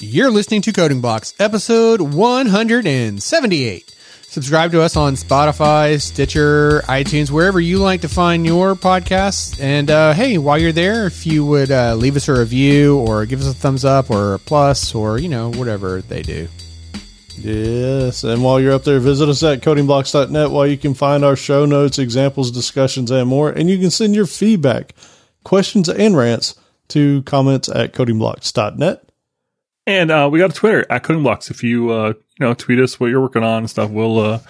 [0.00, 3.94] You're listening to Coding Blocks, episode 178.
[4.22, 9.60] Subscribe to us on Spotify, Stitcher, iTunes, wherever you like to find your podcasts.
[9.60, 13.26] And uh, hey, while you're there, if you would uh, leave us a review or
[13.26, 16.46] give us a thumbs up or a plus or, you know, whatever they do.
[17.36, 21.34] Yes, and while you're up there, visit us at codingblocks.net while you can find our
[21.34, 23.50] show notes, examples, discussions, and more.
[23.50, 24.94] And you can send your feedback,
[25.42, 26.54] questions, and rants
[26.88, 29.07] to comments at codingblocks.net.
[29.88, 31.50] And uh, we got a Twitter at Coding Blocks.
[31.50, 34.40] If you uh, you know tweet us what you're working on and stuff, we'll uh,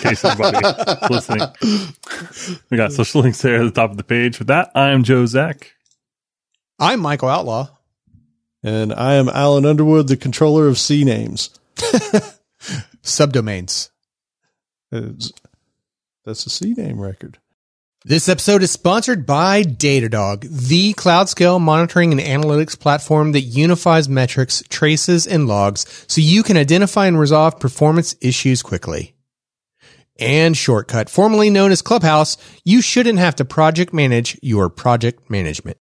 [0.00, 1.46] case everybody's listening,
[2.70, 4.38] we got social links there at the top of the page.
[4.38, 5.74] With that, I am Joe Zack.
[6.78, 7.75] I'm Michael Outlaw.
[8.66, 11.56] And I am Alan Underwood, the controller of CNAMEs.
[13.04, 13.90] Subdomains.
[14.90, 15.30] It's-
[16.24, 17.38] that's a CNAME record.
[18.04, 24.08] This episode is sponsored by Datadog, the cloud scale monitoring and analytics platform that unifies
[24.08, 29.14] metrics, traces, and logs so you can identify and resolve performance issues quickly.
[30.18, 35.78] And Shortcut, formerly known as Clubhouse, you shouldn't have to project manage your project management.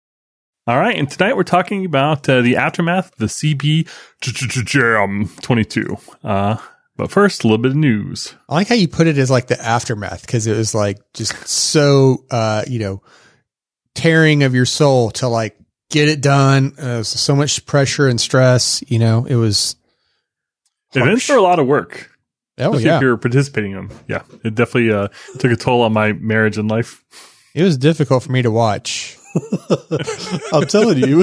[0.65, 3.89] All right, and tonight we're talking about uh, the aftermath of the CB
[4.65, 5.97] Jam 22.
[6.23, 6.57] Uh,
[6.97, 8.37] but first, a little bit of news.
[8.49, 11.49] I like how you put it as like the aftermath because it was like just
[11.49, 13.03] so, uh, you know,
[13.97, 15.57] tearing of your soul to like
[15.91, 16.75] get it done.
[16.81, 18.85] Uh, it was so much pressure and stress.
[18.87, 19.75] You know, it was.
[20.95, 22.09] Events are a lot of work.
[22.59, 23.99] Oh yeah, if you're participating in them.
[24.07, 25.09] Yeah, it definitely uh,
[25.41, 27.03] took a toll on my marriage and life.
[27.53, 29.19] it was difficult for me to watch.
[30.53, 31.19] I'm telling you.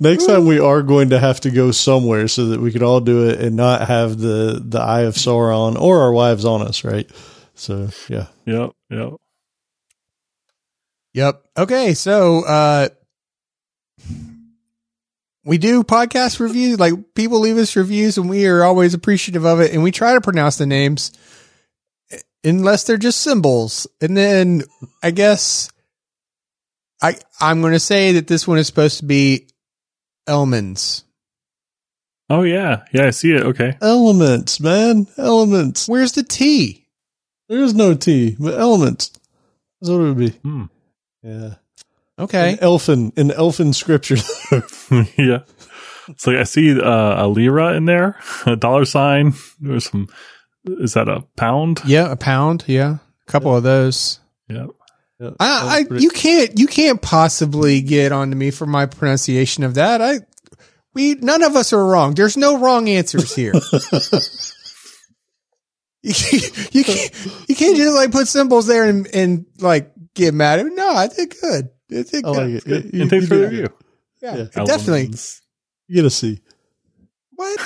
[0.00, 3.00] Next time we are going to have to go somewhere so that we can all
[3.00, 6.84] do it and not have the the eye of Sauron or our wives on us,
[6.84, 7.08] right?
[7.54, 8.26] So yeah.
[8.44, 9.12] Yep, yep.
[11.14, 11.42] Yep.
[11.58, 12.88] Okay, so uh
[15.44, 16.78] we do podcast reviews.
[16.78, 19.72] Like people leave us reviews, and we are always appreciative of it.
[19.72, 21.12] And we try to pronounce the names,
[22.44, 23.86] unless they're just symbols.
[24.00, 24.62] And then
[25.02, 25.70] I guess
[27.00, 29.48] I I'm going to say that this one is supposed to be
[30.26, 31.04] elements.
[32.30, 33.06] Oh yeah, yeah.
[33.06, 33.42] I see it.
[33.42, 33.76] Okay.
[33.80, 35.06] Elements, man.
[35.18, 35.88] Elements.
[35.88, 36.86] Where's the T?
[37.48, 39.10] There is no T, but elements.
[39.80, 40.30] That's what it would be.
[40.30, 40.64] Hmm.
[41.22, 41.54] Yeah.
[42.18, 42.52] Okay.
[42.52, 44.16] An elfin in elfin scripture.
[45.18, 45.40] yeah.
[46.16, 48.16] So like I see uh, a lira in there,
[48.46, 49.34] a dollar sign.
[49.60, 50.08] There's some.
[50.64, 51.80] Is that a pound?
[51.86, 52.64] Yeah, a pound.
[52.66, 52.96] Yeah,
[53.26, 54.20] a couple of those.
[54.48, 54.66] Yeah.
[55.20, 59.74] Yeah, I, I you can't you can't possibly get onto me for my pronunciation of
[59.74, 60.00] that.
[60.02, 60.20] I
[60.94, 62.14] we none of us are wrong.
[62.14, 63.52] There's no wrong answers here.
[66.02, 67.12] you, can't, you can't
[67.48, 70.74] you can't just like put symbols there and, and like get mad at me.
[70.74, 71.68] No, I did good.
[71.90, 72.54] I did I like good.
[72.56, 72.64] it.
[72.64, 72.90] Good.
[72.94, 73.68] You- And thanks you for the review.
[74.20, 74.44] Yeah, Yeah.
[74.64, 75.00] definitely.
[75.02, 75.40] Elements.
[75.88, 76.40] You get a C.
[77.34, 77.60] What?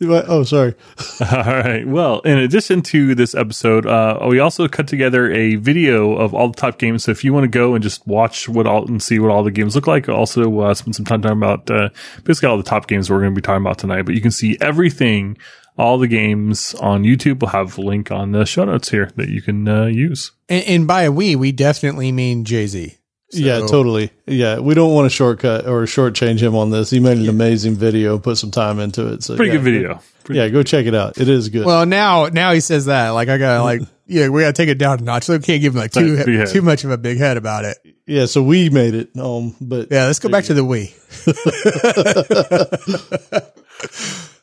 [0.00, 0.74] You might- Oh, sorry.
[1.20, 1.86] All right.
[1.86, 6.48] Well, in addition to this episode, uh, we also cut together a video of all
[6.48, 7.04] the top games.
[7.04, 9.44] So if you want to go and just watch what all and see what all
[9.44, 11.90] the games look like, also uh, spend some time talking about uh,
[12.24, 14.02] basically all the top games we're going to be talking about tonight.
[14.02, 15.36] But you can see everything,
[15.78, 17.40] all the games on YouTube.
[17.40, 20.32] We'll have a link on the show notes here that you can uh, use.
[20.48, 22.96] And, and by we, we definitely mean Jay Z.
[23.32, 24.10] yeah, totally.
[24.26, 26.90] Yeah, we don't want to shortcut or shortchange him on this.
[26.90, 29.22] He made an amazing video, put some time into it.
[29.22, 30.00] So Pretty yeah, good video.
[30.24, 31.18] Pretty- Yeah, go check it out.
[31.18, 31.64] It is good.
[31.66, 34.78] Well, now now he says that like I gotta like yeah we gotta take it
[34.78, 35.24] down a notch.
[35.24, 37.64] So we can't give him like too Like, too much of a big head about
[37.64, 37.78] it.
[38.06, 39.10] yeah, so we made it.
[39.18, 40.94] Um, but Yeah, let's go back to the we.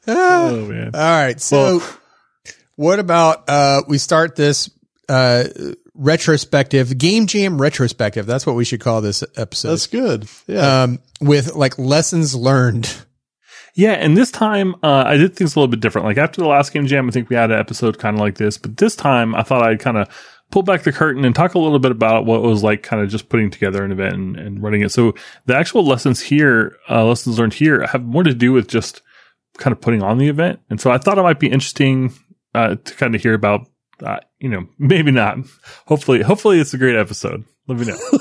[0.07, 0.91] Oh man.
[0.93, 1.39] All right.
[1.39, 1.81] So,
[2.75, 4.69] what about uh we start this
[5.07, 5.43] uh
[5.99, 8.25] retrospective game jam retrospective.
[8.25, 9.69] That's what we should call this episode.
[9.69, 10.27] that's good.
[10.47, 13.05] Yeah, um with like lessons learned.
[13.75, 16.05] Yeah, and this time uh, I did things a little bit different.
[16.07, 18.35] Like after the last game jam, I think we had an episode kind of like
[18.35, 20.09] this, but this time I thought I'd kind of
[20.51, 23.01] pull back the curtain and talk a little bit about what it was like, kind
[23.01, 24.91] of just putting together an event and, and running it.
[24.91, 25.13] So
[25.45, 29.01] the actual lessons here, uh, lessons learned here, have more to do with just
[29.57, 30.59] kind of putting on the event.
[30.69, 32.13] And so I thought it might be interesting
[32.55, 33.67] uh, to kind of hear about.
[34.03, 35.37] Uh, you know, maybe not.
[35.87, 37.45] Hopefully, hopefully it's a great episode.
[37.67, 37.97] Let me know.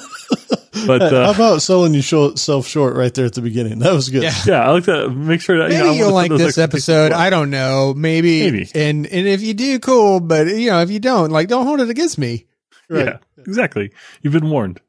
[0.86, 3.80] But Hey, how uh, about selling yourself short right there at the beginning?
[3.80, 4.22] That was good.
[4.22, 4.34] Yeah.
[4.46, 7.12] yeah, I like to make sure that Maybe you know, you'll like this episode.
[7.12, 7.94] I don't know.
[7.94, 8.42] Maybe.
[8.42, 8.70] Maybe.
[8.75, 10.20] And and if you do, cool.
[10.20, 12.46] But you know, if you don't, like, don't hold it against me.
[12.88, 13.06] Right.
[13.06, 13.92] Yeah, exactly.
[14.22, 14.80] You've been warned.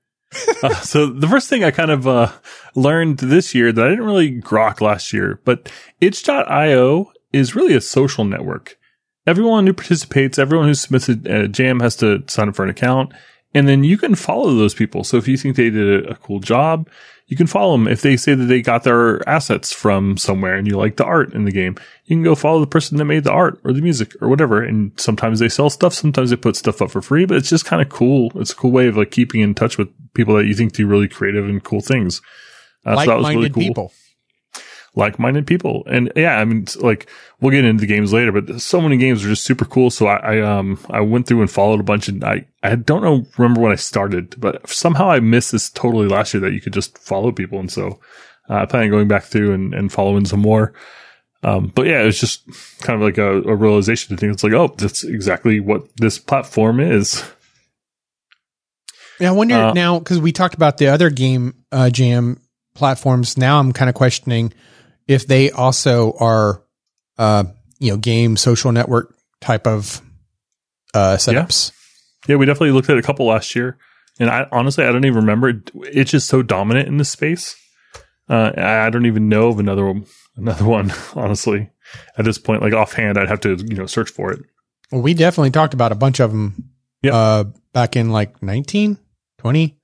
[0.63, 2.31] uh, so the first thing I kind of uh,
[2.75, 7.81] learned this year that I didn't really grok last year, but itch.io is really a
[7.81, 8.79] social network.
[9.30, 12.72] Everyone who participates, everyone who submits a, a jam has to sign up for an
[12.72, 13.14] account.
[13.54, 15.04] And then you can follow those people.
[15.04, 16.90] So if you think they did a, a cool job,
[17.28, 17.88] you can follow them.
[17.88, 21.36] If they say that they got their assets from somewhere and you like the art
[21.36, 23.84] in the game, you can go follow the person that made the art or the
[23.84, 24.64] music or whatever.
[24.64, 25.94] And sometimes they sell stuff.
[25.94, 28.32] Sometimes they put stuff up for free, but it's just kind of cool.
[28.34, 30.88] It's a cool way of like keeping in touch with people that you think do
[30.88, 32.20] really creative and cool things.
[32.84, 33.62] Uh, so that was really cool.
[33.62, 33.94] people
[34.95, 35.83] like-minded people.
[35.86, 37.09] And yeah, I mean, like
[37.39, 39.89] we'll get into the games later, but so many games are just super cool.
[39.89, 43.03] So I, I, um, I went through and followed a bunch and I, I don't
[43.03, 46.62] know, remember when I started, but somehow I missed this totally last year that you
[46.62, 47.59] could just follow people.
[47.59, 48.00] And so
[48.50, 50.74] uh, I plan on going back through and, and following some more.
[51.41, 52.44] Um, but yeah, it was just
[52.81, 56.19] kind of like a, a realization to think it's like, oh, that's exactly what this
[56.19, 57.24] platform is.
[59.19, 62.41] Yeah, I wonder uh, now because we talked about the other game uh, jam
[62.74, 63.38] platforms.
[63.38, 64.53] Now I'm kind of questioning
[65.10, 66.64] if they also are,
[67.18, 67.44] uh,
[67.80, 70.02] you know, game social network type of
[70.94, 71.72] uh, setups.
[72.28, 72.34] Yeah.
[72.34, 73.80] yeah, we definitely looked at a couple last year,
[74.20, 75.62] and I honestly I don't even remember.
[75.76, 77.58] It's just so dominant in this space.
[78.30, 80.94] Uh, I don't even know of another one, another one.
[81.16, 81.72] Honestly,
[82.16, 84.42] at this point, like offhand, I'd have to you know search for it.
[84.92, 86.70] Well, we definitely talked about a bunch of them
[87.02, 87.14] yep.
[87.16, 89.00] uh, back in like 19,
[89.40, 89.80] 20.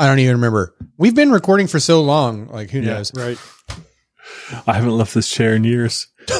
[0.00, 0.74] I don't even remember.
[0.98, 2.48] We've been recording for so long.
[2.48, 3.14] Like, who yeah, knows?
[3.14, 3.38] Right.
[4.66, 6.06] I haven't left this chair in years.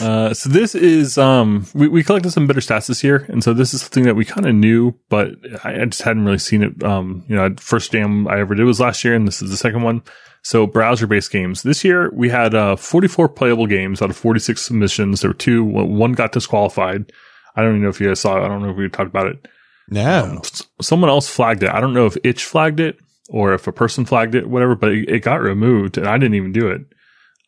[0.00, 3.54] uh, so this is um we, we collected some better stats this year, and so
[3.54, 5.30] this is something that we kind of knew, but
[5.64, 6.82] I, I, just hadn't really seen it.
[6.84, 9.56] Um, you know, first jam I ever did was last year, and this is the
[9.56, 10.02] second one.
[10.42, 11.62] So browser based games.
[11.62, 15.20] This year we had uh 44 playable games out of 46 submissions.
[15.22, 15.64] There were two.
[15.64, 17.12] One got disqualified.
[17.56, 18.44] I don't even know if you guys saw it.
[18.44, 19.48] I don't know if we talked about it.
[19.88, 20.22] No.
[20.22, 20.42] Um,
[20.80, 21.70] someone else flagged it.
[21.70, 24.92] I don't know if Itch flagged it or if a person flagged it, whatever, but
[24.92, 26.82] it, it got removed and I didn't even do it.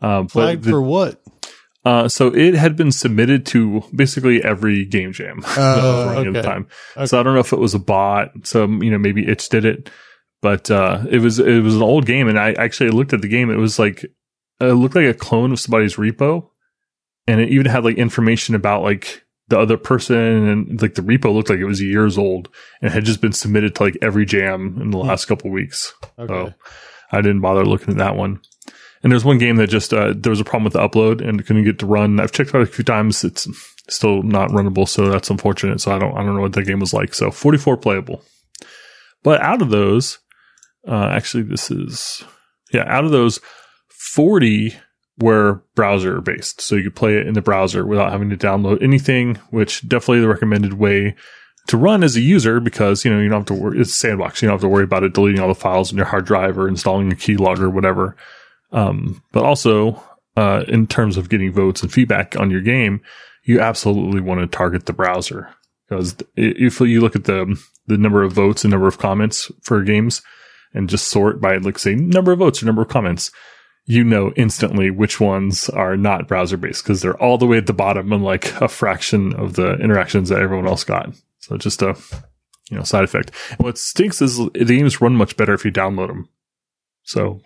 [0.01, 1.23] Uh, flagged the, for what?
[1.85, 6.29] Uh, so it had been submitted to basically every game jam uh, okay.
[6.29, 6.67] at the time.
[6.97, 7.07] Okay.
[7.07, 8.31] So I don't know if it was a bot.
[8.45, 9.91] So, you know, maybe Itch did it,
[10.43, 12.29] but, uh, it was, it was an old game.
[12.29, 13.51] And I actually looked at the game.
[13.51, 14.05] It was like,
[14.61, 16.49] it looked like a clone of somebody's repo.
[17.27, 20.17] And it even had like information about like the other person
[20.49, 22.49] and like the repo looked like it was years old
[22.83, 25.29] and had just been submitted to like every jam in the last hmm.
[25.29, 25.95] couple weeks.
[26.19, 26.27] Okay.
[26.27, 26.55] So
[27.11, 28.41] I didn't bother looking at that one.
[29.03, 31.45] And there's one game that just uh, there was a problem with the upload and
[31.47, 32.19] couldn't get to run.
[32.19, 33.47] I've checked out a few times; it's
[33.89, 35.81] still not runnable, so that's unfortunate.
[35.81, 37.15] So I don't I don't know what that game was like.
[37.15, 38.25] So 44 playable,
[39.23, 40.19] but out of those,
[40.87, 42.25] uh, actually this is
[42.73, 43.39] yeah, out of those
[43.89, 44.75] 40
[45.19, 46.61] were browser based.
[46.61, 50.21] So you could play it in the browser without having to download anything, which definitely
[50.21, 51.15] the recommended way
[51.69, 54.41] to run as a user because, you know, you don't have to worry, it's sandbox.
[54.41, 56.59] You don't have to worry about it deleting all the files in your hard drive
[56.59, 58.17] or installing a keylogger or whatever.
[58.73, 60.03] Um, but also,
[60.37, 63.03] uh, in terms of getting votes and feedback on your game,
[63.45, 65.49] you absolutely want to target the browser
[65.89, 69.83] because if you look at the, the number of votes and number of comments for
[69.83, 70.23] games
[70.75, 73.31] and just sort by like say number of votes or number of comments,
[73.89, 77.67] you know instantly which ones are not browser based because they're all the way at
[77.67, 81.11] the bottom and like a fraction of the interactions that everyone else got.
[81.39, 81.97] So just a
[82.71, 83.33] you know side effect.
[83.53, 86.29] And what stinks is the games run much better if you download them.
[87.03, 87.41] So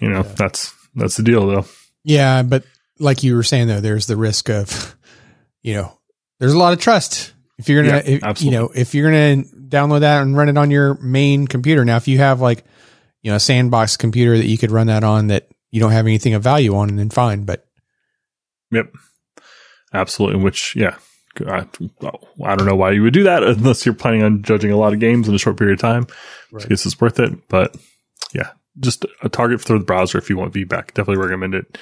[0.00, 0.34] you know yeah.
[0.36, 1.64] that's that's the deal though.
[2.02, 2.64] Yeah, but
[2.98, 4.96] like you were saying though, there's the risk of
[5.62, 5.96] you know
[6.40, 9.44] there's a lot of trust if you're gonna yeah, if, you know if you're gonna
[9.44, 11.84] download that and run it on your main computer.
[11.84, 12.64] Now, if you have like
[13.28, 16.06] you know, a sandbox computer that you could run that on that you don't have
[16.06, 17.44] anything of value on, and then fine.
[17.44, 17.68] But
[18.70, 18.90] yep,
[19.92, 20.42] absolutely.
[20.42, 20.96] Which, yeah,
[21.46, 21.66] I,
[22.42, 24.94] I, don't know why you would do that unless you're planning on judging a lot
[24.94, 26.06] of games in a short period of time.
[26.50, 26.64] Right.
[26.64, 27.48] I guess it's worth it.
[27.48, 27.76] But
[28.32, 30.94] yeah, just a target for the browser if you want feedback.
[30.94, 31.78] Definitely recommend it.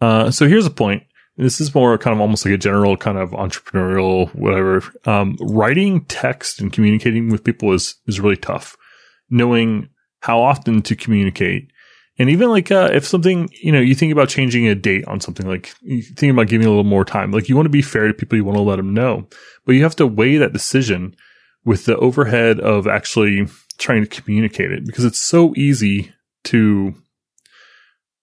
[0.00, 1.02] Uh, so here's a point.
[1.36, 4.82] This is more kind of almost like a general kind of entrepreneurial whatever.
[5.04, 8.78] Um, writing text and communicating with people is is really tough.
[9.28, 9.90] Knowing
[10.22, 11.70] how often to communicate.
[12.18, 15.20] And even like, uh, if something, you know, you think about changing a date on
[15.20, 17.82] something, like you think about giving a little more time, like you want to be
[17.82, 19.26] fair to people, you want to let them know,
[19.66, 21.16] but you have to weigh that decision
[21.64, 23.48] with the overhead of actually
[23.78, 26.12] trying to communicate it because it's so easy
[26.44, 26.94] to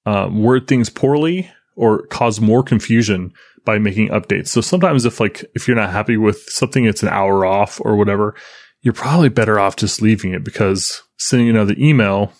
[0.06, 3.34] um, word things poorly or cause more confusion
[3.66, 4.48] by making updates.
[4.48, 7.98] So sometimes if like, if you're not happy with something, it's an hour off or
[7.98, 8.36] whatever,
[8.82, 12.34] you're probably better off just leaving it because sending another email,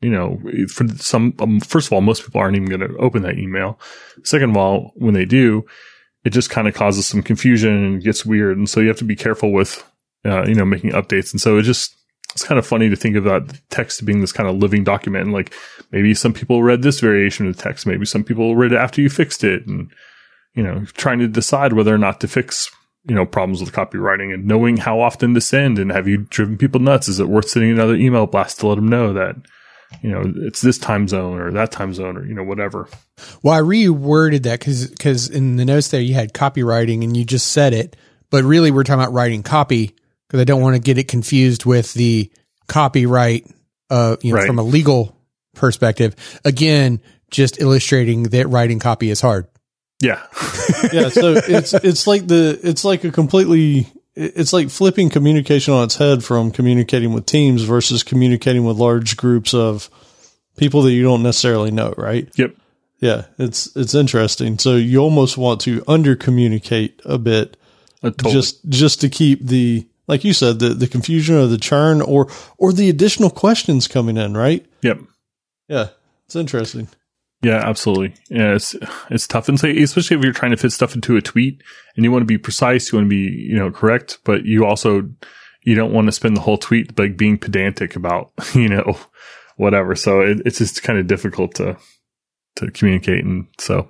[0.00, 3.22] you know, for some, um, first of all, most people aren't even going to open
[3.22, 3.78] that email.
[4.22, 5.64] Second of all, when they do,
[6.24, 8.56] it just kind of causes some confusion and gets weird.
[8.56, 9.84] And so you have to be careful with
[10.24, 11.32] uh, you know, making updates.
[11.32, 11.96] And so it just,
[12.32, 15.24] it's kind of funny to think about text being this kind of living document.
[15.24, 15.52] And like
[15.90, 17.86] maybe some people read this variation of the text.
[17.86, 19.90] Maybe some people read it after you fixed it and,
[20.54, 22.70] you know, trying to decide whether or not to fix,
[23.04, 26.56] you know, problems with copywriting and knowing how often to send and have you driven
[26.56, 27.08] people nuts?
[27.08, 29.36] Is it worth sending another email blast to let them know that,
[30.02, 32.88] you know, it's this time zone or that time zone or, you know, whatever.
[33.42, 37.24] Well, I reworded that because because in the notes there you had copywriting and you
[37.24, 37.96] just said it,
[38.30, 39.96] but really we're talking about writing copy
[40.28, 42.30] because I don't want to get it confused with the
[42.68, 43.46] copyright,
[43.90, 44.46] uh, you know, Right.
[44.46, 45.16] from a legal
[45.54, 46.14] perspective.
[46.44, 49.46] Again, just illustrating that writing copy is hard.
[50.02, 50.20] Yeah.
[50.92, 55.84] yeah, so it's it's like the it's like a completely it's like flipping communication on
[55.84, 59.88] its head from communicating with teams versus communicating with large groups of
[60.56, 62.28] people that you don't necessarily know, right?
[62.36, 62.54] yep.
[62.98, 64.58] Yeah, it's it's interesting.
[64.58, 67.56] So you almost want to under communicate a bit
[68.02, 68.32] Uh, totally.
[68.34, 72.28] just just to keep the like you said the the confusion or the churn or
[72.58, 74.66] or the additional questions coming in, right?
[74.82, 74.98] yep.
[75.68, 75.88] Yeah,
[76.26, 76.88] it's interesting.
[77.42, 78.14] Yeah, absolutely.
[78.30, 78.76] Yeah, it's
[79.10, 81.60] it's tough, and say especially if you're trying to fit stuff into a tweet
[81.96, 84.64] and you want to be precise, you want to be you know correct, but you
[84.64, 85.10] also
[85.62, 88.96] you don't want to spend the whole tweet like being pedantic about you know
[89.56, 89.96] whatever.
[89.96, 91.76] So it, it's just kind of difficult to
[92.56, 93.88] to communicate, and so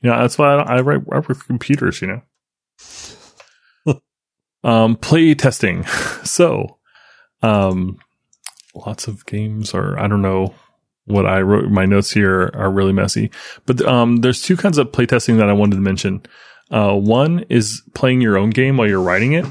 [0.00, 2.00] you know that's why I, I write work with computers.
[2.00, 2.22] You
[3.86, 4.00] know,
[4.64, 5.84] um, play testing.
[6.24, 6.78] So,
[7.42, 7.98] um,
[8.74, 10.54] lots of games, or I don't know
[11.06, 11.70] what I wrote.
[11.70, 13.30] My notes here are really messy,
[13.66, 16.22] but um, there's two kinds of playtesting that I wanted to mention.
[16.70, 19.46] Uh, one is playing your own game while you're writing it.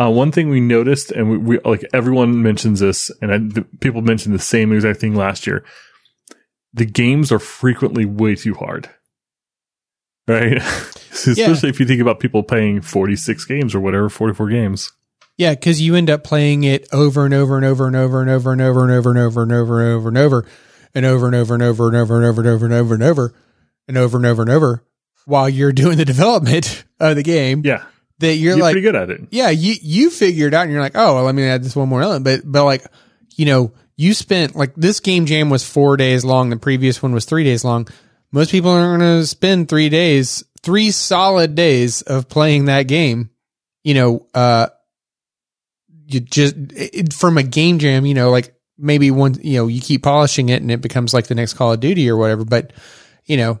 [0.00, 3.66] Uh, one thing we noticed, and we, we like everyone mentions this, and I, the,
[3.80, 5.64] people mentioned the same exact thing last year.
[6.72, 8.90] The games are frequently way too hard,
[10.26, 10.56] right?
[11.10, 14.90] Especially if you think about people playing 46 games or whatever, 44 games.
[15.36, 18.30] Yeah, because you end up playing it over and over and over and over and
[18.30, 20.46] over and over and over and over and over and over and over
[20.94, 23.02] and over and over and over and over and over and over and over and
[23.02, 23.34] over
[23.88, 24.84] and over and over and over
[25.26, 27.62] while you're doing the development of the game.
[27.64, 27.84] Yeah,
[28.18, 29.22] That you're you're like, pretty good at it.
[29.30, 31.74] yeah, you you figure it out and you're like, oh, well, let me add this
[31.76, 32.24] one more element.
[32.24, 32.84] But but like,
[33.36, 36.50] you know, you spent like this game jam was four days long.
[36.50, 37.88] The previous one was three days long.
[38.32, 43.30] Most people are going to spend three days, three solid days of playing that game.
[43.84, 44.68] You know, uh,
[46.06, 49.80] you just it, from a game jam, you know, like maybe one, you know, you
[49.80, 52.44] keep polishing it and it becomes like the next Call of Duty or whatever.
[52.44, 52.72] But
[53.24, 53.60] you know,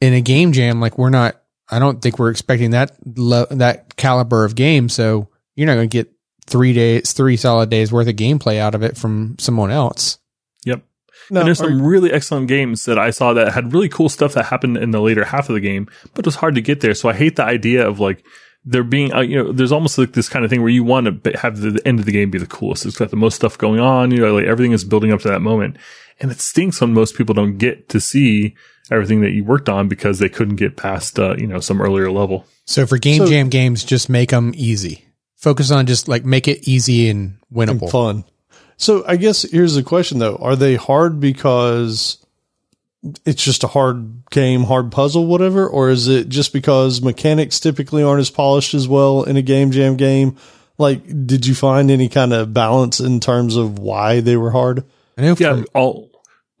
[0.00, 1.40] in a game jam, like we're not.
[1.70, 4.90] I don't think we're expecting that lo- that caliber of game.
[4.90, 6.12] So you're not going to get
[6.46, 10.18] three days, three solid days worth of gameplay out of it from someone else.
[10.66, 10.82] Yep.
[11.30, 14.10] No, and there's are- some really excellent games that I saw that had really cool
[14.10, 16.60] stuff that happened in the later half of the game, but it was hard to
[16.60, 16.92] get there.
[16.92, 18.24] So I hate the idea of like
[18.64, 21.22] there being, uh, you know, there's almost like this kind of thing where you want
[21.24, 22.86] to have the, the end of the game be the coolest.
[22.86, 25.28] It's got the most stuff going on, you know, like everything is building up to
[25.28, 25.76] that moment.
[26.20, 28.54] And it stinks when most people don't get to see
[28.90, 32.10] everything that you worked on because they couldn't get past, uh, you know, some earlier
[32.10, 32.46] level.
[32.66, 35.04] So for game So- jam games, just make them easy.
[35.36, 37.82] Focus on just like make it easy and winnable.
[37.82, 38.24] and fun.
[38.78, 42.23] So I guess here's the question though: Are they hard because
[43.24, 48.02] it's just a hard game, hard puzzle, whatever, or is it just because mechanics typically
[48.02, 50.36] aren't as polished as well in a game jam game?
[50.78, 54.84] Like, did you find any kind of balance in terms of why they were hard?
[55.18, 55.36] I know.
[55.38, 55.54] Yeah.
[55.54, 56.10] From, All,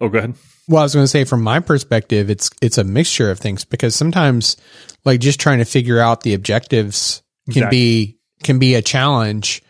[0.00, 0.34] oh, go ahead.
[0.68, 3.64] well, I was going to say from my perspective, it's it's a mixture of things
[3.64, 4.56] because sometimes
[5.04, 7.76] like just trying to figure out the objectives can Exactly.
[7.76, 9.62] be can be a challenge,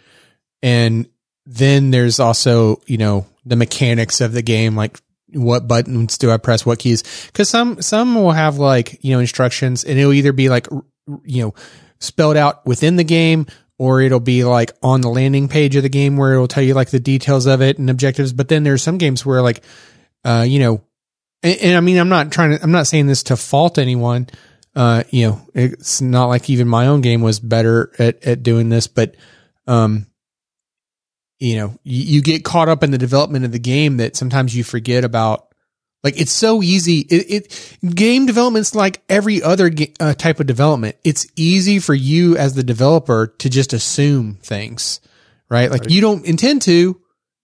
[0.63, 1.09] and
[1.47, 4.99] then there's also you know the mechanics of the game like
[5.35, 7.03] what buttons do I press, what keys?
[7.27, 10.69] Because some some will have like you know instructions, and it'll either be like
[11.25, 11.55] you know
[12.01, 13.47] spelled out within the game,
[13.79, 16.75] or it'll be like on the landing page of the game where it'll tell you
[16.75, 18.33] like the details of it and objectives.
[18.33, 19.63] But then there's some games where like
[20.25, 20.83] uh you know,
[21.43, 24.29] and, and I mean I'm not trying to I'm not saying this to fault anyone.
[24.77, 28.69] Uh, you know, it's not like even my own game was better at at doing
[28.69, 29.15] this, but
[29.67, 30.07] um
[31.45, 34.57] you know, you, you get caught up in the development of the game that sometimes
[34.57, 35.49] you forget about.
[36.03, 37.01] Like it's so easy.
[37.01, 37.45] It,
[37.83, 39.71] it game development's like every other
[40.01, 40.97] uh, type of development.
[41.05, 45.01] It's easy for you as the developer to just assume things,
[45.49, 45.71] right?
[45.71, 47.01] Like you don't intend to,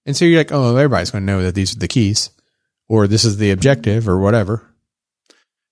[0.07, 2.30] and so you're like, oh, everybody's going to know that these are the keys,
[2.88, 4.70] or this is the objective, or whatever.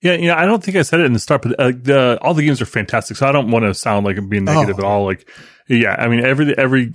[0.00, 2.18] Yeah, you know, I don't think I said it in the start, but uh, the,
[2.22, 3.16] all the games are fantastic.
[3.16, 4.82] So I don't want to sound like I'm being negative Oh.
[4.82, 5.04] at all.
[5.04, 5.28] Like,
[5.68, 6.92] yeah, I mean, every every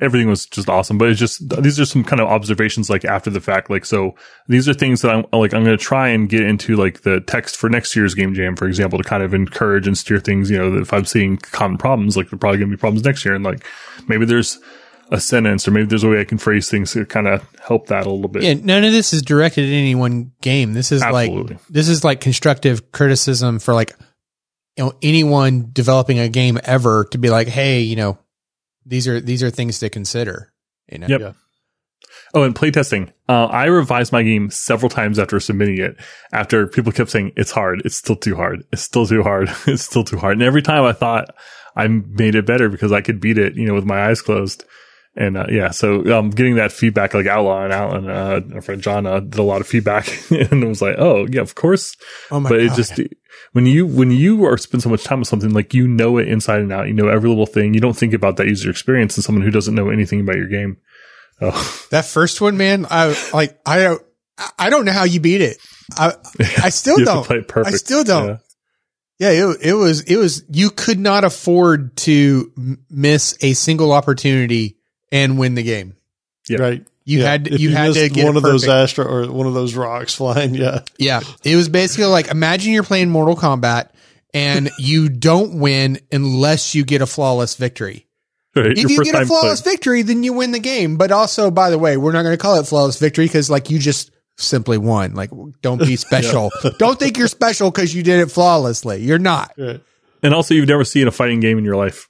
[0.00, 0.96] everything was just awesome.
[0.98, 3.68] But it's just these are some kind of observations like after the fact.
[3.70, 4.14] Like, so
[4.48, 7.20] these are things that I'm like I'm going to try and get into like the
[7.20, 10.50] text for next year's game jam, for example, to kind of encourage and steer things.
[10.50, 13.04] You know, if I'm seeing common problems, like there are probably going to be problems
[13.04, 13.64] next year, and like
[14.08, 14.58] maybe there's
[15.10, 17.88] a sentence or maybe there's a way I can phrase things to kind of help
[17.88, 18.42] that a little bit.
[18.42, 20.72] Yeah, none of this is directed at any one game.
[20.72, 21.54] This is Absolutely.
[21.54, 23.94] like this is like constructive criticism for like
[24.76, 28.18] you know anyone developing a game ever to be like, hey, you know,
[28.84, 30.52] these are these are things to consider.
[30.90, 31.20] You know, Yep.
[31.20, 31.32] Yeah.
[32.34, 33.12] Oh, and playtesting.
[33.28, 35.96] Uh, I revised my game several times after submitting it.
[36.32, 39.82] After people kept saying it's hard, it's still too hard, it's still too hard, it's
[39.84, 40.34] still too hard.
[40.34, 41.34] And every time I thought
[41.76, 44.64] I made it better because I could beat it, you know, with my eyes closed.
[45.16, 48.82] And uh, yeah, so um, getting that feedback, like Outlaw and Alan, uh, our friend
[48.82, 51.96] John, uh, did a lot of feedback, and it was like, oh yeah, of course.
[52.30, 53.00] Oh my but it just
[53.52, 56.28] when you when you are spend so much time with something, like you know it
[56.28, 57.72] inside and out, you know every little thing.
[57.72, 60.48] You don't think about that user experience, and someone who doesn't know anything about your
[60.48, 60.76] game.
[61.40, 64.02] Oh, that first one, man, I like I don't
[64.58, 65.56] I don't know how you beat it.
[65.96, 66.12] I
[66.62, 67.24] I still don't.
[67.24, 67.74] play perfect.
[67.74, 68.28] I still don't.
[68.28, 68.36] Yeah.
[69.18, 73.92] Yeah, it, it was it was you could not afford to m- miss a single
[73.92, 74.76] opportunity
[75.12, 75.94] and win the game.
[76.48, 76.58] Yeah.
[76.60, 76.86] Right.
[77.04, 77.30] You Yeah.
[77.30, 78.82] had If you had to get one it of those perfect.
[78.98, 80.54] astro or one of those rocks flying.
[80.54, 80.80] Yeah.
[80.98, 83.90] Yeah, it was basically like imagine you're playing Mortal Kombat
[84.34, 88.06] and you don't win unless you get a flawless victory.
[88.54, 88.72] Right.
[88.72, 89.74] If Your you get a flawless playing.
[89.76, 90.96] victory, then you win the game.
[90.96, 93.68] But also, by the way, we're not going to call it flawless victory because like
[93.70, 95.14] you just simply won.
[95.14, 95.30] Like,
[95.62, 96.50] don't be special.
[96.78, 99.02] don't think you're special because you did it flawlessly.
[99.02, 99.52] You're not.
[99.58, 99.80] Right.
[100.22, 102.08] and also you've never seen a fighting game in your life.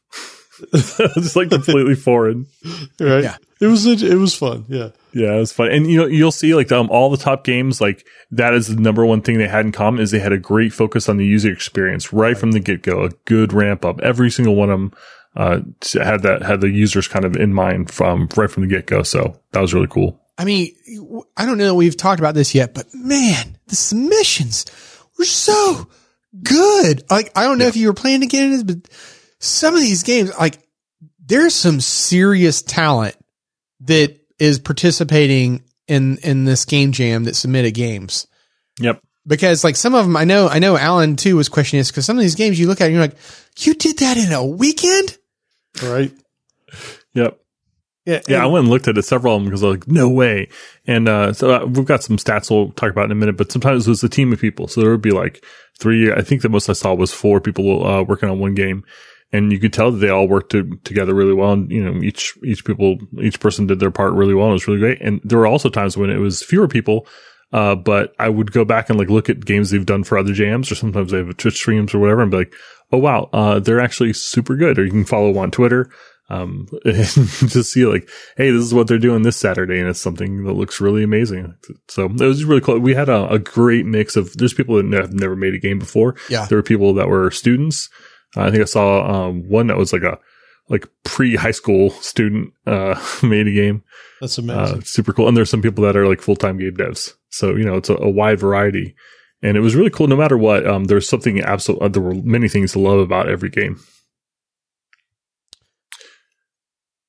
[0.73, 2.47] it's like completely foreign.
[3.01, 3.25] Right.
[3.25, 3.37] Yeah.
[3.61, 4.67] It was it was fun.
[4.69, 4.91] Yeah.
[5.13, 5.71] Yeah, it was fun.
[5.71, 8.81] And you know, you'll see like um, all the top games, like that is the
[8.81, 11.25] number one thing they had in common is they had a great focus on the
[11.25, 13.05] user experience right from the get go.
[13.05, 14.01] A good ramp up.
[14.03, 14.93] Every single one of them
[15.37, 15.61] uh,
[15.95, 19.03] had that had the users kind of in mind from right from the get go.
[19.03, 20.21] So that was really cool.
[20.39, 20.75] I mean,
[21.37, 24.67] I don't know that we've talked about this yet, but man, the submissions
[25.19, 25.89] were so
[26.43, 27.05] good.
[27.11, 28.77] Like, I don't know if you were playing again, this, but
[29.39, 30.59] some of these games, like,
[31.25, 33.17] there's some serious talent
[33.81, 38.27] that is participating in in this game jam that submitted games.
[38.81, 39.01] Yep.
[39.27, 42.07] Because like some of them, I know, I know Alan too was questioning this because
[42.07, 43.17] some of these games you look at and you're like,
[43.59, 45.19] you did that in a weekend?
[45.83, 46.13] Right.
[47.15, 47.39] Yep.
[48.05, 48.21] Yeah.
[48.29, 50.09] Yeah, I went and looked at it, several of them because I was like, no
[50.09, 50.49] way.
[50.87, 53.51] And uh, so uh, we've got some stats we'll talk about in a minute, but
[53.51, 54.69] sometimes it was a team of people.
[54.69, 55.45] So there would be like
[55.81, 58.85] three, I think the most I saw was four people uh, working on one game.
[59.37, 61.53] And you could tell that they all worked to, together really well.
[61.53, 64.47] And, you know, each, each people, each person did their part really well.
[64.47, 65.01] And it was really great.
[65.01, 67.07] And there were also times when it was fewer people.
[67.53, 70.33] Uh, but I would go back and like look at games they've done for other
[70.33, 72.55] jams or sometimes they have Twitch streams or whatever and be like,
[72.93, 74.79] oh wow, uh, they're actually super good.
[74.79, 75.91] Or you can follow them on Twitter.
[76.29, 80.01] Um, and just see like, hey, this is what they're doing this Saturday, and it's
[80.01, 81.55] something that looks really amazing.
[81.89, 82.81] So it was really cool.
[82.81, 84.37] We had a, a great mix of.
[84.37, 86.17] There's people that have never made a game before.
[86.29, 86.47] Yeah.
[86.47, 87.89] There were people that were students.
[88.35, 90.19] Uh, I think I saw um, one that was like a
[90.69, 93.83] like pre high school student uh, made a game.
[94.21, 94.81] That's Uh, amazing.
[94.83, 95.29] super cool.
[95.29, 97.13] And there's some people that are like full time game devs.
[97.31, 98.95] So you know, it's a, a wide variety.
[99.43, 100.07] And it was really cool.
[100.09, 101.81] No matter what, um, there's something absolute.
[101.83, 103.79] Uh, there were many things to love about every game.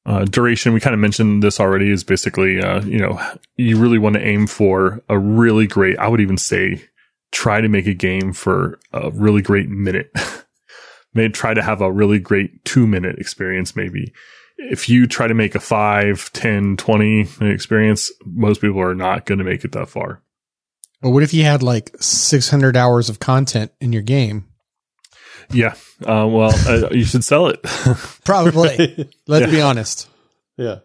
[0.05, 3.19] Uh, duration, we kind of mentioned this already, is basically, uh, you know,
[3.57, 6.81] you really want to aim for a really great, I would even say,
[7.31, 10.09] try to make a game for a really great minute.
[11.17, 14.13] Maybe try to have a really great two minute experience, maybe.
[14.59, 19.25] If you try to make a 5, 10, 20 minute experience, most people are not
[19.25, 20.21] going to make it that far.
[21.01, 24.45] But what if you had like 600 hours of content in your game?
[25.51, 25.73] Yeah.
[26.01, 27.61] Uh, well, uh, you should sell it.
[28.23, 29.09] Probably.
[29.27, 30.07] Let's be honest.
[30.57, 30.79] yeah.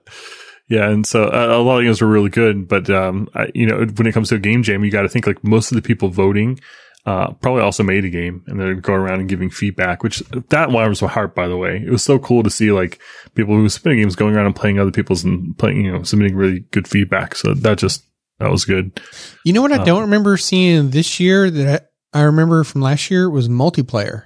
[0.68, 3.66] Yeah, and so uh, a lot of games were really good, but um, I, you
[3.66, 5.76] know, when it comes to a game jam, you got to think like most of
[5.76, 6.60] the people voting
[7.04, 10.02] uh, probably also made a game, and they're going around and giving feedback.
[10.02, 11.82] Which that one was my heart, by the way.
[11.84, 13.00] It was so cool to see like
[13.34, 16.36] people who submitting games going around and playing other people's and playing, you know, submitting
[16.36, 17.34] really good feedback.
[17.34, 18.04] So that just
[18.38, 19.00] that was good.
[19.44, 22.82] You know what I Um, don't remember seeing this year that I, I remember from
[22.82, 24.24] last year was multiplayer.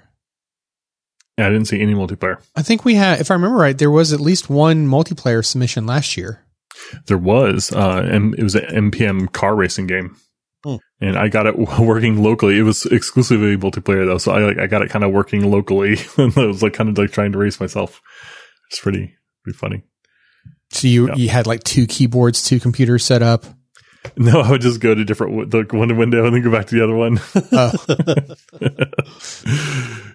[1.38, 2.40] Yeah, I didn't see any multiplayer.
[2.54, 5.86] I think we had, if I remember right, there was at least one multiplayer submission
[5.86, 6.46] last year.
[7.06, 10.16] There was, uh, and it was an MPM car racing game.
[11.00, 12.59] And I got it working locally.
[12.59, 15.96] It was exclusively multiplayer though, so I like I got it kind of working locally.
[16.16, 18.00] and I was like kind of like trying to race myself.
[18.70, 19.82] It's pretty pretty funny.
[20.70, 21.14] So you Yeah.
[21.16, 23.44] you had like two keyboards, two computers set up.
[24.16, 26.74] No, I would just go to different the one window and then go back to
[26.76, 27.18] the other one.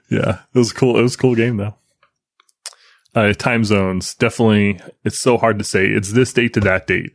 [0.10, 0.98] yeah, it was cool.
[0.98, 1.76] It was a cool game though.
[3.14, 4.80] Uh, time zones definitely.
[5.04, 5.86] It's so hard to say.
[5.88, 7.12] It's this date to that date,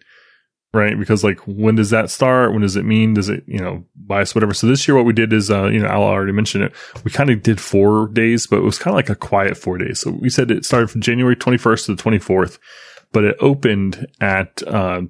[0.74, 0.98] right?
[0.98, 2.52] Because like, when does that start?
[2.52, 3.14] When does it mean?
[3.14, 4.54] Does it you know bias whatever?
[4.54, 6.72] So this year, what we did is, uh, you know, Al already mentioned it.
[7.04, 9.78] We kind of did four days, but it was kind of like a quiet four
[9.78, 10.00] days.
[10.00, 12.58] So we said it started from January twenty first to the twenty fourth,
[13.12, 15.02] but it opened at uh,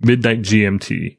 [0.00, 1.18] midnight GMT.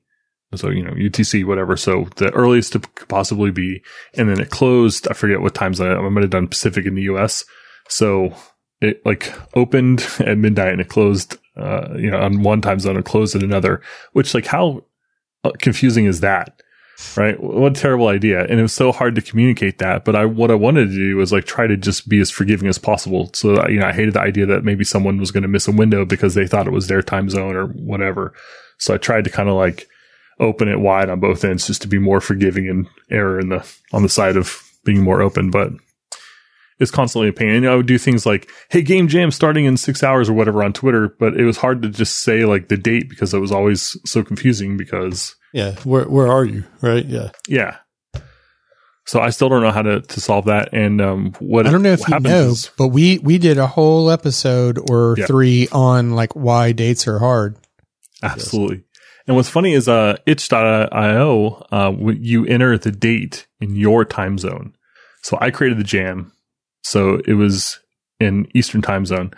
[0.55, 1.77] So, you know, UTC, whatever.
[1.77, 3.81] So the earliest it could possibly be.
[4.15, 5.07] And then it closed.
[5.07, 7.45] I forget what times I, I might have done Pacific in the US.
[7.87, 8.35] So
[8.81, 12.95] it like opened at midnight and it closed, uh, you know, on one time zone
[12.95, 13.81] and closed at another,
[14.13, 14.83] which like how
[15.43, 16.61] uh, confusing is that?
[17.17, 17.41] Right.
[17.41, 18.41] What a terrible idea.
[18.45, 20.05] And it was so hard to communicate that.
[20.05, 22.69] But I, what I wanted to do was like try to just be as forgiving
[22.69, 23.31] as possible.
[23.33, 25.71] So, you know, I hated the idea that maybe someone was going to miss a
[25.71, 28.33] window because they thought it was their time zone or whatever.
[28.77, 29.87] So I tried to kind of like
[30.39, 33.67] open it wide on both ends just to be more forgiving and error in the,
[33.93, 35.49] on the side of being more open.
[35.49, 35.71] But
[36.81, 37.49] it's constantly a pain.
[37.49, 40.61] And I would do things like, Hey, game jam starting in six hours or whatever
[40.63, 41.15] on Twitter.
[41.19, 44.23] But it was hard to just say like the date because it was always so
[44.23, 45.75] confusing because Yeah.
[45.85, 46.65] Where where are you?
[46.81, 47.05] Right?
[47.05, 47.29] Yeah.
[47.47, 47.77] yeah.
[49.05, 50.69] So I still don't know how to, to solve that.
[50.73, 53.37] And, um, what I don't know if what you happens know, is- but we we
[53.37, 55.25] did a whole episode or Yeah.
[55.25, 57.57] three on like why dates are hard.
[58.23, 58.83] Absolutely.
[59.27, 64.73] And what's funny is uh itch.io, uh, you enter the date in your time zone.
[65.23, 66.31] So I created the jam.
[66.81, 67.79] So it was
[68.19, 69.31] in Eastern time zone.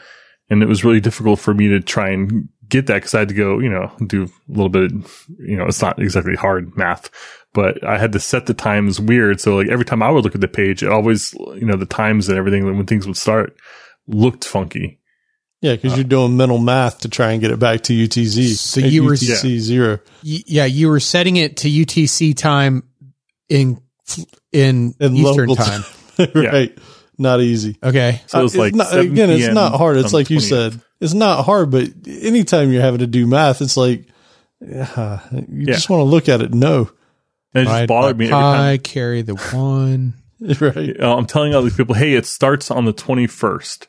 [0.50, 3.30] And it was really difficult for me to try and get that because I had
[3.30, 4.92] to go, you know, do a little bit,
[5.40, 7.10] you know, it's not exactly hard math,
[7.54, 9.40] but I had to set the times weird.
[9.40, 11.86] So like every time I would look at the page, it always, you know, the
[11.86, 13.56] times and everything when things would start
[14.08, 15.00] looked funky.
[15.62, 18.54] Yeah, because uh, you're doing mental math to try and get it back to UTC.
[18.56, 20.00] So you were- UTC zero.
[20.24, 22.84] Y- yeah, you were setting it to UTC time
[23.48, 23.82] in
[24.52, 25.84] in, In Eastern local time.
[26.36, 26.78] right.
[27.18, 27.78] Not easy.
[27.84, 28.22] Okay.
[28.28, 29.98] So it was Uh, like it's not, 7 again, it's not hard.
[29.98, 30.50] It's on like you 20th.
[30.50, 34.08] said, it's not hard, but anytime you're having to do math, it's like,
[34.60, 35.74] yeah, you Yeah.
[35.74, 36.54] just want to look at it.
[36.54, 36.84] No.
[36.84, 36.90] know.
[37.56, 38.56] And it just Divide bothered by me every time.
[38.56, 40.14] pi, carry the one.
[40.60, 41.00] right.
[41.00, 43.88] Uh, I'm telling all these people, hey, it starts on the 21st.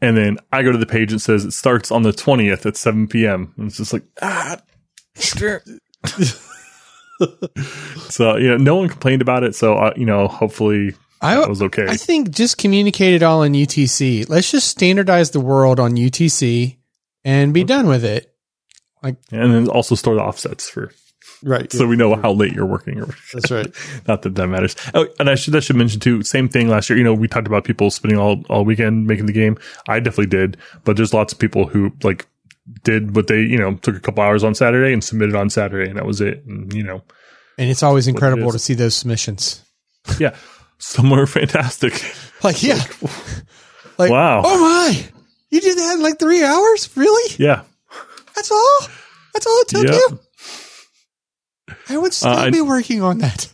[0.00, 2.76] And then I go to the page and says it starts on the 20th at
[2.76, 3.52] 7 p.m.
[3.56, 4.58] And it's just like, ah.
[8.10, 9.54] so, you know, no one complained about it.
[9.54, 11.86] So, uh, you know, hopefully I that was okay.
[11.88, 14.28] I think just communicate it all in UTC.
[14.28, 16.76] Let's just standardize the world on UTC
[17.24, 18.32] and be done with it.
[19.02, 20.92] Like, and then also store the offsets for,
[21.42, 21.70] Right.
[21.72, 23.00] so we know how late you're working
[23.32, 23.66] That's right.
[24.08, 24.74] not that that matters.
[24.92, 26.96] Oh, and I should, I should mention too, same thing last year.
[26.98, 29.56] You know, we talked about people spending all, all weekend making the game.
[29.86, 32.26] I definitely did, but there's lots of people who like
[32.82, 35.88] did what they, you know, took a couple hours on Saturday and submitted on Saturday
[35.88, 36.44] and that was it.
[36.44, 37.02] And, you know,
[37.56, 38.54] And it's always incredible is.
[38.54, 39.62] to see those submissions.
[40.18, 40.34] yeah,
[40.78, 41.92] some are fantastic.
[42.42, 42.82] Like, yeah.
[43.98, 44.42] Like, Wow.
[44.44, 45.08] oh my.
[45.50, 46.88] You did that in like three hours?
[46.96, 47.34] Really?
[47.36, 47.62] Yeah.
[48.36, 48.78] That's all?
[49.34, 49.94] That's all it took Yeah.
[49.94, 51.74] you?
[51.88, 53.48] I would still Uh, be working on that.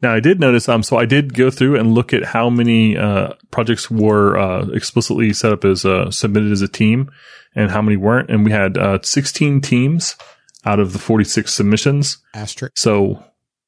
[0.00, 2.96] Now I did notice, um, so I did go through and look at how many,
[2.96, 7.10] uh, projects were, uh, explicitly set up as, uh, submitted as a team
[7.54, 8.30] and how many weren't.
[8.30, 10.16] And we had, uh, 16 teams
[10.64, 12.18] out of the 46 submissions.
[12.32, 12.72] Asterisk.
[12.78, 13.22] So,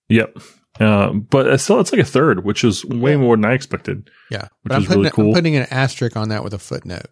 [0.09, 0.35] yep.
[0.81, 4.11] Uh, but it's still, it's like a third, which is way more than I expected.
[4.31, 4.49] Yeah.
[4.63, 5.35] Which I'm is putting, really I'm cool.
[5.35, 7.07] putting an asterisk on that with a footnote.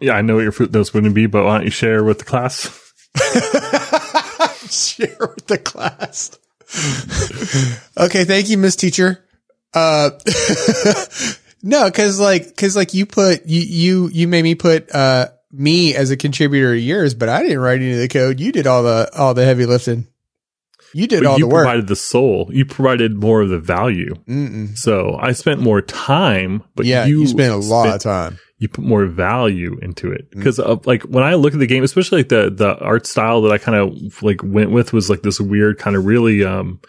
[0.00, 2.18] Yeah, I know what your footnote's going to be, but why don't you share with
[2.18, 2.82] the class?
[4.70, 6.38] Share with the class.
[7.96, 9.24] okay, thank you, Miss Teacher.
[9.72, 10.10] Uh,
[11.62, 15.94] no, because like, because like you put you you you made me put uh me
[15.94, 18.40] as a contributor of yours, but I didn't write any of the code.
[18.40, 20.08] You did all the all the heavy lifting.
[20.94, 21.62] You did But all you the work.
[21.62, 22.48] You provided the soul.
[22.52, 24.14] You provided more of the value.
[24.28, 24.76] Mm-mm.
[24.76, 28.38] So I spent more time, but yeah, you, you, spent a lot spent- of time.
[28.58, 30.38] you put more value into it Mm.
[30.38, 33.42] because uh, like when I look at the game, especially like the the art style
[33.42, 36.80] that I kind of like went with was like this weird kind of really um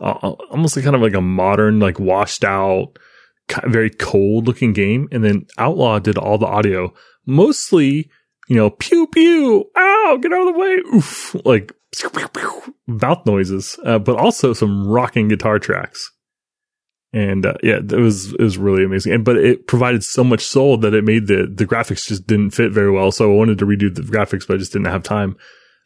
[0.00, 0.10] uh,
[0.50, 2.98] almost like kind of like a modern like washed out
[3.64, 6.92] very cold looking game and then Outlaw did all the audio
[7.26, 8.10] mostly
[8.48, 9.64] you know pew pew
[10.18, 11.72] get out of the way oof like
[12.86, 16.10] mouth noises uh, but also some rocking guitar tracks
[17.14, 19.12] and uh, yeah, it was it was really amazing.
[19.12, 22.50] And but it provided so much soul that it made the the graphics just didn't
[22.50, 23.12] fit very well.
[23.12, 25.36] So I wanted to redo the graphics, but I just didn't have time.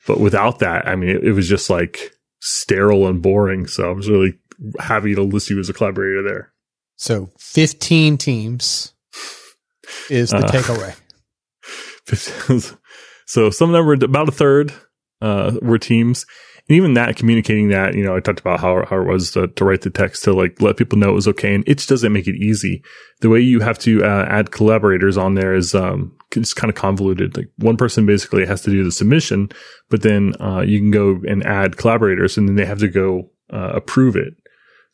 [0.06, 3.66] But without that, I mean, it, it was just like sterile and boring.
[3.66, 4.38] So I was really
[4.78, 6.52] happy to list you as a collaborator there.
[6.96, 8.94] So fifteen teams
[10.08, 10.96] is the Uh, takeaway.
[13.28, 14.72] so some of them were about a third,
[15.20, 16.24] uh, were teams.
[16.66, 19.48] And even that communicating that, you know, I talked about how, how it was to,
[19.48, 21.54] to write the text to like let people know it was okay.
[21.54, 22.82] And it doesn't make it easy.
[23.20, 26.74] The way you have to uh, add collaborators on there is, um, it's kind of
[26.74, 27.36] convoluted.
[27.36, 29.50] Like one person basically has to do the submission,
[29.90, 33.30] but then, uh, you can go and add collaborators and then they have to go,
[33.52, 34.34] uh, approve it.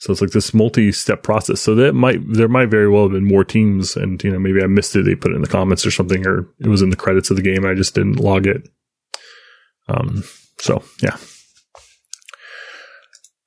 [0.05, 1.63] So it's like this multi-step process.
[1.63, 4.63] So that might, there might very well have been more teams and, you know, maybe
[4.63, 5.05] I missed it.
[5.07, 7.37] They put it in the comments or something, or it was in the credits of
[7.37, 7.65] the game.
[7.65, 8.69] I just didn't log it.
[9.89, 10.23] Um,
[10.61, 11.17] so yeah.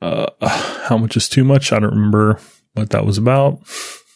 [0.02, 0.28] Uh,
[0.88, 1.72] how much is too much?
[1.72, 2.40] I don't remember
[2.74, 3.60] what that was about.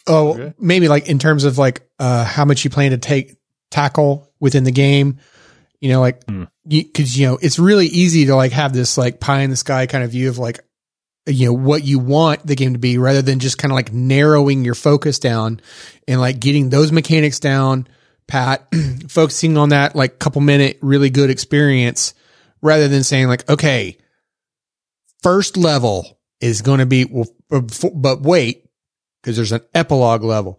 [0.06, 0.52] Oh, Okay.
[0.58, 3.36] maybe like in terms of like uh how much you plan to take
[3.70, 5.18] tackle within the game.
[5.80, 6.22] You know, like
[6.66, 9.86] because you know it's really easy to like have this like pie in the sky
[9.86, 10.60] kind of view of like
[11.26, 13.92] you know what you want the game to be rather than just kind of like
[13.92, 15.60] narrowing your focus down
[16.08, 17.86] and like getting those mechanics down
[18.26, 18.66] pat
[19.08, 22.14] focusing on that like couple minute really good experience
[22.60, 23.96] rather than saying like okay
[25.22, 27.26] first level is going to be well,
[27.94, 28.64] but wait
[29.22, 30.58] because there's an epilogue level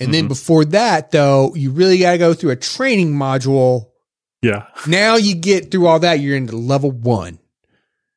[0.00, 0.28] and then Mhm.
[0.28, 3.88] before that though you really got to go through a training module
[4.40, 4.66] Yeah.
[4.86, 7.38] now you get through all that you're into level one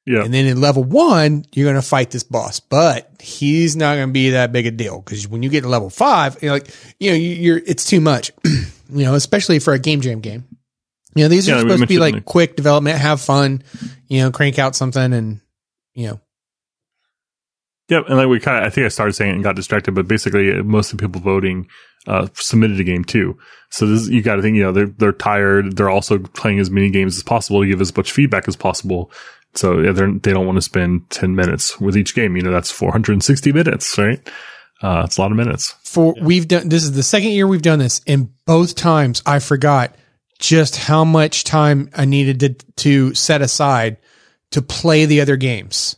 [0.06, 0.24] Yeah.
[0.24, 4.10] and then in level one, you're going to fight this boss, but he's not going
[4.10, 6.70] to be that big a deal because when you get to level five, you're like,
[7.00, 10.46] you know, you, you're, it's too much, you know, especially for a game jam game.
[11.16, 13.64] You know, these Yeah, are supposed to be like quick development, have fun,
[14.08, 15.42] you know, crank out something and,
[15.94, 16.20] you know,
[17.88, 19.94] Yep, and like we kind of, I think I started saying it and got distracted,
[19.94, 21.68] but basically, uh, most of the people voting
[22.08, 23.38] uh, submitted a game too.
[23.70, 25.78] So this, you got to think, you know, they're they're tired.
[25.78, 29.12] They're also playing as many games as possible to give as much feedback as possible.
[29.56, 32.36] So yeah, they're, they don't want to spend ten minutes with each game.
[32.36, 34.26] You know, that's four hundred and sixty minutes, right?
[34.82, 35.74] Uh, it's a lot of minutes.
[35.84, 39.40] for we've done this is the second year we've done this and both times I
[39.40, 39.96] forgot
[40.38, 42.50] just how much time I needed to
[42.84, 43.98] to set aside
[44.52, 45.96] to play the other games.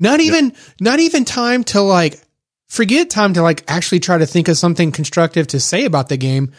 [0.00, 2.20] Not even not even time to like
[2.68, 6.16] forget time to like actually try to think of something constructive to say about the
[6.16, 6.52] game.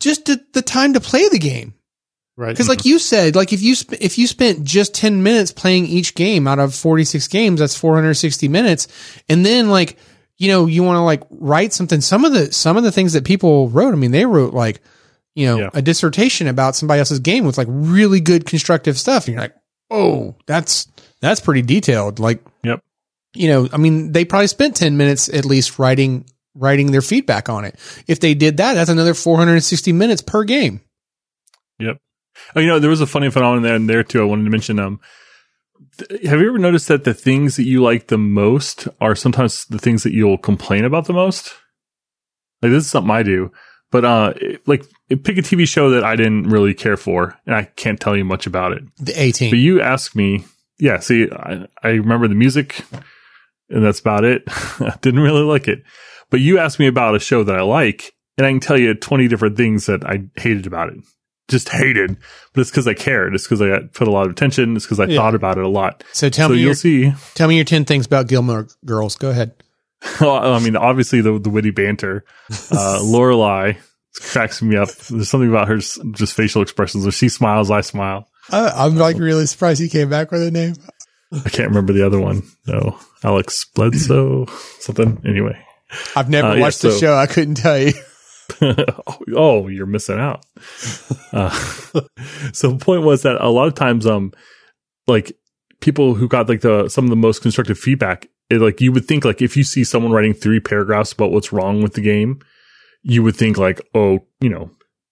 [0.00, 1.74] Just the, the time to play the game.
[2.38, 2.50] Right.
[2.50, 5.86] Because, like you said, like if you sp- if you spent just ten minutes playing
[5.86, 8.88] each game out of forty six games, that's four hundred sixty minutes,
[9.28, 9.96] and then like
[10.36, 12.02] you know you want to like write something.
[12.02, 14.82] Some of the some of the things that people wrote, I mean, they wrote like
[15.34, 15.70] you know Yeah.
[15.72, 19.54] a dissertation about somebody else's game with like really good constructive stuff, and you're like,
[19.90, 20.88] oh, that's
[21.22, 22.18] that's pretty detailed.
[22.18, 22.82] Like, Yep.
[23.34, 27.48] you know, I mean, they probably spent ten minutes at least writing writing their feedback
[27.48, 27.76] on it.
[28.06, 30.82] If they did that, that's another four hundred sixty minutes per game.
[32.54, 34.20] Oh, you know, there was a funny phenomenon there, and there too.
[34.20, 34.78] I wanted to mention.
[34.78, 35.00] Um,
[35.98, 39.64] th- have you ever noticed that the things that you like the most are sometimes
[39.66, 41.54] the things that you'll complain about the most?
[42.62, 43.52] Like this is something I do,
[43.90, 47.54] but uh, it- like pick a TV show that I didn't really care for, and
[47.54, 48.82] I can't tell you much about it.
[48.98, 49.50] The eighteen.
[49.50, 50.44] But you ask me,
[50.78, 50.98] yeah.
[51.00, 52.82] See, I, I remember the music,
[53.68, 54.42] and that's about it.
[54.48, 55.82] I didn't really like it.
[56.30, 58.94] But you asked me about a show that I like, and I can tell you
[58.94, 60.98] twenty different things that I hated about it.
[61.48, 62.16] Just hated,
[62.52, 63.34] but it's because I cared.
[63.34, 64.74] It's because I put a lot of attention.
[64.74, 65.18] It's because I Yeah.
[65.18, 66.02] thought about it a lot.
[66.12, 67.12] so tell so me you'll your see.
[67.34, 69.14] Tell me your 10 things about Gilmore Girls.
[69.16, 69.52] Go ahead.
[70.20, 72.24] I mean, obviously the the witty banter.
[72.50, 73.76] Uh, Lorelai
[74.20, 74.88] cracks me up.
[74.90, 77.04] There's something about her just facial expressions.
[77.04, 78.28] When she smiles, I smile.
[78.50, 80.74] Uh, I'm like really surprised he came back with a name.
[81.32, 82.42] I can't remember the other one.
[82.66, 84.46] No, Alex Bledsoe,
[84.80, 85.20] something.
[85.26, 85.58] Anyway.
[86.16, 87.14] I've never Uh, yeah, watched the so- show.
[87.16, 87.92] I couldn't tell you.
[89.34, 90.44] oh, you're missing out.
[91.32, 91.50] Uh,
[92.52, 94.32] so the point was that a lot of times, um,
[95.06, 95.32] like
[95.80, 99.06] people who got like the some of the most constructive feedback, it, like you would
[99.06, 102.40] think like if you see someone writing three paragraphs about what's wrong with the game,
[103.02, 104.70] you would think like, oh, you know,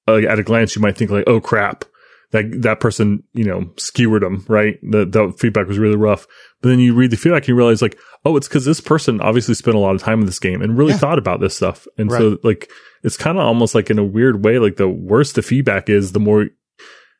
[0.08, 1.84] uh, at a glance, you might think like, oh crap,
[2.32, 4.78] that that person, you know, skewered them, right?
[4.82, 6.26] The the feedback was really rough.
[6.62, 9.20] But then you read the feedback and you realize like, oh, it's because this person
[9.20, 10.98] obviously spent a lot of time in this game and really Yeah.
[10.98, 11.86] thought about this stuff.
[11.98, 12.70] And so like
[13.04, 16.10] it's kind of almost like in a weird way, like the worse the feedback is,
[16.12, 16.46] the more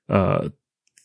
[0.09, 0.49] uh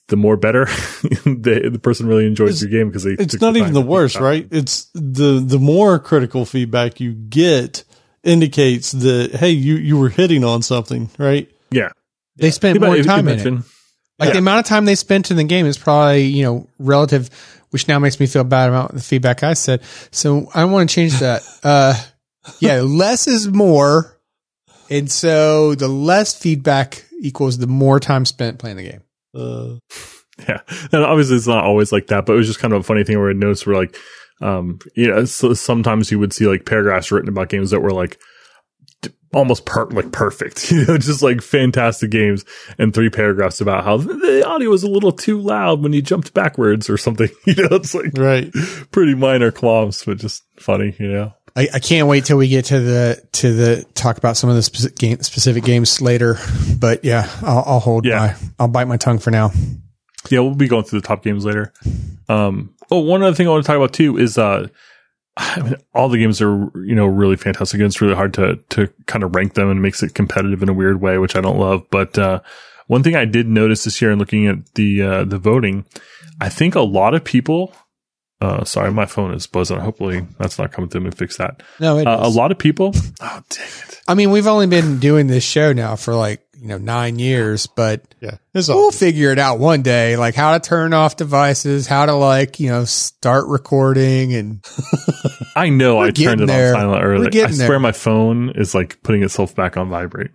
[0.08, 0.66] the more better
[1.26, 3.82] the the person really enjoys It's- your game because they it's not the even the
[3.82, 4.48] worst, about right?
[4.50, 7.84] It's the the more critical feedback you get
[8.24, 11.50] indicates that hey, you you were hitting on something, right?
[11.72, 11.90] Yeah.
[12.38, 13.64] They spent But more if you time in it.
[14.18, 14.34] Like Yeah.
[14.34, 17.30] the amount of time they spent in the game is probably, you know, relative,
[17.70, 19.82] which now makes me feel bad about the feedback I said.
[20.12, 21.44] So I want to change that.
[21.64, 21.94] Uh,
[22.60, 24.18] yeah, less is more.
[24.90, 29.02] And so the less feedback equals the more time spent playing the game.
[29.36, 29.76] Uh,
[30.48, 30.62] Yeah.
[30.94, 33.04] And obviously it's not always like that, but it was just kind of a funny
[33.04, 33.98] thing where I noticed where like,
[34.42, 37.92] um, you know, so sometimes you would see like paragraphs written about games that were
[37.92, 38.18] like,
[39.34, 42.46] almost per- like perfect, you know, just like fantastic games
[42.78, 46.34] and three paragraphs about how the audio was a little too loud when you jumped
[46.34, 47.30] backwards or something.
[47.46, 48.50] You know, it's like Right.
[48.92, 51.34] pretty minor qualms, but just funny, you know.
[51.56, 54.56] I, I can't wait till we get to the to the talk about some of
[54.56, 56.38] the specific, game, specific games later.
[56.80, 58.20] But yeah, I'll, I'll hold Yeah.
[58.20, 59.52] my I'll bite my tongue for now.
[60.30, 61.74] Yeah, we'll be going through the top games later.
[62.28, 64.68] Um, oh, one other thing I want to talk about too is, uh,
[65.38, 67.80] I mean, all the games are, you know, really fantastic.
[67.80, 70.74] It's really hard to, to kind of rank them and makes it competitive in a
[70.74, 71.84] weird way, which I don't love.
[71.90, 72.42] But, uh,
[72.88, 75.86] one thing I did notice this year in looking at the, uh, the voting,
[76.42, 77.74] I think a lot of people,
[78.42, 79.80] uh, sorry, my phone is buzzing.
[79.80, 81.62] Hopefully that's not coming through me fix that.
[81.80, 84.02] No, it Uh, a lot of people, oh, dang it.
[84.08, 87.68] I mean, we've only been doing this show now for like you know nine years,
[87.68, 88.38] but Yeah.
[88.54, 92.14] We'll all figure it out one day, like how to turn off devices, how to
[92.14, 94.66] like you know start recording, and
[95.56, 96.76] I know I turned getting it there.
[96.76, 97.46] on silent We're earlier.
[97.46, 97.80] I swear there.
[97.80, 100.32] my phone is like putting itself back on vibrate.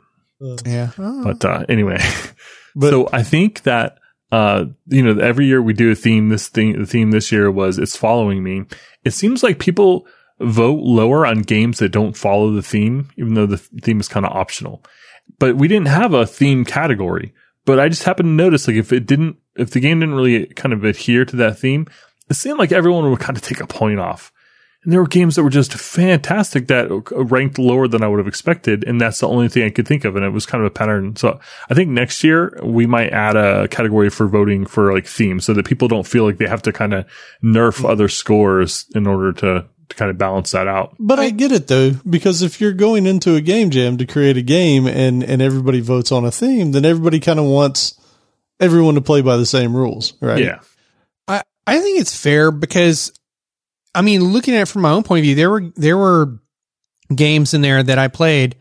[0.66, 0.90] yeah.
[0.96, 1.98] But uh, anyway,
[2.76, 3.98] But- so I think that
[4.34, 6.28] uh, you know every year we do a theme.
[6.28, 8.64] This thing, the theme this year was "It's Following Me."
[9.04, 10.08] It seems like people
[10.40, 14.26] vote lower on games that don't follow the theme, even though the theme is kind
[14.26, 14.82] of optional.
[15.38, 17.32] But we didn't have a theme category.
[17.64, 20.46] But I just happened to notice, like, if it didn't, if the game didn't really
[20.46, 21.86] kind of adhere to that theme,
[22.28, 24.32] it seemed like everyone would kind of take a point off.
[24.84, 28.18] And there were games that were just fantastic that uh, ranked lower than I would
[28.18, 28.84] have expected.
[28.84, 30.14] And that's the only thing I could think of.
[30.14, 31.16] And it was kind of a pattern.
[31.16, 35.44] So I think next year we might add a category for voting for like themes
[35.46, 37.06] so that people don't feel like they have to kind of
[37.42, 40.94] nerf other scores in order to, to kind of balance that out.
[40.98, 44.36] But I get it though, because if you're going into a game jam to create
[44.36, 47.98] a game and, and everybody votes on a theme, then everybody kind of wants
[48.60, 50.44] everyone to play by the same rules, right?
[50.44, 50.60] Yeah.
[51.26, 53.12] I, I think it's fair because,
[53.94, 56.38] I mean, looking at it from my own point of view, there were there were
[57.14, 58.56] games in there that I played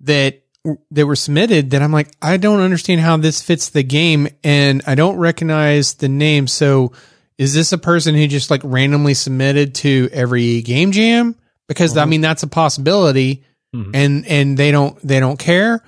[0.00, 0.42] that
[0.90, 4.82] that were submitted that I'm like, I don't understand how this fits the game, and
[4.86, 6.46] I don't recognize the name.
[6.46, 6.92] So,
[7.38, 11.36] is this a person who just like randomly submitted to every game jam?
[11.68, 13.90] Because I mean, that's a possibility, Mhm.
[13.94, 15.82] and and they don't they don't care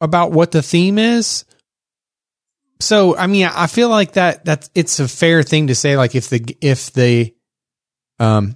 [0.00, 1.44] about what the theme is.
[2.80, 5.96] So I mean, I feel like that that's it's a fair thing to say.
[5.96, 7.34] Like if the if the,
[8.20, 8.54] um,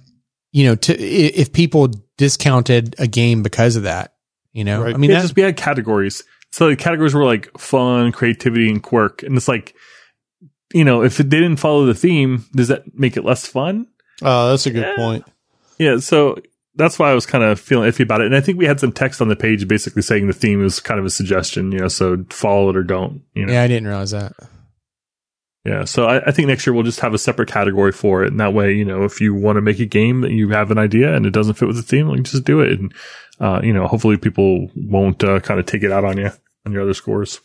[0.53, 4.13] you know, to if people discounted a game because of that,
[4.53, 4.95] you know, Right.
[4.95, 6.23] I mean, yeah, that, just we had categories.
[6.53, 9.21] So the categories were like fun, creativity, and quirk.
[9.23, 9.75] And it's like,
[10.73, 13.87] you know, if it didn't follow the theme, does that make it less fun?
[14.21, 14.95] Oh, that's a good Yeah.
[14.95, 15.25] point.
[15.77, 16.37] Yeah, so
[16.75, 18.27] that's why I was kind of feeling iffy about it.
[18.27, 20.79] And I think we had some text on the page basically saying the theme is
[20.79, 23.51] kind of a suggestion, you know, so follow it or don't, you know.
[23.51, 24.33] yeah, I didn't realize that.
[25.65, 28.31] Yeah, so I, I think next year we'll just have a separate category for it,
[28.31, 30.69] and that way, you know, if you want to make a game that you have
[30.69, 32.93] an idea and it doesn't fit with the theme, like just do it, and
[33.39, 36.29] uh, you know, hopefully people won't uh, kind of take it out on you
[36.67, 37.41] on your other scores.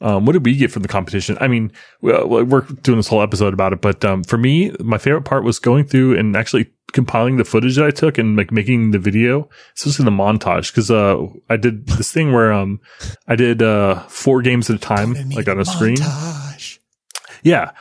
[0.00, 1.36] Um, what did we get from the competition?
[1.40, 5.24] I mean, we're doing this whole episode about it, but um, for me, my favorite
[5.24, 8.92] part was going through and actually compiling the footage that I took and like making
[8.92, 12.80] the video, especially the montage, because uh, I did this thing where um,
[13.28, 15.96] I did uh, four games at a time, like on a screen.
[15.96, 16.78] Montage.
[17.42, 17.72] Yeah.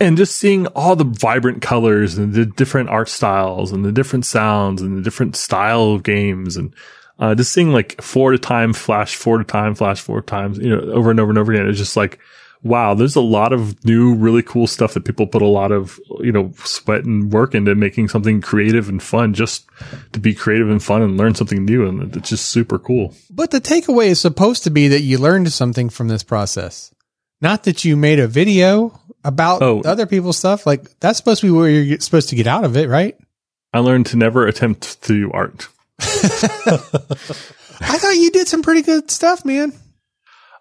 [0.00, 4.26] And just seeing all the vibrant colors and the different art styles and the different
[4.26, 6.74] sounds and the different style of games and
[7.18, 10.22] uh, just seeing like four at a time, flash four at a time, flash four
[10.22, 11.68] times, you know, over and over and over again.
[11.68, 12.18] It's just like,
[12.62, 15.98] wow, there's a lot of new, really cool stuff that people put a lot of,
[16.20, 19.66] you know, sweat and work into making something creative and fun just
[20.12, 21.86] to be creative and fun and learn something new.
[21.86, 23.14] And it's just super cool.
[23.30, 26.92] But the takeaway is supposed to be that you learned something from this process,
[27.40, 29.80] not that you made a video about Oh.
[29.84, 30.66] other people's stuff.
[30.66, 33.16] Like that's supposed to be what you're supposed to get out of it, right?
[33.72, 35.68] I learned to never attempt to do art.
[36.00, 39.72] I thought you did some pretty good stuff, man.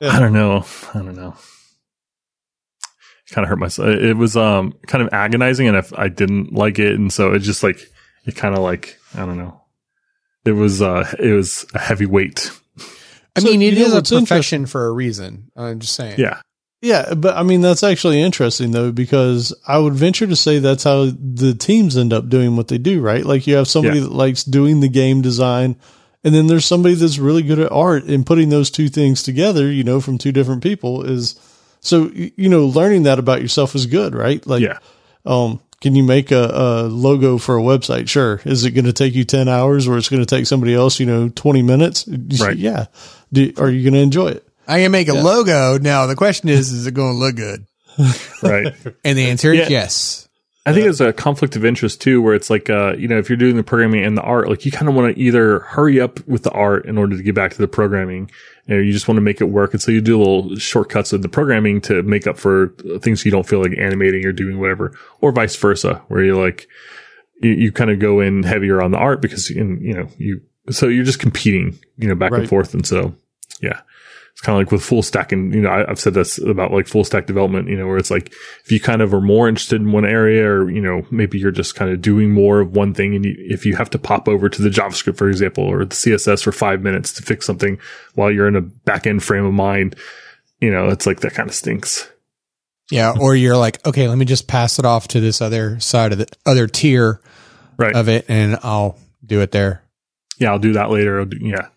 [0.02, 0.66] I don't know.
[0.94, 1.36] I don't know.
[3.28, 3.90] It Kind of hurt myself.
[3.90, 7.40] It was um kind of agonizing, and if I didn't like it, and so it
[7.40, 7.80] just like
[8.26, 9.62] it kind of like I don't know.
[10.46, 12.52] It was uh it was a heavy weight.
[13.36, 15.52] I So, mean, it you a profession for a reason.
[15.56, 16.20] I'm just saying.
[16.20, 16.42] Yeah,
[16.82, 20.84] Yeah, but I mean that's actually interesting though because I would venture to say that's
[20.84, 23.26] how the teams end up doing what they do, right?
[23.26, 24.04] Like you have somebody Yeah.
[24.06, 25.76] that likes doing the game design
[26.24, 29.72] and then there's somebody that's really good at art and putting those two things together,
[29.72, 31.40] you know, from two different people is
[31.80, 34.46] so you know learning that about yourself is good, right?
[34.46, 34.78] Like yeah.
[35.26, 38.08] um can you make a, a logo for a website?
[38.10, 38.42] Sure.
[38.46, 41.00] Is it going to take you 10 hours or it's going to take somebody else,
[41.00, 42.08] you know, 20 minutes?
[42.42, 42.58] Right.
[42.58, 42.88] Yeah.
[43.32, 44.47] Do, are you going to enjoy it?
[44.68, 45.78] I can make a logo.
[45.78, 47.66] Now the question is, is it going to look good?
[48.44, 48.74] Right.
[49.04, 49.70] And the answer is Yeah.
[49.82, 50.24] yes.
[50.68, 53.30] I think it's a conflict of interest too, where it's like, uh, you know, if
[53.30, 56.02] you're doing the programming and the art, like you kind of want to either hurry
[56.02, 58.30] up with the art in order to get back to the programming,
[58.70, 59.72] or you just want to make it work.
[59.74, 63.32] And so you do little shortcuts in the programming to make up for things you
[63.32, 64.92] don't feel like animating or doing whatever,
[65.22, 66.68] or vice versa, where you're like,
[67.42, 70.42] you, you kind of go in heavier on the art because, in, you know, you,
[70.70, 72.42] so you're just competing, you know, back Right.
[72.42, 72.74] and forth.
[72.74, 73.16] And so,
[73.62, 73.80] yeah.
[74.38, 76.72] It's kind of like with full stack and, you know, I, I've said this about
[76.72, 78.32] like full stack development, you know, where it's like,
[78.64, 81.50] if you kind of are more interested in one area or, you know, maybe you're
[81.50, 83.16] just kind of doing more of one thing.
[83.16, 85.96] And you, if you have to pop over to the JavaScript, for example, or the
[85.96, 87.80] CSS for five minutes to fix something
[88.14, 89.96] while you're in a back end frame of mind,
[90.62, 92.08] you know, it's like that kind of stinks.
[92.92, 96.12] Yeah, or you're like, okay, let me just pass it off to this other side
[96.12, 97.22] of the other tier
[97.76, 97.96] Right.
[97.96, 99.84] of it, and I'll do it there.
[100.38, 101.26] yeah, I'll do that later.
[101.26, 101.68] Do, yeah,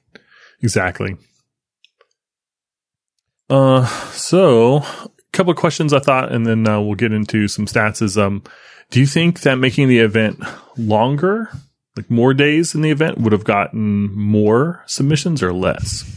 [0.63, 1.17] exactly.
[3.51, 7.67] Uh, so a couple of questions I thought, and then uh, we'll get into some
[7.67, 8.01] stats.
[8.01, 8.43] Is um,
[8.91, 10.41] do you think that making the event
[10.77, 11.51] longer,
[11.97, 16.17] like more days in the event, would have gotten more submissions or less?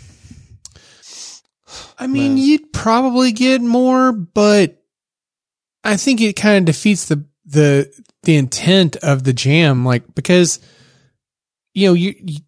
[1.98, 2.44] I mean, Man.
[2.44, 4.84] you'd probably get more, but
[5.84, 7.92] I think it kind of defeats the the
[8.24, 10.60] the intent of the jam, like because
[11.74, 12.40] you know you, you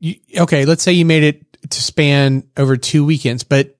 [0.00, 0.64] you okay.
[0.64, 3.78] Let's say you made it to span over two weekends, but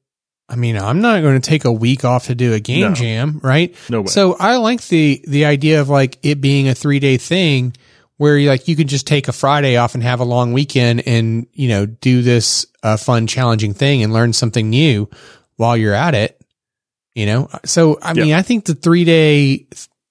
[0.49, 2.95] I mean, I'm not going to take a week off to do a game No.
[2.95, 3.75] jam, right?
[3.91, 4.07] No way.
[4.07, 7.75] So I like the the idea of like it being a three day thing
[8.19, 11.03] where you like you could just take a Friday off and have a long weekend
[11.07, 15.09] and you know do this uh, fun challenging thing and learn something new
[15.57, 16.41] while you're at it.
[17.15, 18.25] You know, so I Yeah.
[18.25, 19.67] mean, I think the three day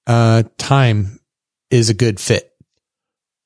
[0.08, 1.20] uh, time
[1.72, 2.52] is a good fit.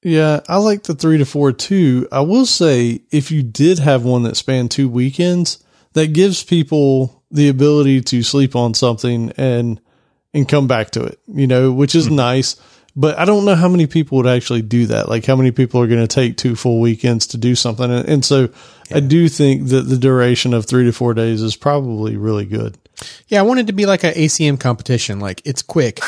[0.01, 2.07] Yeah, I like the three to four too.
[2.11, 7.23] I will say if you did have one that spanned two weekends, that gives people
[7.31, 9.79] the ability to sleep on something and
[10.33, 12.15] and come back to it, you know, which is hmm.
[12.15, 12.55] nice.
[12.95, 15.09] But I don't know how many people would actually do that.
[15.09, 17.89] Like how many people are going to take two full weekends to do something.
[17.89, 18.49] And, and so
[18.91, 22.77] I do think that the duration of three to four days is probably really good.
[23.27, 25.19] Yeah, I want it to be like a ACM competition.
[25.19, 25.99] Like it's quick.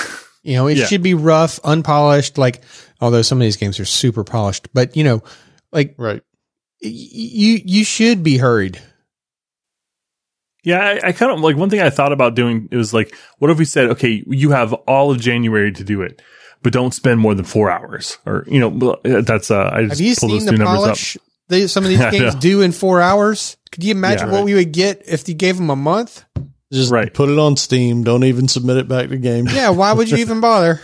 [0.44, 0.86] You know, it Yeah.
[0.88, 2.38] should be rough, unpolished.
[2.38, 2.62] Like
[3.02, 5.24] although some of these games are super polished, but you know,
[5.72, 6.22] like Right.
[6.84, 8.80] y- you you should be hurried.
[10.64, 13.50] Yeah, I, I kind of like one thing I thought about doing is like, what
[13.50, 16.22] if we said, okay, you have all of January to do it,
[16.62, 20.08] but don't spend more than four hours, or you know, that's uh, I just Have
[20.08, 21.18] you pulled those seen two the numbers polish
[21.50, 23.58] they, some of these games do in four hours?
[23.72, 24.34] Could you imagine Yeah.
[24.34, 26.24] what we would get if you gave them a month?
[26.72, 27.12] Just Right.
[27.12, 28.04] put it on Steam.
[28.04, 29.48] Don't even submit it back to game.
[29.48, 30.80] Yeah, why would you even bother?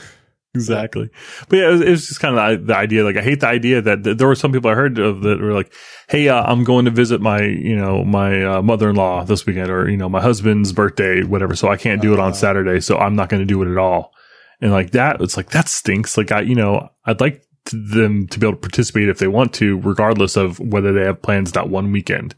[0.58, 1.10] Exactly.
[1.50, 3.04] But yeah, it was, it was just kind of the, the idea.
[3.04, 5.40] Like, I hate the idea that, that there were some people I heard of that
[5.40, 5.74] were like,
[6.10, 9.90] "Hey, uh, I'm going to visit my, you know, my uh, mother-in-law this weekend, or
[9.90, 11.56] you know, my husband's birthday, whatever.
[11.56, 12.80] So I can't do it on Saturday.
[12.82, 14.14] So I'm not going to do it at all."
[14.60, 16.18] And like that, it's like that stinks.
[16.18, 19.28] Like I, you know, I'd like to, them to be able to participate if they
[19.28, 22.36] want to, regardless of whether they have plans that one weekend.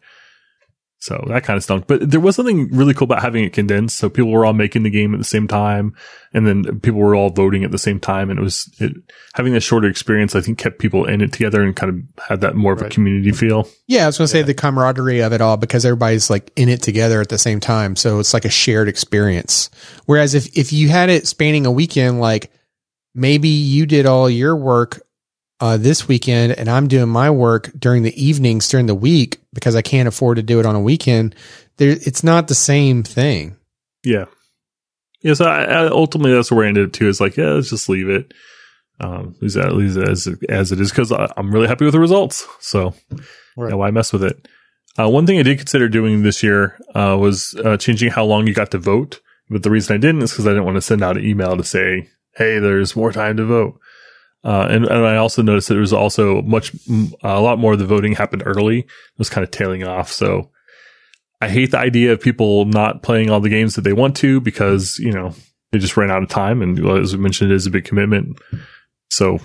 [1.01, 1.87] So that kind of stunk.
[1.87, 3.97] But there was something really cool about having it condensed.
[3.97, 5.95] So people were all making the game at the same time.
[6.33, 8.29] And then people were all voting at the same time.
[8.29, 8.91] And it was it,
[9.33, 12.41] having a shorter experience, I think kept people in it together and kind of had
[12.41, 13.69] that more of a community feel.
[13.87, 16.67] Yeah, I was going to say the camaraderie of it all because everybody's like in
[16.67, 17.95] it together at the same time.
[17.95, 19.69] So it's like a shared experience.
[20.05, 22.51] Whereas if, if you had it spanning a weekend, like
[23.15, 25.01] maybe you did all your work
[25.59, 29.75] uh, this weekend and I'm doing my work during the evenings during the week because
[29.75, 31.35] I can't afford to do it on a weekend.
[31.77, 33.57] There, it's not the same thing.
[34.03, 34.25] Yeah.
[35.21, 35.33] Yeah.
[35.33, 37.89] So I, I, ultimately that's where I ended up too is like, yeah, let's just
[37.89, 38.33] leave it.
[39.01, 41.99] Um, leave it, leave it as, as it is because I'm really happy with the
[41.99, 42.47] results.
[42.59, 42.93] So
[43.57, 43.69] Right.
[43.69, 44.47] yeah, why mess with it?
[44.97, 48.47] Uh, one thing I did consider doing this year uh, was uh, changing how long
[48.47, 49.21] you got to vote.
[49.49, 51.57] But the reason I didn't is because I didn't want to send out an email
[51.57, 53.79] to say, "Hey, there's more time to vote."
[54.43, 56.73] Uh, and, and I also noticed that there was also much,
[57.23, 58.79] a lot more of the voting happened early.
[58.79, 58.87] It
[59.17, 60.11] was kind of tailing off.
[60.11, 60.49] So
[61.41, 64.39] I hate the idea of people not playing all the games that they want to
[64.39, 65.33] because, you know,
[65.71, 66.61] they just ran out of time.
[66.61, 68.39] And as we mentioned, it is a big commitment.
[69.11, 69.39] So,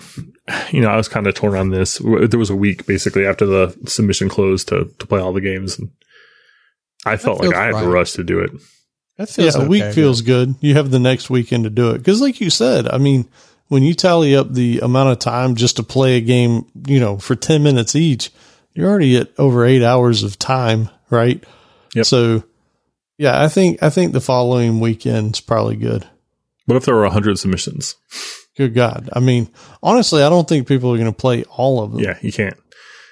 [0.71, 1.99] you know, I was kind of torn on this.
[1.99, 5.79] There was a week basically after the submission closed to, to play all the games.
[5.79, 5.91] And
[7.05, 8.51] I felt like I had to rush to do it.
[9.17, 10.55] That Yeah, feels a week okay, feels good.
[10.61, 11.99] You have the next weekend to do it.
[11.99, 13.29] Because, like you said, I mean,
[13.69, 17.19] when you tally up the amount of time just to play a game, you know,
[17.19, 18.31] for 10 minutes each,
[18.75, 21.43] you're already at over eight hours of time, right?
[21.95, 22.07] Yep.
[22.07, 22.45] So,
[23.19, 26.07] yeah, I think, I think the following weekend's probably good.
[26.67, 27.97] What if there were 100 submissions?
[28.57, 29.11] Good God.
[29.13, 29.49] I mean,
[29.83, 32.01] honestly, I don't think people are going to play all of them.
[32.01, 32.57] Yeah, you can't.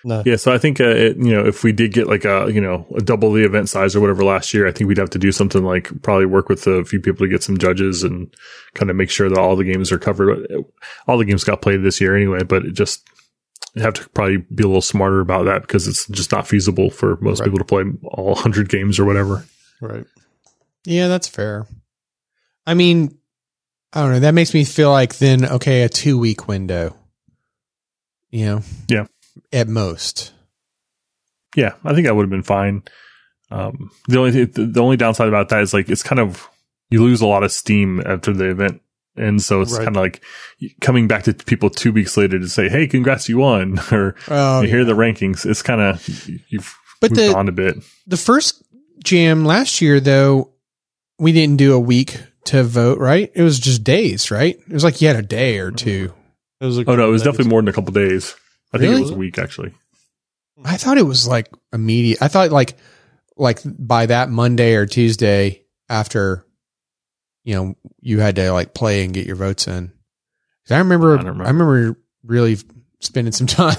[0.05, 0.22] No.
[0.26, 2.61] Yeah, so I think uh, it, you know if we did get like a you
[2.61, 5.18] know a double the event size or whatever last year, I think we'd have to
[5.18, 8.34] do something like probably work with a few people to get some judges and
[8.74, 10.46] kind of make sure that all the games are covered.
[11.07, 13.07] All the games got played this year anyway, but it just
[13.74, 16.90] you have to probably be a little smarter about that because it's just not feasible
[16.90, 17.46] for most Right.
[17.46, 19.44] people to play all 100 games or whatever.
[19.80, 20.05] Right.
[20.84, 21.66] Yeah, that's fair.
[22.66, 23.16] I mean,
[23.92, 24.20] I don't know.
[24.20, 26.96] That makes me feel like then, okay, a two week window.
[28.30, 28.62] You know?
[28.88, 29.07] Yeah.
[29.52, 30.32] At most.
[31.56, 32.82] Yeah, I think that would have been fine.
[33.50, 36.48] Um, the only the, the only downside about that is like it's kind of
[36.90, 38.80] you lose a lot of steam after the event,
[39.16, 39.84] and so it's Right.
[39.84, 40.22] kind of like
[40.80, 44.62] coming back to people two weeks later to say, "Hey, congrats, you won," or Oh,
[44.62, 45.44] you hear the rankings.
[45.44, 46.06] It's kind of
[46.48, 47.76] you've But moved the- on a bit.
[48.06, 48.62] the first
[49.04, 50.52] jam last year, though,
[51.18, 53.30] we didn't do a week to vote, right?
[53.34, 54.56] It was just days, right?
[54.56, 56.14] It was like you had a day or two.
[56.60, 58.34] It was a Oh no, it was couple definitely more than a couple days.
[58.72, 59.00] I think Really?
[59.00, 59.72] it was a week actually.
[60.64, 62.22] I thought it was like immediate.
[62.22, 62.76] I thought like
[63.36, 66.46] like by that Monday or Tuesday after
[67.44, 69.92] you know you had to like play and get your votes in.
[70.70, 71.98] I remember I I remember, remember.
[72.24, 72.56] really
[73.00, 73.76] spending some time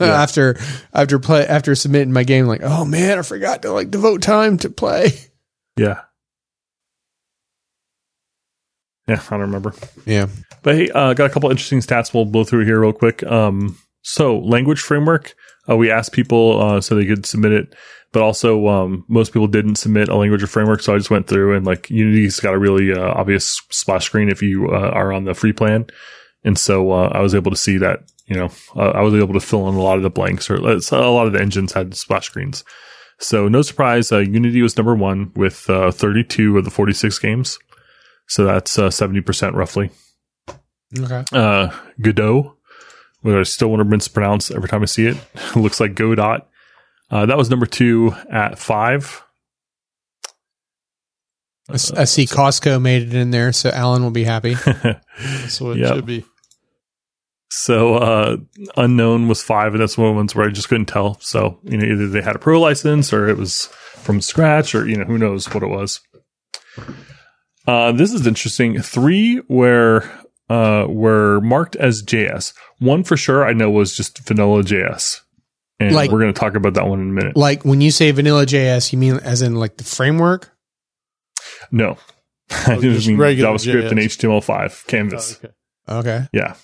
[0.00, 0.56] after
[0.94, 4.58] after play after submitting my game like oh man I forgot to like devote time
[4.58, 5.12] to play.
[5.76, 6.00] Yeah.
[9.08, 9.72] Yeah, I don't remember.
[10.04, 10.26] Yeah.
[10.62, 13.22] But hey, uh, got a couple interesting stats we'll blow through here real quick.
[13.22, 15.34] Um, so language framework,
[15.68, 17.74] uh, we asked people uh, so they could submit it,
[18.12, 20.80] but also um, most people didn't submit a language or framework.
[20.80, 24.28] So I just went through and like Unity's got a really uh, obvious splash screen
[24.28, 25.86] if you uh, are on the free plan,
[26.44, 28.10] and so uh, I was able to see that.
[28.26, 30.56] You know, uh, I was able to fill in a lot of the blanks, or
[30.56, 32.64] uh, a lot of the engines had splash screens.
[33.18, 37.58] So no surprise, uh, Unity was number one with uh, 32 of the 46 games.
[38.28, 39.90] So that's uh, 70% roughly
[40.98, 41.24] Okay.
[41.32, 42.55] uh, Godot,
[43.24, 45.16] I still want to mispronounce every time I see it.
[45.56, 46.42] Looks like Godot.
[47.10, 49.22] Uh, that was number two at five.
[51.68, 54.54] I see Costco made it in there, so Allen will be happy.
[55.18, 56.24] That's what it should be.
[57.50, 58.36] so uh,
[58.76, 61.18] unknown was five, and that's one of the ones where I just couldn't tell.
[61.20, 64.86] So you know, either they had a pro license or it was from scratch, or
[64.88, 66.00] you know, who knows what it was.
[67.66, 68.80] Uh, this is interesting.
[68.80, 70.08] Three were
[70.48, 72.52] uh, were marked as JS.
[72.78, 75.20] One for sure I know was just vanilla JS,
[75.80, 77.36] and Like- we're going to talk about that one in a minute.
[77.36, 80.50] like when you say vanilla JS, you mean as in like the framework?
[81.70, 81.98] No.
[82.50, 85.36] I Oh, just just mean regular JavaScript and HTML5 Oh, canvas.
[85.38, 85.52] okay.
[85.88, 86.28] Okay.
[86.32, 86.54] Yeah.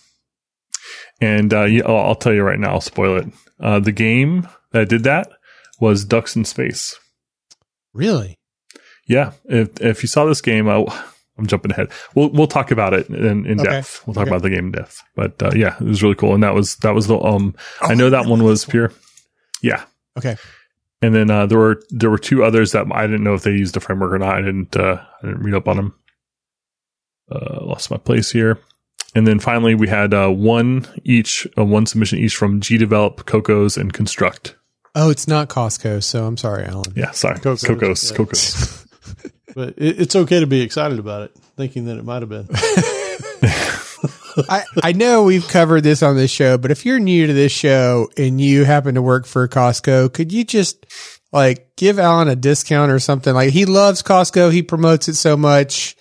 [1.21, 3.27] And uh, yeah, I'll, I'll tell you right now, I'll spoil it.
[3.61, 5.31] Uh, the game that did that
[5.81, 6.99] was Ducks in Space.
[7.93, 8.39] Really?
[9.07, 9.33] Yeah.
[9.45, 10.85] If, if you saw this game, uh,
[11.39, 11.89] I'm jumping ahead.
[12.15, 13.71] We'll we'll talk about it in, in Okay.
[13.71, 14.03] depth.
[14.07, 14.31] We'll talk Okay.
[14.31, 15.03] about the game in depth.
[15.17, 16.35] But uh, yeah, it was really cool.
[16.35, 17.55] And that was that was the um.
[17.81, 18.93] I know that one was pure.
[19.63, 19.85] Yeah.
[20.19, 20.37] Okay.
[21.01, 23.51] And then uh, there were there were two others that I didn't know if they
[23.53, 24.37] used the framework or not.
[24.37, 25.95] I didn't uh, I didn't read up on them.
[27.31, 28.59] Uh, lost my place here.
[29.15, 33.77] And then finally, we had uh, one each, uh, one submission each from GDevelop, Cocos,
[33.77, 34.57] and Construct.
[34.95, 36.93] Oh, it's not Costco, so I'm sorry, Allen.
[36.97, 38.17] Yeah, sorry, Cocos, Cocos, yeah.
[38.17, 38.82] Cocos.
[39.55, 42.49] But it, it's okay to be excited about it, thinking that it might have been.
[44.49, 47.53] I, I know we've covered this on this show, but if you're new to this
[47.53, 50.87] show and you happen to work for Costco, could you just
[51.33, 53.35] like give Allen a discount or something?
[53.35, 54.53] Like he loves Costco.
[54.53, 55.97] He promotes it so much.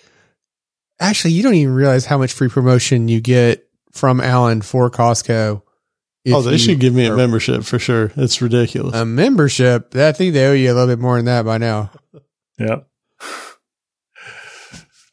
[1.00, 5.62] Actually, you don't even realize how much free promotion you get from Allen for Costco.
[6.24, 8.12] if oh, they should give me a membership for sure.
[8.16, 8.94] It's ridiculous.
[8.94, 9.94] a membership.
[9.96, 11.90] I think they owe you a little bit more than that by now.
[12.58, 12.80] Yeah.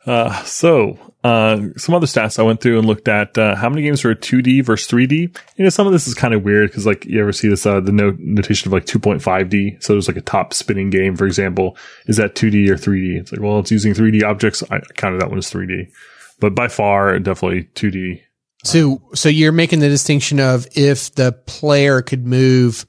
[0.09, 3.83] Uh, so, uh, some other stats I went through and looked at, uh, how many
[3.83, 5.37] games were 2D versus 3D.
[5.55, 7.63] You know, some of this is kind of weird because like you ever see this,
[7.63, 9.83] uh, the note notation of like 2.5D.
[9.83, 11.77] So there's like a top spinning game, for example.
[12.07, 13.19] Is that 2D or 3D?
[13.19, 14.63] It's like, well, it's using 3D objects.
[14.71, 15.91] I counted that one as 3D,
[16.39, 18.23] but by far, definitely 2D.
[18.63, 22.87] So, so you're making the distinction of if the player could move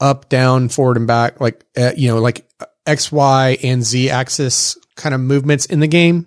[0.00, 2.50] up, down, forward, and back, like uh, you know, like
[2.84, 6.26] X, Y, and Z axis kind of movements in the game.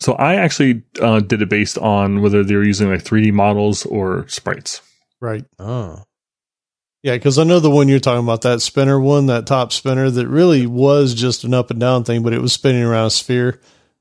[0.00, 3.84] So I actually, uh, did it based on whether they were using like 3D models
[3.86, 4.80] or sprites.
[5.20, 5.44] right.
[5.58, 6.04] Oh,
[7.02, 10.08] Yeah, because I know the one you're talking about, that spinner one, that top spinner,
[10.10, 13.10] that really was just an up and down thing, but it was spinning around a
[13.10, 13.60] sphere,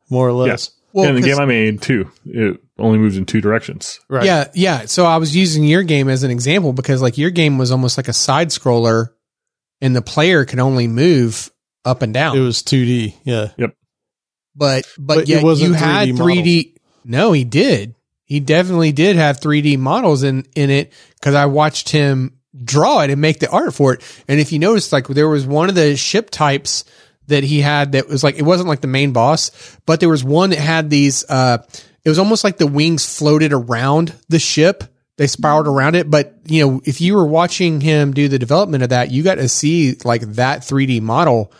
[0.09, 0.71] more or less.
[0.93, 3.99] well, and the 'cause- game I made too, it only moved in two directions.
[4.09, 4.25] Right.
[4.25, 4.85] yeah, yeah.
[4.85, 7.97] So I was using your game as an example because like your game was almost
[7.97, 9.07] like a side scroller,
[9.81, 11.49] and the player could only move
[11.85, 12.37] up and down.
[12.37, 13.15] It was 2D.
[13.23, 13.49] Yeah.
[14.57, 16.77] But but, But it yet wasn't you had 3D 3D.
[17.05, 17.95] No, he did.
[18.25, 22.33] He definitely did have 3D models in in it because I watched him
[22.63, 24.23] draw it and make the art for it.
[24.27, 26.83] And if you notice, like there was one of the ship types
[27.27, 30.23] that he had that was like it wasn't like the main boss, but there was
[30.23, 31.23] one that had these.
[31.29, 31.59] uh
[32.03, 34.83] It was almost like the wings floated around the ship.
[35.17, 38.83] They spiraled around it, but you know, if you were watching him do the development
[38.83, 41.51] of that, you got to see like that 3D model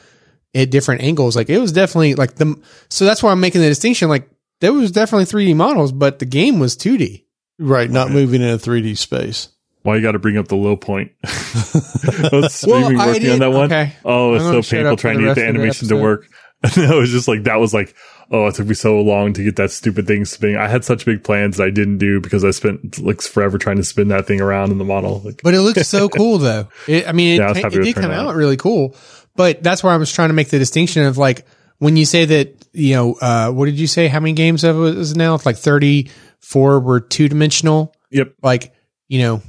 [0.58, 1.36] at different angles.
[1.36, 2.60] Like it was definitely like the.
[2.90, 4.10] So that's why I'm making the distinction.
[4.10, 4.30] Like
[4.60, 7.24] there was definitely 3D models, but the game was 2D.
[7.60, 9.50] Right, not moving in a 3D space.
[9.84, 11.12] Why you got to bring up the low point?
[11.24, 13.66] I was streaming I working did- on that one.
[13.72, 13.96] okay.
[14.04, 16.28] Oh, it's so painful trying to get the of the animation to work.
[16.64, 17.94] And I was just like, that was like,
[18.32, 20.58] oh, it took me so long to get that stupid thing spinning.
[20.58, 23.78] I had such big plans that I didn't do because I spent like forever trying
[23.78, 25.20] to spin that thing around in the model.
[25.24, 26.68] Like, But it looks so cool though.
[26.88, 28.30] It, I mean, it, Yeah, I it, did come turnout.
[28.30, 28.96] out really cool.
[29.38, 31.46] But that's where I was trying to make the distinction of like
[31.78, 34.08] when you say that you know uh, what did you say?
[34.08, 35.36] How many games of it is now?
[35.36, 36.10] It's like thirty
[36.40, 37.94] four were two dimensional.
[38.10, 38.34] yep.
[38.42, 38.74] Like
[39.08, 39.42] you know,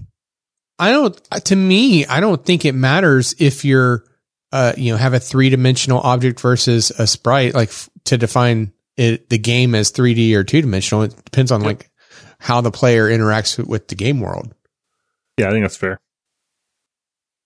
[0.78, 1.16] I don't.
[1.47, 4.05] To me, I don't think it matters if you're
[4.53, 7.55] uh you know have a three dimensional object versus a sprite.
[7.55, 11.05] Like f- to define it the game as three D or two dimensional.
[11.05, 11.91] It depends on like
[12.39, 14.55] how the player interacts with the game world.
[15.39, 16.01] Yeah, I think that's fair.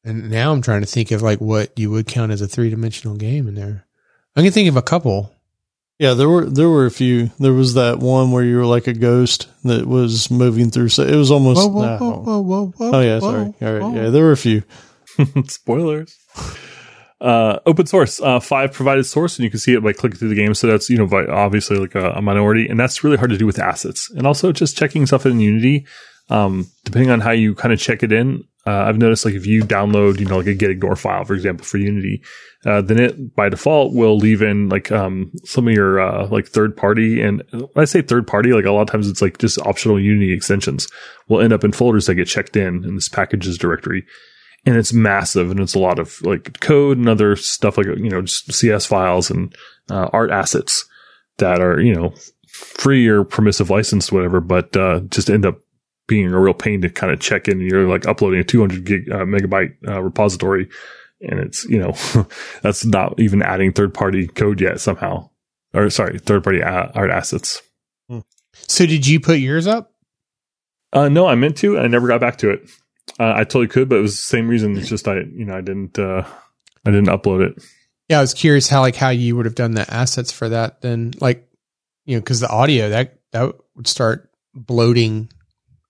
[0.05, 2.71] And now I'm trying to think of like what you would count as a three
[2.71, 3.87] dimensional game in there.
[4.35, 5.33] I can think of a couple.
[5.99, 7.31] Yeah, there were there were a few.
[7.39, 10.89] There was that one where you were like a ghost that was moving through.
[10.89, 11.61] So it was almost.
[11.61, 11.99] Whoa, whoa, nah.
[11.99, 13.55] whoa, whoa, whoa, whoa, Oh yeah, whoa, sorry.
[13.61, 13.95] All right, whoa.
[13.95, 14.65] yeah, there were a few.
[15.47, 16.19] Spoilers.
[17.21, 20.29] Uh, open source, uh, five provided source, and you can see it by clicking through
[20.29, 20.55] the game.
[20.55, 23.47] So that's, you know, obviously like a, a minority, and that's really hard to do
[23.47, 24.11] with assets.
[24.11, 25.87] And also just checking stuff in Unity,
[26.31, 28.43] um, depending on how you kind of check it in.
[28.67, 31.65] Uh, I've noticed like if you download, you know, like a gitignore file, for example,
[31.65, 32.23] for Unity,
[32.65, 36.47] uh, then it by default will leave in like, um, some of your, uh, like
[36.47, 37.21] third party.
[37.21, 39.99] And when I say third party, like a lot of times it's like just optional
[39.99, 40.87] Unity extensions
[41.29, 44.05] will end up in folders that get checked in in this packages directory
[44.65, 48.09] and it's massive and it's a lot of like code and other stuff like you
[48.09, 49.55] know just cs files and
[49.91, 50.85] uh, art assets
[51.39, 52.15] that are you know
[52.49, 55.59] free or permissive licensed whatever but uh, just end up
[56.13, 57.59] being a real pain to kind of check in.
[57.61, 60.69] You're like uploading a 200 gig uh, megabyte uh, repository
[61.23, 61.95] and it's you know
[62.63, 65.31] that's not even adding third party code yet somehow.
[65.73, 67.63] Or sorry third party art assets.
[68.53, 69.89] So did you put yours up?
[70.93, 72.71] uh, no i meant to i never got back to it.
[73.19, 74.77] Uh, i totally could but it was the same reason.
[74.77, 76.27] It's just i you know i didn't uh,
[76.85, 77.65] i didn't upload it.
[78.11, 80.83] Yeah, I was curious how like how you would have done the assets for that.
[80.83, 81.13] Then.
[81.21, 81.49] Like
[82.05, 85.31] you know because the audio that that would start bloating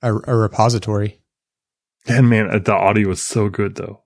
[0.02, 1.20] a, a repository.
[2.06, 4.02] And man, uh, the audio was so good though.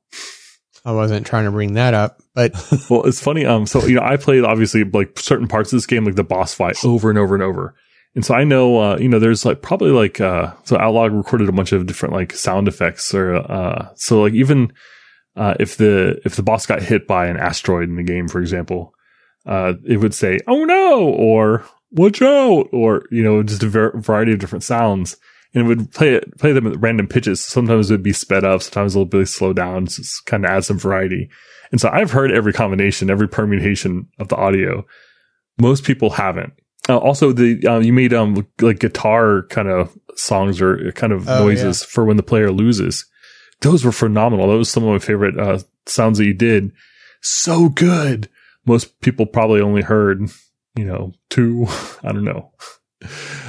[0.84, 2.53] I wasn't trying to bring that up, but
[2.90, 3.44] Well, it's funny.
[3.44, 6.22] Um, so you know, I played obviously like certain parts of this game, like the
[6.24, 7.74] boss fight, over and over and over.
[8.14, 11.51] And so I know, uh, you know, there's like probably like, uh, so Outlaw recorded
[11.51, 14.72] a bunch of different like sound effects or, uh, so like even,
[15.36, 18.40] uh, if the, if the boss got hit by an asteroid in the game, for
[18.40, 18.94] example,
[19.44, 23.99] uh, it would say, oh no, or watch out, or, you know, just a ver-
[23.99, 25.16] variety of different sounds.
[25.55, 27.42] And it would play it, play them at random pitches.
[27.42, 30.51] Sometimes it would be sped up, sometimes a little bit slow down, just kind of
[30.51, 31.30] add some variety.
[31.72, 34.84] And so I've heard every combination, every permutation of the audio.
[35.59, 36.53] Most people haven't.
[36.88, 41.28] Uh, also, the uh, you made um like guitar kind of songs or kind of
[41.28, 43.07] Oh, noises for when the player loses.
[43.62, 44.47] Those were phenomenal.
[44.47, 46.72] Those were some of my favorite uh, sounds that you did.
[47.22, 48.28] So good.
[48.66, 50.20] Most people probably only heard,
[50.76, 51.66] you know, two.
[52.05, 52.53] I don't know,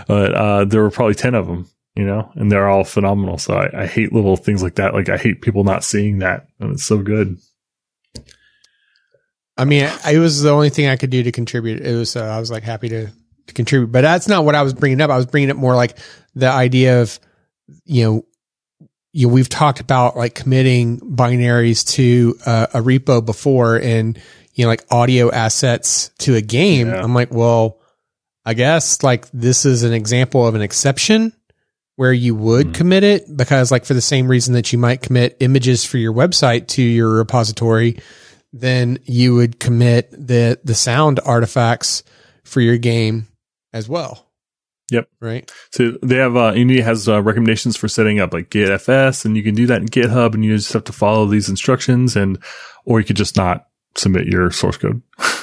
[0.07, 1.69] but uh, there were probably ten of them.
[1.97, 3.39] You know, and they're all phenomenal.
[3.39, 4.93] So I, I hate little things like that.
[4.93, 7.37] Like I hate people not seeing that, and it's so good.
[9.57, 11.81] I mean, it was the only thing I could do to contribute.
[11.81, 13.07] It was, uh, I was like happy to,
[13.47, 15.09] to contribute, but that's not what I was bringing up.
[15.09, 15.97] I was bringing up more like
[16.35, 17.19] the idea of,
[17.83, 18.25] you know,
[19.13, 24.21] you know, we've talked about like committing binaries to uh, a repo before and,
[24.53, 26.89] you know, like audio assets to a game.
[26.89, 27.01] Yeah.
[27.01, 27.79] I'm like, well,
[28.45, 31.33] I guess like this is an example of an exception
[31.97, 32.73] where you would Mhm.
[32.73, 36.13] commit it because like for the same reason that you might commit images for your
[36.13, 37.99] website to your repository,
[38.53, 42.03] then you would commit the the sound artifacts
[42.45, 43.27] for your game
[43.73, 44.23] as well.
[44.89, 45.09] Yep.
[45.19, 45.51] Right.
[45.73, 49.35] So they have uh, Unity has uh, recommendations for setting up like Git LFS, and
[49.35, 52.37] you can do that in GitHub, and you just have to follow these instructions, and
[52.85, 53.65] or you could just not
[53.97, 55.01] submit your source code.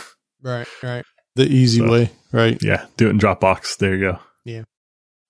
[0.43, 0.67] Right.
[0.83, 1.05] Right.
[1.37, 2.59] The easy So- way, right?
[2.63, 3.79] yeah, do it in Dropbox.
[3.79, 4.19] There you go.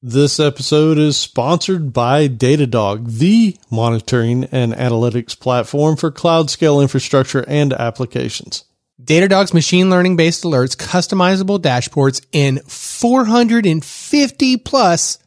[0.06, 7.42] This episode is sponsored by Datadog, the monitoring and analytics platform for cloud scale infrastructure
[7.48, 8.64] and applications.
[9.02, 15.18] Datadog's machine learning based alerts, customizable dashboards, and 450 plus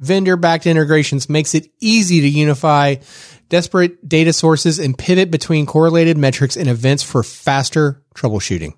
[0.00, 2.96] vendor backed integrations makes it easy to unify
[3.48, 8.72] desperate data sources and pivot between correlated metrics and events for faster troubleshooting.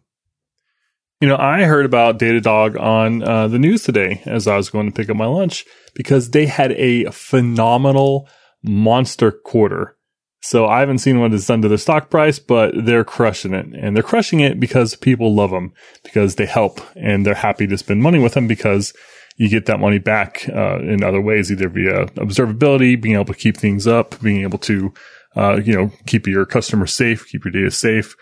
[1.21, 4.87] You know, I heard about Datadog on uh, the news today as I was going
[4.87, 5.64] to pick up my lunch
[5.95, 8.29] because they had a phenomenal
[8.62, 9.97] monster quarter.
[10.43, 13.66] So I haven't seen what it's done to their stock price, but they're crushing it.
[13.66, 15.73] And they're crushing it because people love them,
[16.05, 18.95] because they help and they're happy to spend money with them because
[19.37, 23.35] you get that money back uh, in other ways, either via observability, being able to
[23.35, 24.95] keep things up, being able to,
[25.37, 28.14] uh, you know, keep your customers safe, keep your data safe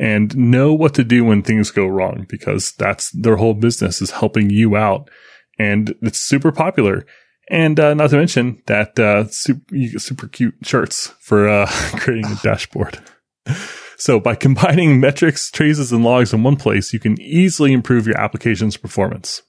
[0.00, 4.12] and know what to do when things go wrong because that's their whole business is
[4.12, 5.10] helping you out.
[5.58, 7.04] And it's super popular.
[7.50, 11.66] And uh, not to mention that uh, super, you get super cute shirts for uh,
[11.96, 12.98] creating a dashboard.
[14.00, 18.18] So by combining metrics, traces, and logs in one place, you can easily improve your
[18.18, 19.42] application's performance.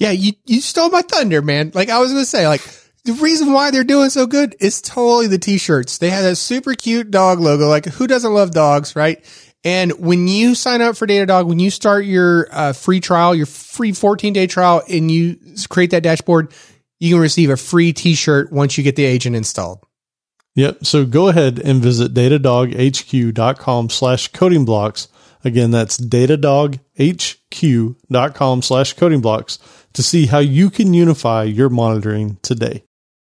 [0.00, 1.70] Yeah, you, you stole my thunder, man.
[1.72, 2.62] Like I was going to say, like
[3.04, 5.98] the reason why they're doing so good is totally the t-shirts.
[5.98, 7.68] They had a super cute dog logo.
[7.68, 9.24] Like who doesn't love dogs, right?
[9.64, 13.46] And when you sign up for Datadog, when you start your uh, free trial, your
[13.46, 15.38] free 14 day trial, and you
[15.68, 16.52] create that dashboard,
[17.00, 19.84] you can receive a free t-shirt once you get the agent installed.
[20.54, 20.86] Yep.
[20.86, 25.08] So go ahead and visit datadoghq.com slash coding blocks.
[25.44, 29.58] Again, that's datadoghq.com slash coding blocks
[29.92, 32.85] to see how you can unify your monitoring today.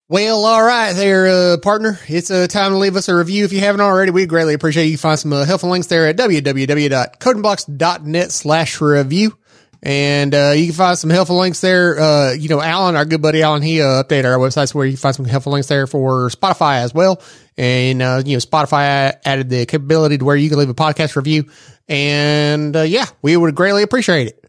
[0.09, 1.99] Well, all right there, uh, partner.
[2.07, 3.45] It's uh, time to leave us a review.
[3.45, 6.17] If you haven't already, we'd greatly appreciate you find some uh, helpful links there at
[6.17, 9.37] www.codingblocks.net slash review.
[9.83, 11.99] And uh, you can find some helpful links there.
[11.99, 14.93] Uh, you know, Allen, our good buddy Allen, he uh, updated our websites where you
[14.93, 17.21] can find some helpful links there for Spotify as well.
[17.59, 21.17] And, uh, you know, Spotify added the capability to where you can leave a podcast
[21.17, 21.51] review.
[21.89, 24.45] And uh, yeah, we would greatly appreciate it.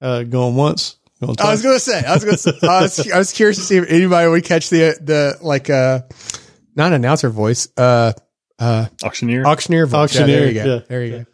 [0.00, 0.96] Uh, going once,
[1.26, 3.32] going I was going to say, I was going to say, I was, I was
[3.32, 6.00] curious to see if anybody would catch the, the, like, uh,
[6.74, 8.12] not announcer voice, uh,
[8.58, 9.44] uh, Auctioneer.
[9.46, 10.16] auctioneer voice.
[10.16, 10.74] Auctioneer, Yeah, there you go.
[10.74, 10.80] yeah.
[10.88, 11.24] There you go.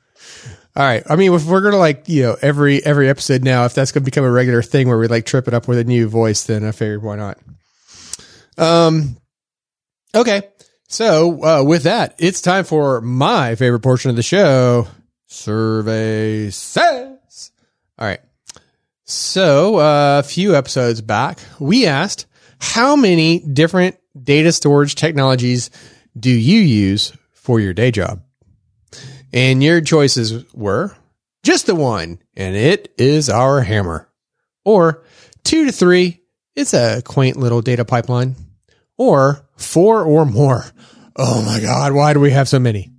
[0.76, 1.02] All right.
[1.08, 3.92] I mean, if we're going to like, you know, every, every episode now, if that's
[3.92, 6.08] going to become a regular thing where we like trip it up with a new
[6.08, 7.38] voice, then I figured why not?
[8.56, 9.16] Um,
[10.14, 10.42] okay.
[10.88, 14.88] So, uh, with that, it's time for my favorite portion of the show.
[15.26, 17.50] Survey says.
[17.98, 18.20] All right.
[19.10, 22.26] So, uh, a few episodes back, we asked
[22.60, 25.70] how many different data storage technologies
[26.16, 28.22] do you use for your day job?
[29.32, 30.96] And your choices were
[31.42, 34.08] just the one, and it is our hammer.
[34.64, 35.02] Or
[35.42, 36.20] two to three,
[36.54, 38.36] it's a quaint little data pipeline.
[38.96, 40.64] Or four or more.
[41.16, 42.92] Oh my God, why do we have so many?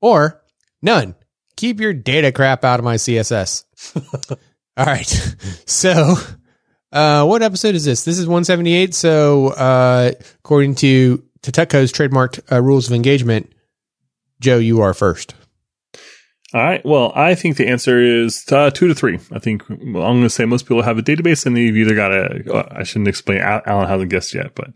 [0.00, 0.42] Or
[0.82, 1.14] none.
[1.56, 3.64] Keep your data crap out of my CSS.
[4.78, 5.34] All right.
[5.66, 6.16] So,
[6.92, 8.04] uh, what episode is this?
[8.04, 8.94] This is 178.
[8.94, 10.12] So, uh,
[10.42, 13.52] according to, to trademarked uh, rules of engagement,
[14.40, 15.34] Joe, you are first.
[16.54, 16.84] All right.
[16.86, 19.18] Well, I think the answer is uh, two to three.
[19.30, 21.94] I think well, I'm going to say most people have a database and they've either
[21.94, 24.70] got a, uh, I shouldn't explain, Allen hasn't guessed yet, but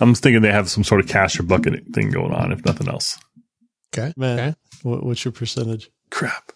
[0.00, 2.88] I'm thinking they have some sort of cache or bucket thing going on, if nothing
[2.88, 3.18] else.
[3.94, 4.14] Okay.
[4.16, 4.54] Man, Okay.
[4.82, 5.90] what, what's your percentage?
[6.10, 6.52] Crap.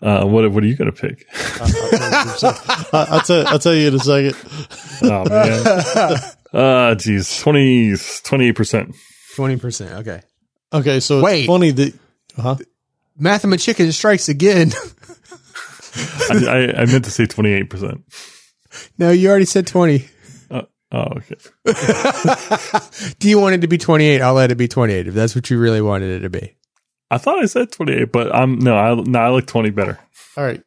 [0.00, 1.26] Uh, what, what are you going to pick?
[1.34, 4.36] I, I'll, tell, I'll tell you in a second.
[5.02, 6.18] Oh, man.
[6.52, 7.40] Uh, geez.
[7.40, 8.94] 20, 28%.
[9.36, 9.92] 20%.
[10.00, 10.22] Okay.
[10.72, 11.46] Okay, so it's Wait.
[11.46, 11.94] funny that,
[12.36, 12.56] huh?
[13.20, 14.72] Mathemachicken strikes again.
[16.30, 18.02] I, I, I meant to say 28%.
[18.98, 20.08] no, you already said 20.
[20.50, 20.62] Uh,
[20.92, 21.36] oh, okay.
[23.18, 24.22] Do you want it to be 28?
[24.22, 26.56] I'll let it be 28 if that's what you really wanted it to be.
[27.12, 29.98] I thought I said 28, but I'm, no, I, no, I like 20 better.
[30.36, 30.62] All right.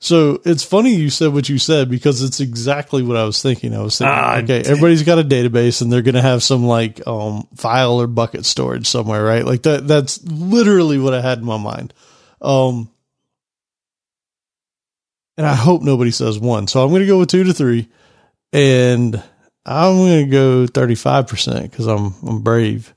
[0.00, 3.74] So it's funny you said what you said because it's exactly what I was thinking.
[3.74, 6.64] I was thinking, Ah, okay, everybody's got a database and they're going to have some
[6.64, 9.46] like um, file or bucket storage somewhere, right?
[9.46, 9.88] Like that.
[9.88, 11.94] That's literally what I had in my mind.
[12.42, 12.90] Um,
[15.38, 16.68] and I hope nobody says one.
[16.68, 17.88] So I'm going to go with two to three,
[18.52, 19.20] and
[19.64, 22.94] I'm going to go 35 percent because I'm I'm brave.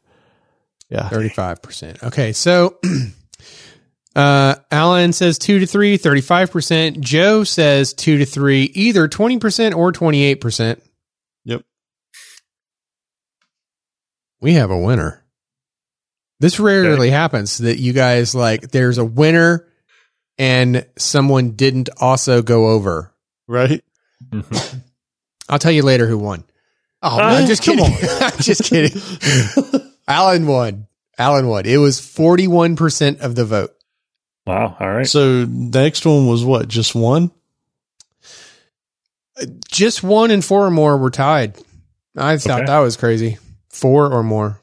[0.92, 1.08] Yeah.
[1.10, 2.04] 35%.
[2.04, 2.34] Okay.
[2.34, 2.78] So,
[4.16, 7.00] uh, Allen says 2 to 3, 35%.
[7.00, 10.82] Joe says 2 to 3, either 20% or 28%.
[11.46, 11.64] Yep.
[14.42, 15.24] We have a winner.
[16.42, 19.68] This rarely happens that you guys like, there's a winner
[20.38, 23.14] and someone didn't also go over.
[23.48, 23.84] Right.
[25.48, 26.44] I'll tell you later who won.
[27.04, 28.10] Oh I'm just come kidding.
[28.10, 28.32] on.
[28.40, 29.02] Just kidding.
[30.12, 30.88] Allen won.
[31.18, 31.66] Allen won.
[31.66, 33.72] It was 41% of the vote.
[34.46, 34.76] Wow.
[34.80, 35.08] All right.
[35.08, 36.68] So the next one was what?
[36.68, 37.32] Just one.
[39.72, 41.56] Just one and four or more were tied.
[42.18, 42.68] I thought Okay.
[42.68, 43.38] that was crazy.
[43.70, 44.60] Four or more.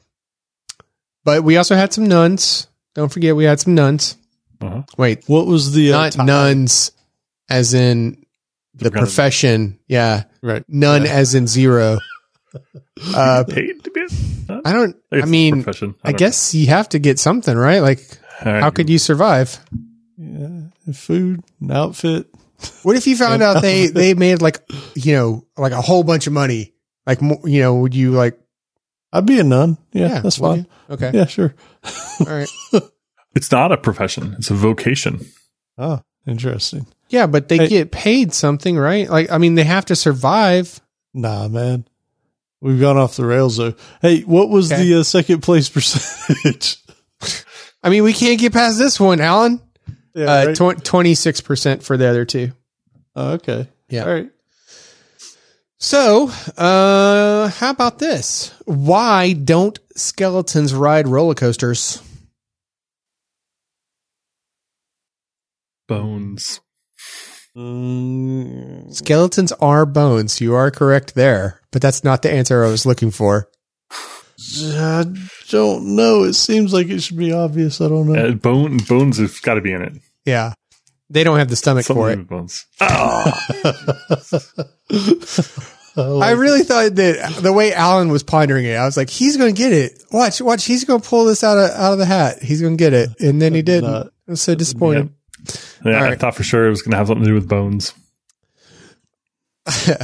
[1.23, 2.67] But we also had some nuns.
[2.93, 4.15] Don't forget, we had some nuns.
[4.61, 4.83] Uh-huh.
[4.97, 6.91] Wait, What was the uh, not nuns
[7.49, 8.25] as in
[8.75, 9.79] the Some of- profession.
[9.87, 10.23] Yeah.
[10.41, 10.63] Right.
[10.67, 11.11] None Yeah.
[11.11, 11.99] as in zero.
[13.15, 14.05] Uh, Paid to be.
[14.47, 14.61] Huh?
[14.65, 15.95] I don't, I It's mean, profession.
[16.03, 17.79] I don't guess you have to get something, right?
[17.81, 18.47] Like, know.
[18.47, 18.63] All right.
[18.63, 19.57] how could you survive?
[20.17, 20.61] Yeah,
[20.93, 22.27] food, an outfit.
[22.83, 24.59] What if you found out they, they made like,
[24.95, 26.73] you know, like a whole bunch of money?
[27.05, 28.39] Like, you know, would you like,
[29.11, 29.77] I'd be a nun.
[29.91, 30.67] Yeah, that's fine.
[30.89, 30.93] you?
[30.93, 31.11] Okay.
[31.13, 31.53] Yeah, sure.
[32.21, 32.49] All right.
[33.35, 35.21] It's not a profession; it's a vocation.
[35.77, 36.87] Oh, interesting.
[37.09, 37.67] Yeah, but they Hey.
[37.67, 39.07] get paid something, right?
[39.07, 40.81] Like, I mean, they have to survive.
[41.13, 41.85] Nah, man.
[42.61, 43.73] We've gone off the rails though.
[44.01, 44.83] Hey, what was Okay.
[44.83, 46.77] the uh, second place percentage?
[47.83, 49.61] I mean, we can't get past this one, Allen.
[50.13, 50.55] yeah, Uh, right?
[50.57, 52.51] 26% for the other two.
[53.15, 53.67] oh, okay.
[53.89, 54.03] Yeah.
[54.05, 54.29] All right.
[55.81, 58.53] So, uh, how about this?
[58.65, 62.01] Why don't skeletons ride roller coasters?
[65.87, 66.59] Bones.
[67.59, 70.39] Mm, Skeletons are bones.
[70.39, 73.49] You are correct there, but that's not the answer I was looking for.
[74.61, 75.03] I
[75.49, 76.23] don't know.
[76.23, 77.81] It seems like it should be obvious.
[77.81, 78.27] I don't know.
[78.27, 79.93] Uh, bone bones have got to be in it.
[80.23, 80.53] Yeah.
[81.09, 82.27] They don't have the stomach Something for it.
[82.29, 82.65] bones.
[82.79, 83.33] Oh,
[86.21, 89.53] I really thought that the way Allen was pondering it, I was like, he's going
[89.53, 90.01] to get it.
[90.13, 90.63] Watch, watch.
[90.63, 92.41] He's going to pull this out of, out of the hat.
[92.41, 93.19] He's going to get it.
[93.19, 93.91] And then he didn't.
[93.91, 94.07] Not.
[94.07, 95.09] I was so disappointed.
[95.85, 95.97] Yeah.
[95.97, 96.19] All I right.
[96.19, 97.93] thought for sure it was going to have something to do with bones.
[99.87, 99.95] All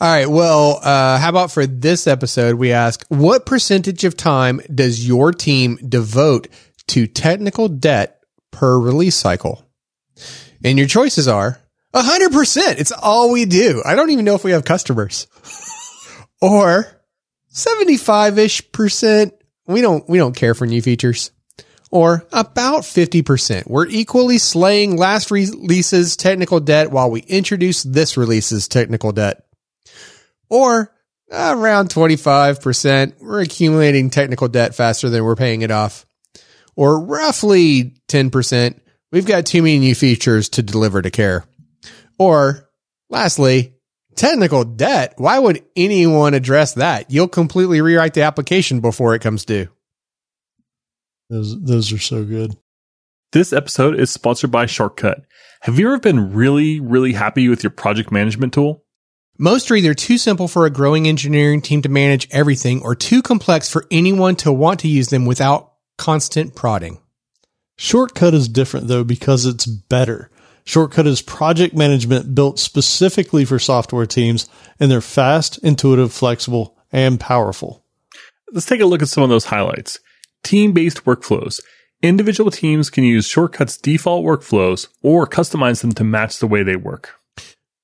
[0.00, 0.26] right.
[0.26, 5.32] Well, uh, how about for this episode, we ask what percentage of time does your
[5.32, 6.48] team devote
[6.88, 8.20] to technical debt
[8.50, 9.64] per release cycle?
[10.64, 11.58] And your choices are
[11.94, 12.78] hundred percent.
[12.78, 13.82] It's all we do.
[13.84, 15.26] I don't even know if we have customers
[16.40, 16.86] or
[17.48, 19.34] 75 ish percent.
[19.66, 21.30] We don't, we don't care for new features
[21.92, 23.68] or about 50%.
[23.68, 29.44] We're equally slaying last release's technical debt while we introduce this release's technical debt.
[30.48, 30.90] Or
[31.30, 36.06] around 25%, we're accumulating technical debt faster than we're paying it off.
[36.74, 38.80] Or roughly 10%,
[39.12, 41.44] we've got too many new features to deliver to care.
[42.18, 42.70] Or
[43.10, 43.74] lastly,
[44.16, 45.12] technical debt.
[45.18, 47.10] Why would anyone address that?
[47.10, 49.68] You'll completely rewrite the application before it comes due.
[51.32, 52.58] Those those are so good.
[53.32, 55.24] This episode is sponsored by Shortcut.
[55.62, 58.84] Have you ever been really, really happy with your project management tool?
[59.38, 63.22] Most are either too simple for a growing engineering team to manage everything or too
[63.22, 67.00] complex for anyone to want to use them without constant prodding.
[67.78, 70.30] Shortcut is different though because it's better.
[70.64, 77.18] Shortcut is project management built specifically for software teams and they're fast, intuitive, flexible, and
[77.18, 77.86] powerful.
[78.52, 79.98] Let's take a look at some of those highlights.
[80.42, 81.60] Team based workflows.
[82.02, 86.76] Individual teams can use Shortcut's default workflows or customize them to match the way they
[86.76, 87.20] work.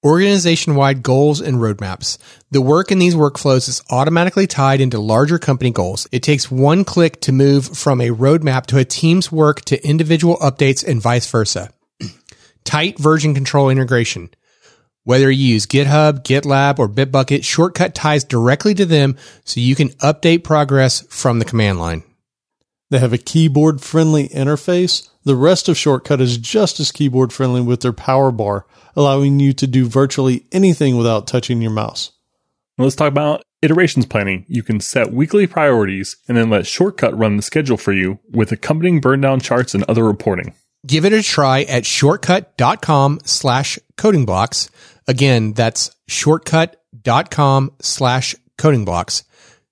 [0.05, 2.19] Organization wide goals and roadmaps.
[2.53, 6.07] The work in these workflows is automatically tied into larger company goals.
[6.13, 10.37] It takes one click to move from a roadmap to a team's work to individual
[10.37, 11.71] updates and vice versa.
[12.65, 14.31] Tight version control integration.
[15.03, 19.89] Whether you use GitHub, GitLab, or Bitbucket, Shortcut ties directly to them so you can
[20.01, 22.05] update progress from the command line.
[22.91, 25.09] They have a keyboard friendly interface.
[25.25, 28.67] The rest of Shortcut is just as keyboard friendly with their power bar,
[28.97, 32.13] allowing you to do virtually anything without touching your mouse.
[32.79, 34.47] Let's talk about iterations planning.
[34.49, 38.53] You can set weekly priorities and then let Shortcut run the schedule for you with
[38.53, 40.55] accompanying burn down charts and other reporting.
[40.87, 44.71] Give it a try at shortcut.com slash coding blocks.
[45.09, 49.25] Again, that's shortcut.com slash coding blocks.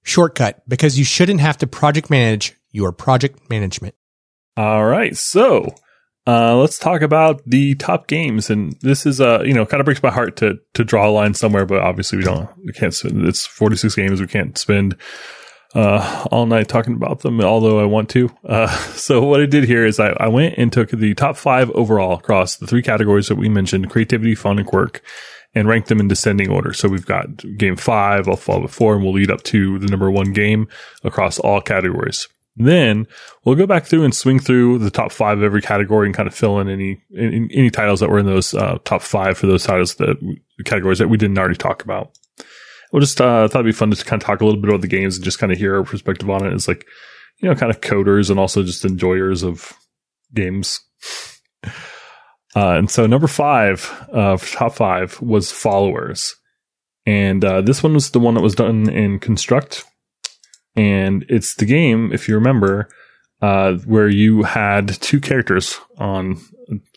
[0.03, 3.95] Shortcut, because you shouldn't have to project manage your project management.
[4.57, 5.17] All right.
[5.17, 5.75] So,
[6.27, 8.51] uh, let's talk about the top games.
[8.51, 11.11] And this is, uh, you know, kind of breaks my heart to, to draw a
[11.11, 14.21] line somewhere, but obviously we don't, we can't spend, it's 46 games.
[14.21, 14.97] We can't spend,
[15.75, 18.31] uh, all night talking about them, although I want to.
[18.45, 21.71] Uh, so what I did here is I, I went and took the top five
[21.71, 25.03] overall across the three categories that we mentioned, creativity, fun, and quirk,
[25.55, 26.73] and ranked them in descending order.
[26.73, 30.11] So we've got game five, I'll follow before, and we'll lead up to the number
[30.11, 30.69] one game
[31.05, 32.29] across all categories.
[32.57, 33.07] Then
[33.45, 36.27] we'll go back through and swing through the top five of every category and kind
[36.27, 39.47] of fill in any any, any titles that were in those uh, top five for
[39.47, 40.17] those titles that
[40.65, 42.19] categories that we didn't already talk about.
[42.93, 44.81] We'll just uh, thought it'd be fun to kind of talk a little bit about
[44.81, 46.87] the games and just kind of hear our perspective on it as like
[47.43, 49.73] you know kind of coders and also just enjoyers of
[50.35, 50.81] games.
[52.55, 56.37] Uh, and so number five, uh, top five was followers.
[57.05, 59.85] And uh, this one was the one that was done in Construct.
[60.77, 62.89] And it's the game, if you remember,
[63.41, 66.39] uh, where you had two characters on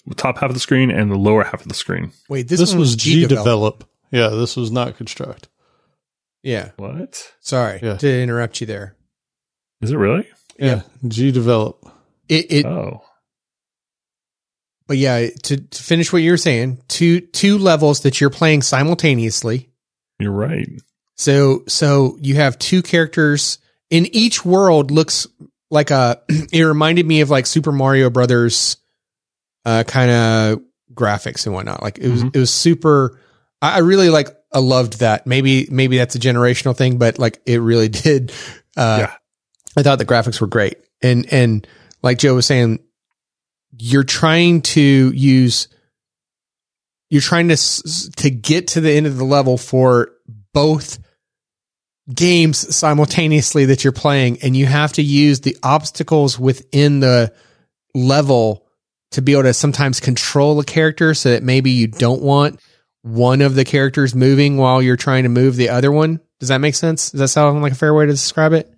[0.05, 2.11] the top half of the screen and the lower half of the screen.
[2.27, 3.27] Wait, this, This, one was GDevelop.
[3.29, 3.83] develop.
[4.11, 5.47] Yeah, this was not construct.
[6.43, 6.71] Yeah.
[6.77, 7.31] What?
[7.41, 7.97] Sorry Yeah.
[7.97, 8.95] to interrupt you there.
[9.81, 10.27] Is it really?
[10.57, 11.75] Yeah, GDevelop.
[12.27, 13.01] It, it Oh.
[14.87, 18.61] but yeah, to, to finish what you were saying, two two levels that you're playing
[18.61, 19.69] simultaneously.
[20.19, 20.67] You're right.
[21.15, 23.59] So so you have two characters
[23.89, 25.27] in each world looks
[25.71, 26.21] like a
[26.51, 28.77] it reminded me of like Super Mario Brothers
[29.65, 30.61] uh kind of
[30.93, 31.81] graphics and whatnot.
[31.83, 32.35] Like it was Mhm.
[32.35, 33.19] it was super
[33.61, 35.27] I, I really like I loved that.
[35.27, 38.31] Maybe maybe that's a generational thing, but like it really did
[38.77, 39.13] uh Yeah.
[39.77, 40.77] I thought the graphics were great.
[41.01, 41.67] And and
[42.01, 42.79] like Joe was saying
[43.77, 45.67] you're trying to use
[47.09, 50.11] you're trying to s- to get to the end of the level for
[50.53, 50.99] both
[52.13, 57.33] games simultaneously that you're playing and you have to use the obstacles within the
[57.93, 58.65] level
[59.11, 62.59] to be able to sometimes control a character so that maybe you don't want
[63.01, 66.19] one of the characters moving while you're trying to move the other one.
[66.39, 67.11] Does that make sense?
[67.11, 68.73] Does that sound like a fair way to describe it?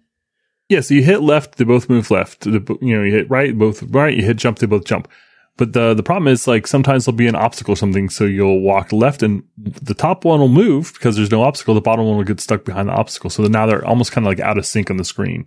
[0.70, 2.46] Yeah, so you hit left, they both move left.
[2.46, 4.16] You know, you hit right, both right.
[4.16, 5.10] You hit jump, they both jump.
[5.58, 8.62] But the the problem is like sometimes there'll be an obstacle or something, so you'll
[8.62, 11.74] walk left, and the top one will move because there's no obstacle.
[11.76, 13.30] The bottom one will get stuck behind the obstacle.
[13.30, 15.46] So now they're almost kind of like out of sync on the screen,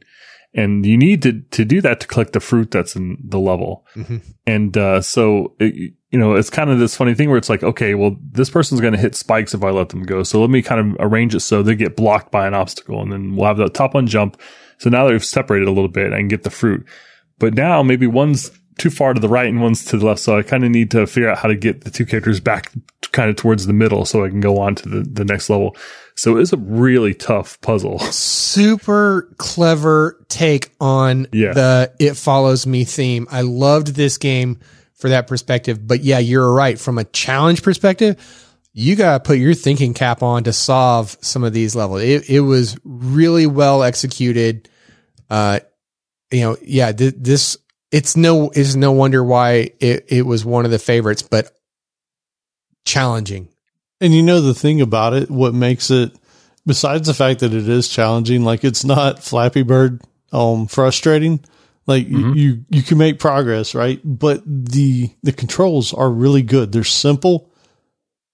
[0.52, 3.86] and you need to to do that to collect the fruit that's in the level.
[3.96, 4.22] Mhm.
[4.46, 7.64] And uh, so it, you know, it's kind of this funny thing where it's like,
[7.64, 10.22] okay, well, this person's going to hit spikes if I let them go.
[10.22, 13.10] So let me kind of arrange it so they get blocked by an obstacle, and
[13.10, 14.40] then we'll have the top one jump.
[14.78, 16.86] So now they've separated a little bit and get the fruit.
[17.38, 20.20] But now maybe one's too far to the right and one's to the left.
[20.20, 22.72] So I kind of need to figure out how to get the two characters back
[23.12, 25.76] kind of towards the middle so I can go on to the, the next level.
[26.16, 27.98] So it's a really tough puzzle.
[28.54, 31.52] Super clever take on Yeah.
[31.52, 33.26] the It Follows Me theme.
[33.30, 34.58] I loved this game
[34.94, 35.86] for that perspective.
[35.86, 36.78] But yeah, you're right.
[36.78, 38.16] From a challenge perspective,
[38.72, 42.02] you got to put your thinking cap on to solve some of these levels.
[42.02, 44.68] It, it was really well executed.
[45.30, 45.60] Uh,
[46.32, 47.56] you know, yeah, th- this,
[47.94, 51.50] it's no, it's no wonder why it, it was one of the favorites, but
[52.84, 53.48] challenging.
[54.00, 56.12] And you know the thing about it, what makes it
[56.66, 61.40] besides the fact that it is challenging, like it's not Flappy Bird um frustrating.
[61.86, 62.36] Like you- Mhm.
[62.36, 64.00] you you can make progress, right?
[64.04, 66.72] But the the controls are really good.
[66.72, 67.50] They're simple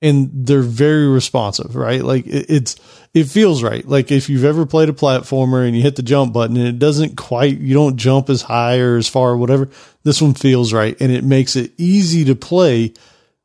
[0.02, 2.02] and they're very responsive, right?
[2.02, 2.76] Like it, it's
[3.12, 3.86] it feels right.
[3.86, 6.78] Like if you've ever played a platformer and you hit the jump button and it
[6.78, 9.68] doesn't quite you don't jump as high or as far or whatever,
[10.04, 12.94] this one feels right and it makes it easy to play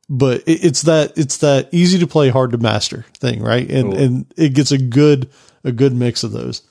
[0.08, 3.68] but it, it's that it's that easy to play, hard to master thing, right?
[3.68, 4.02] And Cool.
[4.02, 5.30] and it gets a good
[5.64, 6.62] a good mix of those.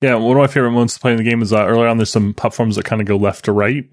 [0.00, 1.98] Yeah, one of my favorite moments playing the game is uh, early on.
[1.98, 3.84] There's some platforms that kind of go left to right,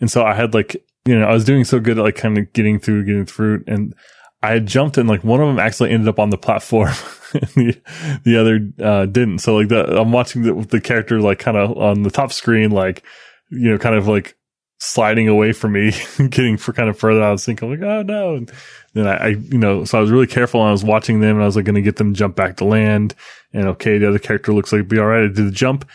[0.00, 0.76] and so I had like
[1.06, 3.64] you know I was doing so good at like kind of getting through, getting through,
[3.66, 3.94] and
[4.42, 6.94] I jumped and like one of them actually ended up on the platform,
[7.32, 7.80] and the
[8.24, 9.38] the other uh, didn't.
[9.38, 12.70] So like the I'm watching the the character like kind of on the top screen,
[12.70, 13.02] like
[13.50, 14.36] you know, kind of like
[14.78, 15.90] sliding away from me,
[16.30, 17.62] getting for kind of further out of sync.
[17.62, 18.36] I'm like, oh no.
[18.36, 18.52] And
[18.94, 21.36] then I, I, you know, so I was really careful and I was watching them
[21.36, 23.14] and I was like going to get them jump back to land.
[23.52, 25.24] And okay, the other character looks like be all right.
[25.24, 25.88] I did the jump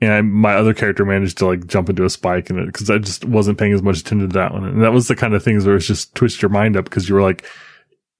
[0.00, 2.90] and I, my other character managed to like jump into a spike and it, cause
[2.90, 4.64] I just wasn't paying as much attention to that one.
[4.64, 7.08] And that was the kind of things where it's just twist your mind up because
[7.08, 7.46] you were like,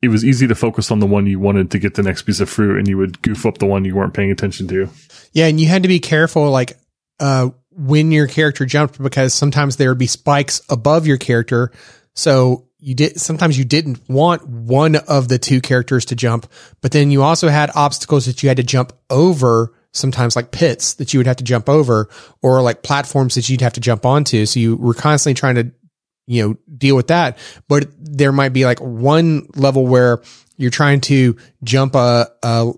[0.02, 2.40] it was easy to focus on the one you wanted to get the next piece
[2.40, 4.88] of fruit and you would goof up the one you weren't paying attention to.
[5.32, 6.78] Yeah, and you had to be careful, like
[7.18, 11.72] uh, when your character jumped, because sometimes there would be spikes above your character.
[12.14, 16.46] So you did sometimes you didn't want one of the two characters to jump,
[16.80, 19.72] but then you also had obstacles that you had to jump over.
[19.96, 22.08] Sometimes like pits that you would have to jump over,
[22.42, 24.46] or like platforms that you'd have to jump onto.
[24.46, 25.72] So you were constantly trying to,
[26.26, 27.38] you know, deal with that.
[27.68, 30.22] But there might be like one level where
[30.56, 32.72] you're trying to jump a, a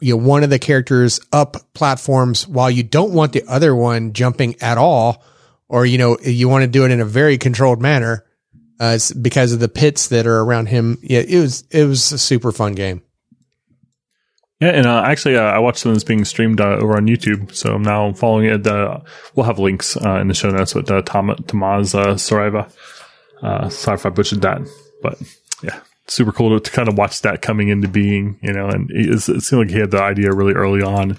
[0.00, 4.12] you know one of the characters up platforms while you don't want the other one
[4.12, 5.22] jumping at all
[5.68, 8.24] or you know you want to do it in a very controlled manner
[8.80, 12.18] uh, because of the pits that are around him yeah it was it was a
[12.18, 13.02] super fun game
[14.60, 17.06] Yeah, and uh, actually, uh, I watched some of this being streamed uh, over on
[17.06, 18.66] YouTube, so I'm now following it.
[18.66, 19.00] Uh,
[19.34, 22.72] we'll have links uh, in the show notes with uh, Tom, Tomaz uh, Saraiva.
[23.40, 24.60] Uh, sorry if I butchered that,
[25.00, 25.16] but
[25.62, 28.66] yeah, super cool to, to kind of watch that coming into being, you know.
[28.66, 31.18] And it, it seemed like he had the idea really early on,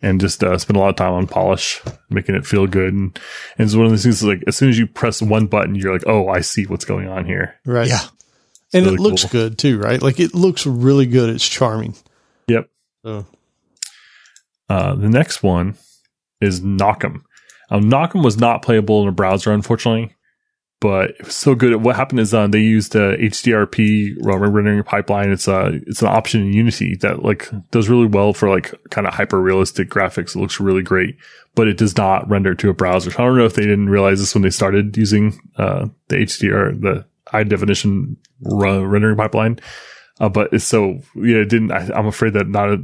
[0.00, 2.94] and just uh, spent a lot of time on polish, making it feel good.
[2.94, 3.18] And,
[3.58, 5.92] and it's one of those things like as soon as you press one button, you're
[5.92, 7.56] like, oh, I see what's going on here.
[7.66, 7.88] Right.
[7.88, 8.00] yeah
[8.72, 9.30] and really it looks cool.
[9.30, 10.00] good too, right?
[10.00, 11.30] Like it looks really good.
[11.30, 11.94] It's charming.
[14.68, 15.76] Uh, the next one
[16.40, 17.22] is Knockem.
[17.70, 20.14] Um, Knockem was not playable in a browser, unfortunately,
[20.80, 21.74] but it was so good.
[21.82, 25.30] What happened is uh, they used uh, HDRP rendering pipeline.
[25.30, 29.06] It's a it's an option in Unity that like does really well for like kind
[29.06, 30.34] of hyper realistic graphics.
[30.34, 31.16] It looks really great,
[31.54, 33.10] but it does not render to a browser.
[33.10, 36.16] So I don't know if they didn't realize this when they started using uh, the
[36.16, 39.58] HDR the high definition rendering pipeline.
[40.20, 41.70] Uh, but it's so yeah, it didn't.
[41.70, 42.70] I, I'm afraid that not.
[42.70, 42.78] A,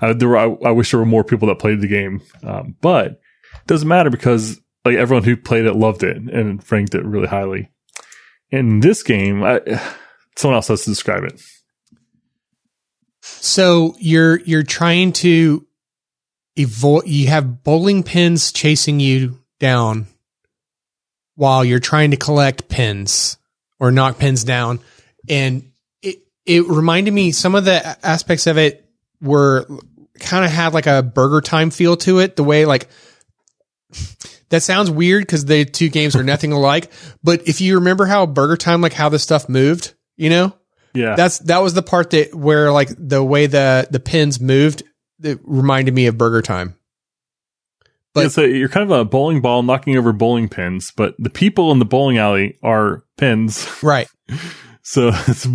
[0.00, 2.76] uh, there were, I, I wish there were more people that played the game, um,
[2.80, 7.04] but it doesn't matter because like everyone who played it loved it and ranked it
[7.04, 7.70] really highly.
[8.50, 9.60] In this game, I,
[10.36, 11.40] someone else has to describe it.
[13.22, 15.64] So you're you're trying to
[16.58, 17.06] avoid.
[17.06, 20.06] You have bowling pins chasing you down
[21.36, 23.38] while you're trying to collect pins
[23.78, 24.80] or knock pins down,
[25.28, 25.71] and
[26.46, 28.88] it it reminded me some of the aspects of it
[29.20, 29.66] were
[30.20, 32.36] kind of had like a Burger Time feel to it.
[32.36, 32.88] The way like
[34.48, 36.90] that sounds weird because the two games are nothing alike.
[37.22, 40.54] But if you remember how Burger Time, like how the stuff moved, you know,
[40.94, 44.82] Yeah, that's that was the part that where like the way the the pins moved
[45.20, 46.74] that reminded me of Burger Time.
[48.12, 51.30] but- yeah, so you're kind of a bowling ball knocking over bowling pins, but the
[51.30, 53.66] people in the bowling alley are pins.
[53.82, 54.08] Right.
[54.84, 55.46] So it's,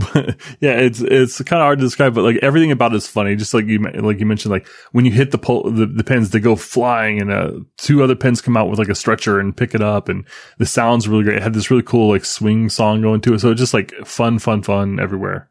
[0.62, 3.36] yeah, it's it's kind of hard to describe, but like everything about it is funny.
[3.36, 6.30] Just like you like you mentioned, like when you hit the pole, the, the pins,
[6.30, 9.56] they go flying, and uh, two other pins come out with like a stretcher and
[9.56, 10.26] pick it up, and
[10.60, 11.38] the sound's really great.
[11.38, 13.94] It had this really cool like swing song going to it, so it's just like
[14.06, 15.50] fun, fun, fun everywhere.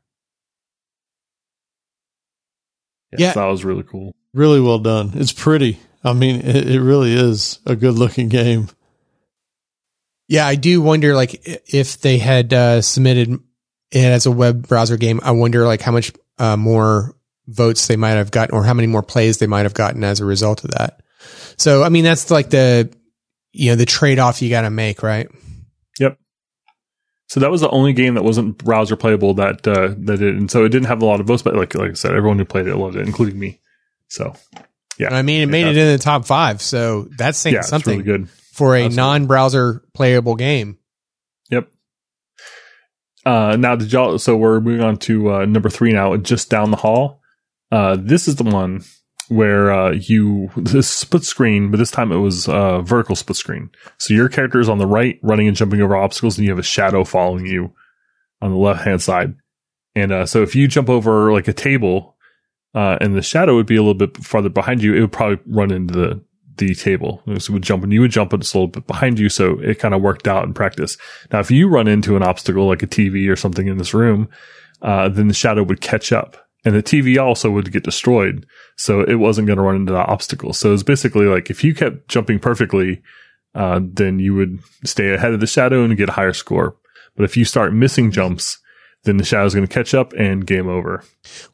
[3.16, 3.32] Yeah.
[3.32, 4.14] so that was really cool.
[4.34, 5.12] really well done.
[5.14, 5.78] It's pretty.
[6.02, 8.68] I mean, it, it really is a good looking game.
[10.28, 11.40] Yeah, I do wonder like
[11.72, 13.38] if they had uh, submitted
[14.04, 15.20] it as a web browser game.
[15.22, 17.14] I wonder like how much uh, more
[17.48, 20.20] votes they might have gotten, or how many more plays they might have gotten as
[20.20, 21.00] a result of that.
[21.56, 22.92] So, I mean, that's like the
[23.52, 25.28] you know the trade off you got to make, right?
[25.98, 26.18] Yep.
[27.28, 30.50] So that was the only game that wasn't browser playable that uh, that did, and
[30.50, 31.42] so it didn't have a lot of votes.
[31.42, 33.60] But like like I said, everyone who played it loved it, including me.
[34.08, 34.34] So
[34.98, 35.14] Yeah.
[35.14, 35.70] I mean, it made Yeah.
[35.70, 38.28] it in the top five, so that's saying yeah, it's something really good.
[38.52, 38.96] for a Absolutely.
[38.96, 40.78] non-browser playable game.
[43.26, 44.18] Uh, now did y'all?
[44.18, 46.16] So we're moving on to uh, number three now.
[46.16, 47.20] Just down the hall.
[47.72, 48.84] Uh, this is the one
[49.28, 53.70] where uh, you this split screen, but this time it was uh, vertical split screen.
[53.98, 56.60] So your character is on the right, running and jumping over obstacles, and you have
[56.60, 57.74] a shadow following you
[58.40, 59.34] on the left hand side.
[59.96, 62.16] And uh, so if you jump over like a table,
[62.76, 65.40] uh, and the shadow would be a little bit farther behind you, it would probably
[65.46, 66.24] run into the
[66.58, 67.22] the table.
[67.26, 69.28] So it would jump and you would jump and it's a little bit behind you.
[69.28, 70.96] So it kind of worked out in practice.
[71.32, 74.28] Now, if you run into an obstacle like a TV or something in this room,
[74.82, 78.46] uh, then the shadow would catch up and the TV also would get destroyed.
[78.76, 80.52] So it wasn't going to run into that obstacle.
[80.52, 83.02] So it's basically like if you kept jumping perfectly,
[83.54, 86.76] uh, then you would stay ahead of the shadow and get a higher score.
[87.14, 88.58] But if you start missing jumps,
[89.04, 91.04] then the shadow is going to catch up and game over.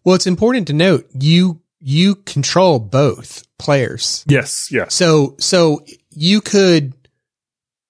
[0.02, 4.24] Well, it's important to note you you control both players.
[4.26, 4.68] Yes.
[4.70, 4.94] Yes.
[4.94, 6.92] So so you could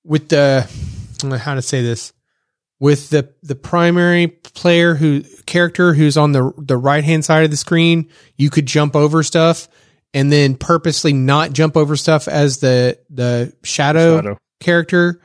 [0.04, 2.12] with the I don't know how to say this
[2.78, 7.50] with the the primary player who character who's on the the right hand side of
[7.50, 9.68] the screen, you could jump over stuff
[10.12, 14.38] and then purposely not jump over stuff as the the shadow, Shadow.
[14.60, 15.20] character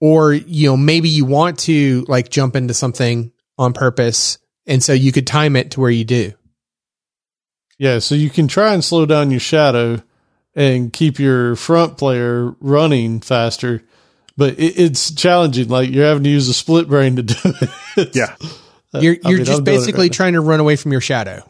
[0.00, 4.92] or you know maybe you want to like jump into something on purpose and so
[4.92, 6.32] you could time it to where you do.
[7.82, 10.00] Yeah, so you can try and slow down your shadow
[10.54, 13.82] and keep your front player running faster,
[14.36, 15.66] but it, it's challenging.
[15.68, 17.34] Like you're having to use a split brain to do
[17.96, 18.14] it.
[18.14, 18.36] Yeah.
[18.94, 21.42] You're you're mean, just I'm basically right trying to run away from your shadow.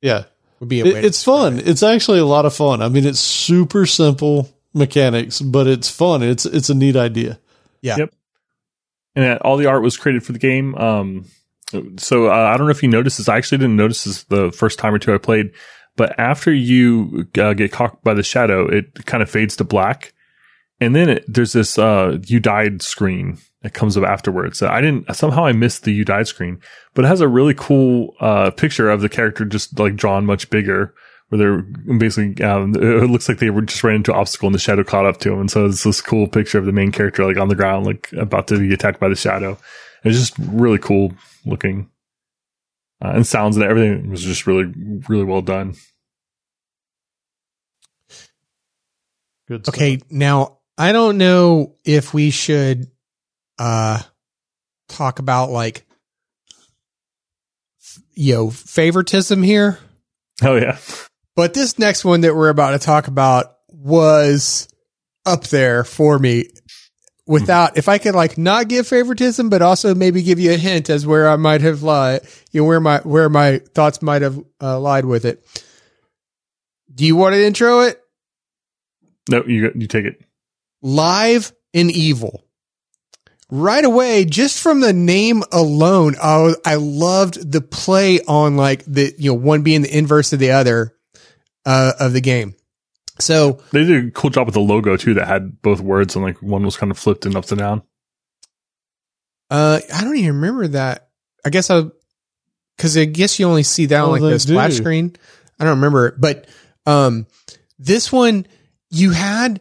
[0.00, 0.24] yeah.
[0.60, 1.00] Would be a It- way.
[1.00, 1.58] to it's fun.
[1.58, 2.80] It's actually a lot of fun.
[2.80, 6.22] I mean, it's super simple mechanics, but it's fun.
[6.22, 7.40] It's it's a neat idea.
[7.80, 7.96] Yeah.
[7.96, 8.14] Yep.
[9.16, 10.76] And uh, all the art was created for the game.
[10.76, 11.24] Um,
[11.96, 13.28] so uh, I don't know if you noticed this.
[13.28, 15.52] I actually didn't notice this the first time or two I played.
[15.96, 20.14] But after you uh, get caught by the shadow, it kind of fades to black,
[20.80, 24.62] and then it, there's this uh, "you died" screen that comes up afterwards.
[24.62, 26.60] I didn't somehow I missed the "you died" screen,
[26.94, 30.48] but it has a really cool uh, picture of the character just like drawn much
[30.48, 30.94] bigger,
[31.28, 31.62] where they're
[31.98, 34.84] basically um, it looks like they were just ran into an obstacle and the shadow
[34.84, 37.36] caught up to them, and so it's this cool picture of the main character like
[37.36, 39.58] on the ground, like about to be attacked by the shadow.
[40.04, 41.12] It's just really cool
[41.44, 41.90] looking.
[43.04, 44.72] Uh, and sounds and everything was just really,
[45.08, 45.74] really well done.
[49.48, 49.64] Good.
[49.64, 49.74] stuff.
[49.74, 52.88] Okay, now I don't know if we should
[53.58, 54.00] uh
[54.88, 55.84] talk about like
[58.14, 59.78] you know, favoritism here.
[60.42, 60.78] Oh yeah.
[61.34, 64.68] But this next one that we're about to talk about was
[65.24, 66.48] up there for me.
[67.26, 70.90] Without, if I could like not give favoritism, but also maybe give you a hint
[70.90, 74.42] as where I might have lied, you know, where my where my thoughts might have
[74.60, 75.46] uh, lied with it.
[76.92, 78.02] Do you want to intro it?
[79.30, 80.20] No, you you take it.
[80.82, 82.44] Live and Evil.
[83.50, 89.14] Right away, just from the name alone, I, I loved the play on like the
[89.18, 90.96] you know one being the inverse of the other
[91.66, 92.54] uh, of the game.
[93.18, 96.24] So They did a cool job with the logo too that had both words and
[96.24, 97.82] like one was kind of flipped and upside down.
[99.50, 101.08] uh, I don't even remember that.
[101.44, 101.82] I guess I
[102.76, 104.76] because I guess you only see that on like they the splash do.
[104.78, 105.16] screen.
[105.60, 106.46] I don't remember it, but
[106.86, 107.26] um,
[107.78, 108.46] this one
[108.90, 109.60] you had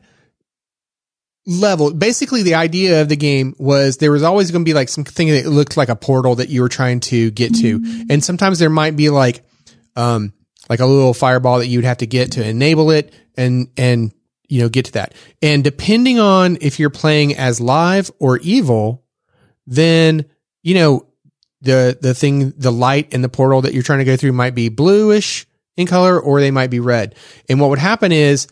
[1.45, 1.93] level.
[1.93, 5.27] Basically, the idea of the game was there was always going to be like something
[5.29, 8.69] that looked like a portal that you were trying to get to, and sometimes there
[8.69, 9.43] might be like
[9.95, 10.33] um
[10.71, 14.13] like a little fireball that you would have to get to enable it and and
[14.47, 15.13] you know get to that.
[15.41, 19.03] And depending on if you're playing as live or evil,
[19.67, 20.23] then
[20.63, 21.07] you know
[21.59, 24.55] the the thing the light in the portal that you're trying to go through might
[24.55, 25.45] be bluish
[25.75, 27.15] in color or they might be red.
[27.49, 28.47] And what would happen is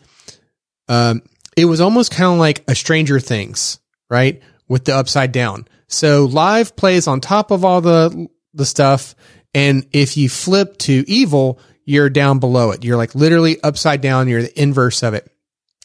[0.88, 1.22] um
[1.56, 3.80] it was almost kind of like a Stranger Things,
[4.10, 4.42] right?
[4.68, 5.66] With the upside down.
[5.88, 9.14] So live plays on top of all the the stuff
[9.54, 11.58] and if you flip to evil,
[11.90, 12.84] you're down below it.
[12.84, 15.30] You're like literally upside down, you're the inverse of it.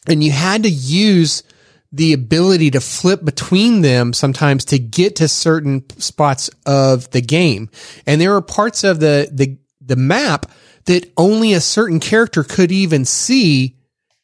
[0.06, 1.42] And you had to use
[1.90, 7.70] the ability to flip between them sometimes to get to certain spots of the game.
[8.06, 10.46] And there were parts of the, the, the map
[10.84, 13.76] that only a certain character could even see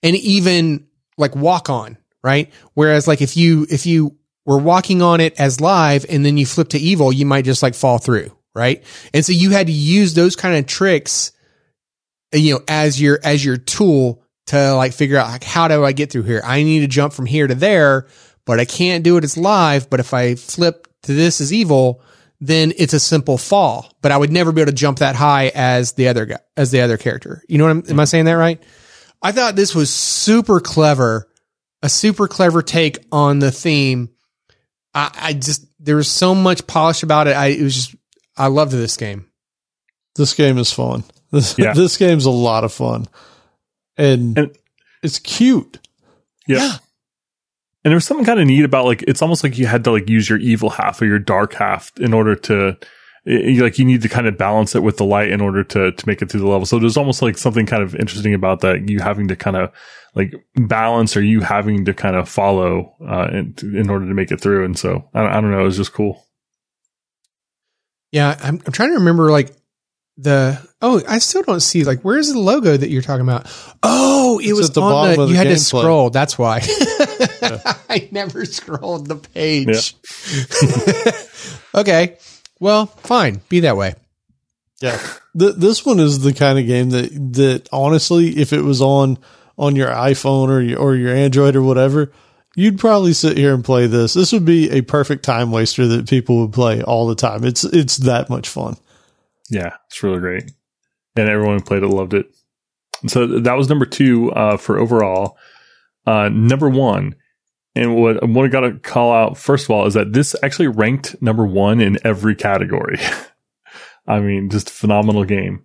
[0.03, 0.87] and even
[1.19, 2.53] like walk on, right?
[2.75, 6.47] Whereas like if you, if you were walking on it as live and then you
[6.47, 8.85] flip to evil, you might just like fall through, right?
[9.13, 11.33] And so you had to use those kind of tricks,
[12.33, 15.93] you know, as your, as your tool to like figure out like how do I
[15.93, 16.43] get through here?
[16.45, 18.07] I need to jump from here to there,
[18.45, 19.89] but I can't do it as live.
[19.89, 22.03] But if I flip to this is evil,
[22.41, 23.93] then it's a simple fall.
[24.03, 26.71] But I would never be able to jump that high as the other guy, as
[26.71, 27.43] the other character.
[27.49, 28.63] You know what I'm, am I saying that right?
[29.23, 31.29] I thought this was super clever,
[31.83, 34.11] a super clever take on the theme.
[34.93, 37.37] I, I just there was so much polish about it.
[37.37, 37.95] I it was just
[38.37, 39.27] I loved this game.
[40.17, 41.05] This game is fun.
[41.33, 41.73] This Yeah.
[41.75, 43.07] this game's a lot of fun,
[43.97, 44.57] and, And-
[45.03, 45.79] it's cute.
[46.47, 46.77] Yeah.
[47.85, 49.91] And there was something kind of neat about like it's almost like you had to
[49.91, 52.77] like use your evil half or your dark half in order to
[53.27, 55.91] i- like you need to kind of balance it with the light in order to
[55.91, 56.65] to make it through the level.
[56.67, 59.73] So there's almost like something kind of interesting about that you having to kind of
[60.15, 64.31] like balance or you having to kind of follow uh in, in order to make
[64.31, 64.65] it through.
[64.65, 66.25] And so I, don't- I don't know, it was just cool.
[68.13, 69.53] Yeah, I'm I'm trying to remember like
[70.19, 73.47] the oh I still don't see like where's the logo that you're talking about?
[73.83, 76.11] Oh, it It's was the on the you the had to scroll.
[76.11, 76.61] That's why
[77.89, 79.95] I never scrolled the page.
[81.75, 82.19] okay,
[82.61, 83.95] well, fine, be that way.
[84.81, 84.99] Yeah,
[85.39, 89.19] Th- this one is the kind of game that that honestly, if it was on
[89.57, 92.13] on your iPhone or your, or your Android or whatever,
[92.57, 94.13] you'd probably sit here and play this.
[94.15, 97.45] This would be a perfect time waster that people would play all the time.
[97.45, 98.77] It's it's that much fun.
[99.53, 100.51] Yeah, it's really great.
[101.15, 102.27] And everyone who played it loved it.
[103.07, 105.37] So that was number two uh, for overall.
[106.07, 107.15] Uh, number one,
[107.75, 111.21] and what, I got to call out first of all is that this actually ranked
[111.21, 112.99] number one in every category.
[114.07, 115.65] I mean, just a phenomenal game.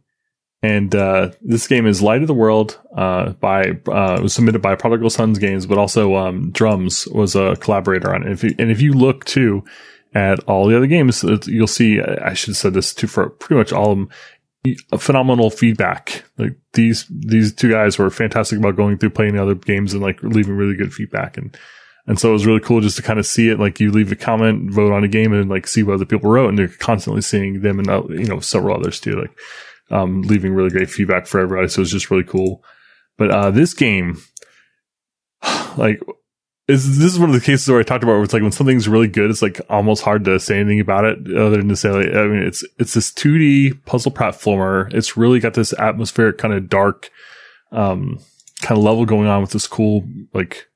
[0.62, 4.76] And uh, this game is Light of the World uh, by uh, was submitted by
[4.76, 8.32] Prodigal Sons Games, but also um, Drums was a collaborator on it.
[8.32, 9.64] If you, and if you look too
[10.18, 12.02] at all the other games, you'll see.
[12.02, 14.10] I should have said this too for pretty much all of them.
[14.98, 16.26] Phenomenal feedback.
[16.38, 20.02] Like these these two guys were fantastic about going through playing the other games and
[20.02, 21.56] like leaving really good feedback and.
[22.10, 23.60] And so it was really cool just to kind of see it.
[23.60, 26.32] Like you leave a comment, vote on a game, and like see what other people
[26.32, 29.20] wrote, and they're constantly seeing them and uh, you know several others too.
[29.20, 29.38] Like
[29.92, 31.68] um, leaving really great feedback for everybody.
[31.68, 32.64] So it's just really cool.
[33.18, 34.22] But uh, this game,
[35.78, 36.02] like,
[36.68, 38.52] is this is one of the cases where I talked about where it's like when
[38.52, 41.78] something's really good, it's like almost hard to say anything about it other than to
[41.78, 44.94] say like, I mean, it's it's this 2D puzzle platformer.
[44.94, 47.10] It's really got this atmospheric kind of dark,
[47.72, 48.20] um,
[48.62, 50.04] kind of level going on with this cool
[50.34, 50.68] like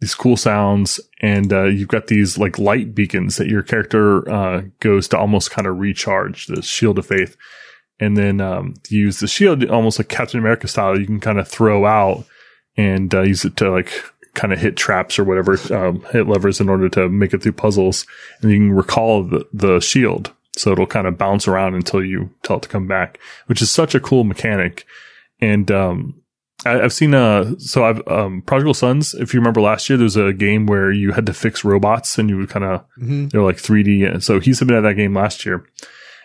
[0.00, 1.00] these cool sounds.
[1.22, 5.50] And uh, you've got these like light beacons that your character uh, goes to almost
[5.50, 7.38] kind of recharge the shield of faith.
[7.98, 10.98] And then um, use the shield almost like captain america style.
[10.98, 12.24] You can kind of throw out
[12.76, 13.92] and uh, use it to like
[14.34, 17.52] kind of hit traps or whatever um, hit levers in order to make it through
[17.52, 18.06] puzzles
[18.42, 22.30] and you can recall the, the shield So it'll kind of bounce around until you
[22.42, 24.84] tell it to come back, which is such a cool mechanic.
[25.40, 26.14] And, um,
[26.66, 30.04] I, have seen, uh, so I've, um, Prodigal Sons, if you remember last year, there
[30.04, 33.28] was a game where you had to fix robots and you would kind of, Mm-hmm.
[33.28, 34.12] they're like 3D.
[34.12, 35.64] And so he submitted that game last year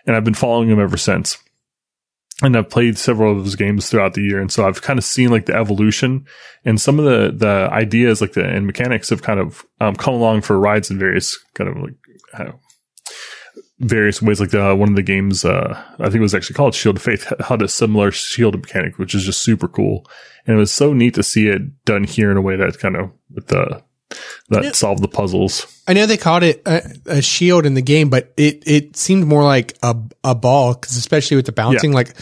[0.06, 1.38] and I've been following him ever since.
[2.42, 4.42] And I've played several of those games throughout the year.
[4.42, 6.26] And so I've kind of seen like the evolution
[6.66, 10.16] and some of the, the ideas like the, and mechanics have kind of, um, come
[10.16, 11.94] along for rides in various kind of like,
[12.34, 12.52] uh,
[13.80, 14.42] various ways.
[14.42, 17.04] Like the, one of the games, uh, I think it was actually called Shield of
[17.04, 20.06] Faith had a similar shield mechanic, which is just super cool.
[20.46, 22.98] And it was so neat to see it done here in a way that kind
[22.98, 23.82] of with the,
[24.50, 25.82] that solved the puzzles.
[25.88, 29.26] I know they called it a, a shield in the game, but it, it seemed
[29.26, 32.16] more like a, a ball, cause especially with the bouncing, like,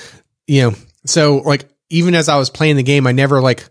[0.48, 3.70] you know, so like even as I was playing the game, I never like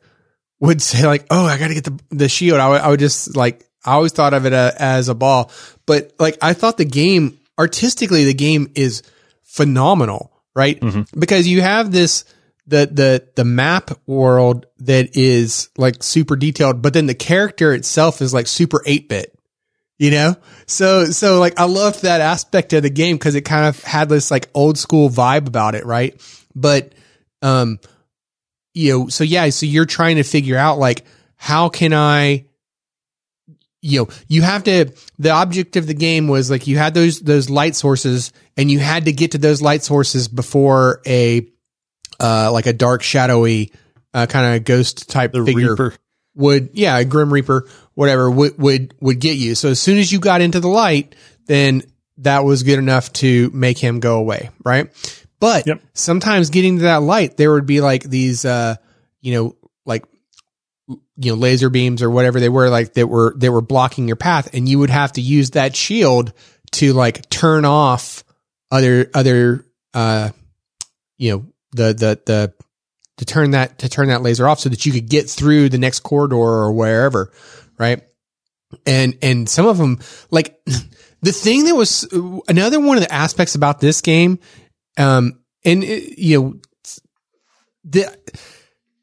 [0.60, 2.60] would say like, oh, I got to get the, the shield.
[2.60, 5.50] I would, just like, I always thought of it uh, as a ball,
[5.86, 9.02] but like I thought the game artistically, the game is
[9.42, 10.80] phenomenal, right?
[11.18, 12.24] Because you have this,
[12.66, 18.22] the, the, the map world that is like super detailed, but then the character itself
[18.22, 19.38] is like super 8 bit,
[19.98, 20.36] you know?
[20.66, 24.08] So, so like I loved that aspect of the game because it kind of had
[24.08, 26.20] this like old school vibe about it, right?
[26.54, 26.94] But,
[27.42, 27.80] um,
[28.74, 31.04] you know, so yeah, so you're trying to figure out like,
[31.36, 32.46] how can I,
[33.80, 37.20] you know, you have to, the object of the game was like you had those,
[37.20, 41.48] those light sources and you had to get to those light sources before a,
[42.22, 43.72] uh, like a dark, shadowy,
[44.14, 45.94] uh, kind of ghost type The figure Reaper.
[46.34, 49.54] would, yeah, a Grim Reaper, whatever, would, would, would get you.
[49.54, 51.14] So as soon as you got into the light,
[51.46, 51.82] then
[52.18, 54.90] that was good enough to make him go away, right?
[55.40, 55.82] But Yep.
[55.94, 58.76] sometimes getting to that light, there would be like these, uh,
[59.20, 60.04] you know, like,
[60.86, 64.16] you know, laser beams or whatever they were like that were, that were blocking your
[64.16, 64.54] path.
[64.54, 66.32] And you would have to use that shield
[66.72, 68.22] to like turn off
[68.70, 70.30] other, other, uh,
[71.18, 72.54] you know, the, the, the,
[73.18, 75.78] to turn that, to turn that laser off so that you could get through the
[75.78, 77.32] next corridor or wherever.
[77.78, 78.02] Right.
[78.86, 80.00] And, and some of them,
[80.30, 80.60] like
[81.22, 82.04] the thing that was
[82.48, 84.38] another one of the aspects about this game,
[84.98, 86.60] um, and it, you know,
[87.84, 88.16] the,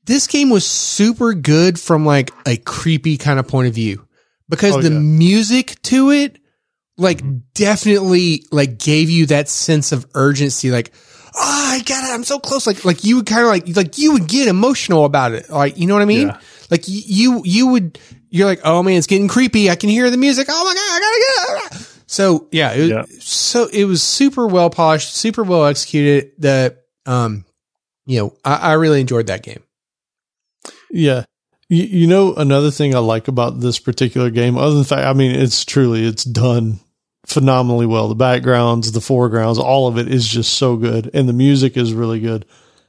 [0.06, 4.08] this game was super good from like a creepy kind of point of view
[4.50, 5.00] because Oh, the yeah.
[5.00, 6.40] music to it
[6.98, 7.22] like
[7.54, 10.92] definitely like gave you that sense of urgency like
[11.36, 12.14] oh i got it.
[12.14, 12.66] I'm so close.
[12.68, 15.50] Like like you would kind of like like you would get emotional about it.
[15.50, 16.28] Like you know what i mean?
[16.28, 16.40] Yeah.
[16.70, 18.00] like you you would
[18.30, 19.70] you're like oh man it's getting creepy.
[19.70, 20.48] I can hear the music.
[20.50, 23.04] Oh my god i gotta get it so yeah, it was, Yeah.
[23.20, 27.46] so it was super well polished super well executed that, um
[28.08, 29.62] you know i, I really enjoyed that game.
[30.92, 31.26] Yeah.
[31.70, 35.06] You, you know, another thing I like about this particular game, other than the fact,
[35.06, 36.80] I mean, it's truly, it's done
[37.30, 38.08] phenomenally well.
[38.08, 41.10] The backgrounds, the foregrounds, all of it is just so good.
[41.14, 42.46] And the music is really good.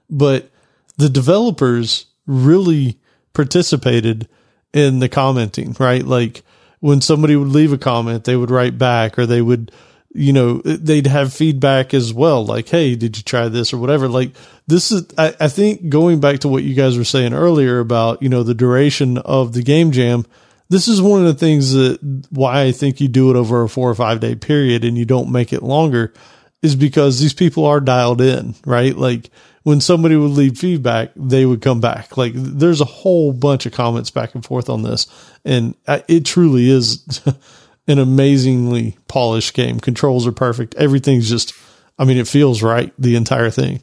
[0.08, 0.50] But
[0.96, 2.98] the developers really
[3.32, 4.28] participated
[4.72, 6.04] in the commenting, right?
[6.04, 6.42] Like
[6.80, 9.72] when somebody would leave a comment, they would write back or they would,
[10.12, 12.44] you know, they'd have feedback as well.
[12.44, 14.08] Like, Hey, did you try this or whatever?
[14.08, 14.32] Like
[14.66, 18.22] this is, I, I think going back to what you guys were saying earlier about,
[18.22, 20.24] you know, the duration of the game jam,
[20.70, 21.98] this is one of the things that
[22.30, 25.04] why I think you do it over a four or five day period and you
[25.04, 26.14] don't make it longer
[26.62, 28.96] is because these people are dialed in, right?
[28.96, 29.30] Like
[29.64, 32.16] when somebody would leave feedback, they would come back.
[32.16, 35.06] Like there's a whole bunch of comments back and forth on this,
[35.44, 37.20] and it truly is
[37.88, 39.80] an amazingly polished game.
[39.80, 40.76] Controls are perfect.
[40.76, 41.52] Everything's just,
[41.98, 42.92] I mean, it feels right.
[42.98, 43.82] The entire thing.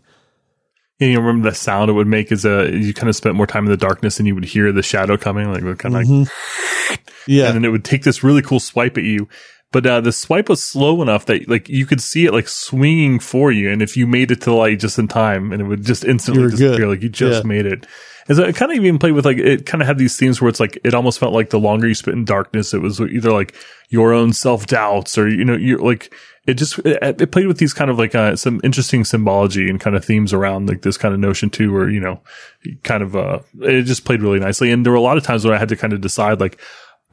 [1.00, 3.46] And you remember the sound it would make as a you kind of spent more
[3.48, 6.30] time in the darkness and you would hear the shadow coming, like kind of like
[7.28, 7.48] Yeah.
[7.48, 9.28] and then it would take this really cool swipe at you.
[9.74, 13.20] But uh, the swipe was slow enough that like you could see it like swinging
[13.20, 15.66] for you, and if you made it to the light just in time, and it
[15.66, 16.88] would just instantly disappear, good.
[16.88, 17.48] like you just Yeah.
[17.48, 17.86] made it.
[18.28, 20.42] And so it kind of even played with like it kind of had these themes
[20.42, 23.00] where it's like it almost felt like the longer you spent in darkness, it was
[23.00, 23.56] either like
[23.90, 26.14] your own self doubts or you know you're like
[26.46, 29.80] it just it, it played with these kind of like uh, some interesting symbology and
[29.80, 32.22] kind of themes around like this kind of notion too, where you know
[32.84, 34.72] kind of uh it just played really nicely.
[34.72, 36.60] And there were a lot of times where I had to kind of decide like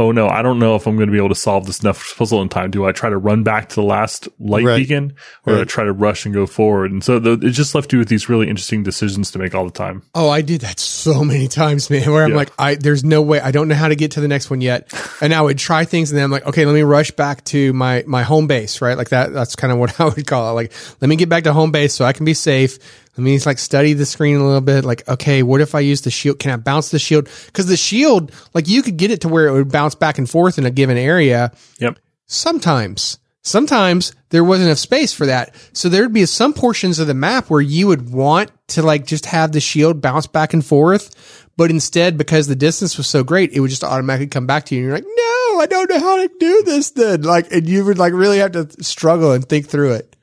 [0.01, 2.17] oh no, I don't know if I'm going to be able to solve this enough
[2.19, 2.71] puzzle in time.
[2.73, 4.77] Do I try to run back to the last light Right.
[4.79, 5.15] beacon
[5.47, 6.91] or do I try to rush and go forward?
[6.91, 9.65] And so the, it just left you with these really interesting decisions to make all
[9.65, 10.03] the time.
[10.15, 12.37] Oh, I did that so many times, man, where I'm Yeah.
[12.37, 14.61] like, I, there's no way, I don't know how to get to the next one
[14.61, 14.93] yet.
[15.21, 17.73] And I would try things and then I'm like, okay, let me rush back to
[17.73, 18.99] my, my home base, right?
[18.99, 20.53] Like that, that's kind of what I would call it.
[20.55, 22.79] Like, let me get back to home base so I can be safe.
[23.17, 24.85] Let me like study the screen a little bit.
[24.85, 26.39] Like, okay, what if I use the shield?
[26.41, 27.29] Can I bounce the shield?
[27.53, 30.29] Cause the shield, like you could get it to where it would bounce back and
[30.29, 31.99] forth in a given area Yep.
[32.27, 33.19] sometimes.
[33.43, 35.55] sometimes there wasn't enough space for that.
[35.75, 39.27] So there'd be some portions of the map where you would want to like just
[39.27, 41.47] have the shield bounce back and forth.
[41.57, 44.75] But instead, because the distance was so great, it would just automatically come back to
[44.75, 44.81] you.
[44.81, 47.23] And you're like, no, I don't know how to do this then.
[47.23, 50.14] Like, and you would like really have to struggle and think through it.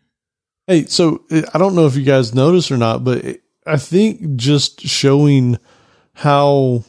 [0.72, 3.26] Hey, so uh, I don't know if you guys noticed or not, but
[3.68, 5.60] I think just showing
[6.14, 6.86] how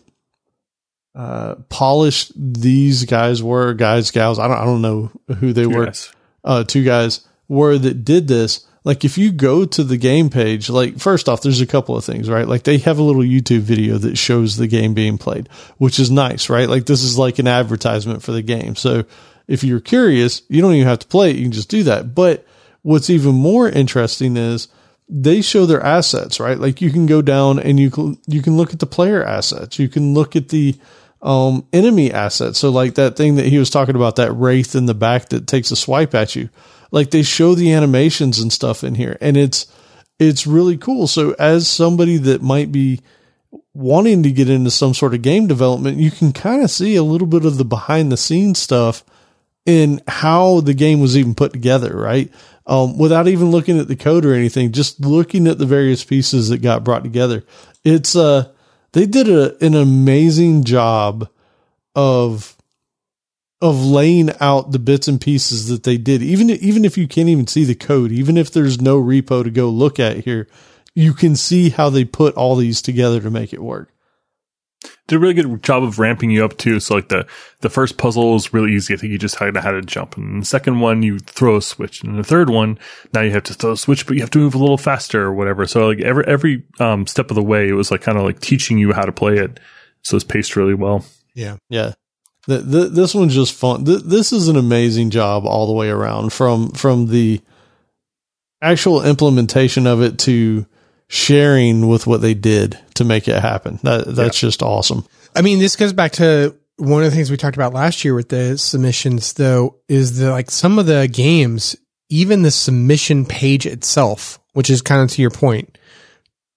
[1.17, 4.39] uh, polished these guys were, guys, gals.
[4.39, 5.11] I don't, I don't know
[5.41, 5.87] who they were.
[5.87, 6.15] Yes.
[6.45, 8.65] uh, two guys were that did this.
[8.85, 12.05] Like if you go to the game page, like first off, there's a couple of
[12.05, 12.47] things, right?
[12.47, 15.49] Like they have a little YouTube video that shows the game being played,
[15.79, 16.69] which is nice, right?
[16.69, 18.77] Like this is like an advertisement for the game.
[18.77, 19.07] So
[19.49, 21.37] if you're curious, you don't even have to play it.
[21.37, 22.15] You can just do that.
[22.15, 22.47] But
[22.83, 24.69] what's even more interesting is
[25.09, 26.59] they show their assets, right?
[26.59, 29.79] Like you can go down and you can, you can look at the player assets.
[29.79, 30.77] You can look at the,
[31.21, 32.59] um, enemy assets.
[32.59, 35.47] So like that thing that he was talking about, that wraith in the back that
[35.47, 36.49] takes a swipe at you.
[36.91, 39.67] Like they show the animations and stuff in here and it's,
[40.19, 41.07] it's really cool.
[41.07, 43.01] So as somebody that might be
[43.75, 47.03] wanting to get into some sort of game development, you can kind of see a
[47.03, 49.05] little bit of the behind the scenes stuff
[49.65, 52.31] in how the game was even put together, right?
[52.65, 56.49] Um, without even looking at the code or anything, just looking at the various pieces
[56.49, 57.45] that got brought together.
[57.83, 58.53] It's, uh,
[58.93, 61.29] they did a, an amazing job
[61.97, 62.57] of,
[63.61, 66.23] of laying out the bits and pieces that they did.
[66.23, 69.51] Even, even if you can't even see the code, even if there's no repo to
[69.51, 70.47] go look at here,
[70.95, 73.93] you can see how they put all these together to make it work.
[75.07, 76.81] Did a really good job of ramping you up too.
[76.81, 77.27] So like the
[77.61, 78.95] the first puzzle was really easy.
[78.95, 80.17] I think you just had to how to jump.
[80.17, 82.03] And the second one you throw a switch.
[82.03, 82.79] And the third one,
[83.13, 85.23] now you have to throw a switch, but you have to move a little faster
[85.23, 85.67] or whatever.
[85.67, 88.41] So like every every um, step of the way, it was like kind of like
[88.41, 89.61] teaching you how to play it.
[90.03, 91.05] So it's paced really well.
[91.35, 91.57] Yeah.
[91.69, 91.93] Yeah.
[92.49, 93.85] The, the, this one's just fun.
[93.85, 97.41] Th- this is an amazing job all the way around from, from the
[98.61, 100.67] actual implementation of it to
[101.13, 103.79] sharing with what they did to make it happen.
[103.83, 105.05] That, that's just awesome.
[105.37, 108.15] I mean, this goes back to one of the things we talked about last year
[108.15, 111.77] with the submissions, though, is that like some of the games,
[112.09, 115.77] even the submission page itself, which is kind of to your point,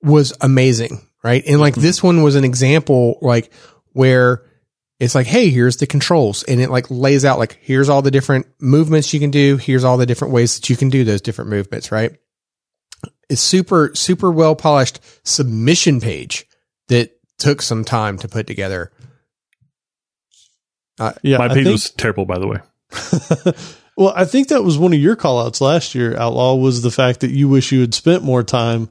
[0.02, 1.44] was amazing, right?
[1.46, 1.82] And like mm-hmm.
[1.82, 3.52] this one was an example, like
[3.92, 4.42] where
[5.02, 8.10] it's like, hey, here's the controls, and it like lays out like here's all the
[8.10, 11.20] different movements you can do, here's all the different ways that you can do those
[11.20, 12.18] different movements, right?
[13.30, 16.46] It's super, super well polished submission page
[16.88, 18.92] that took some time to put together.
[21.00, 21.38] Uh, yeah.
[21.38, 22.60] My page think- was terrible, by the way.
[23.98, 26.92] well, I think that was one of your call outs last year, Outlaw, was the
[26.92, 28.90] fact that you wish you had spent more time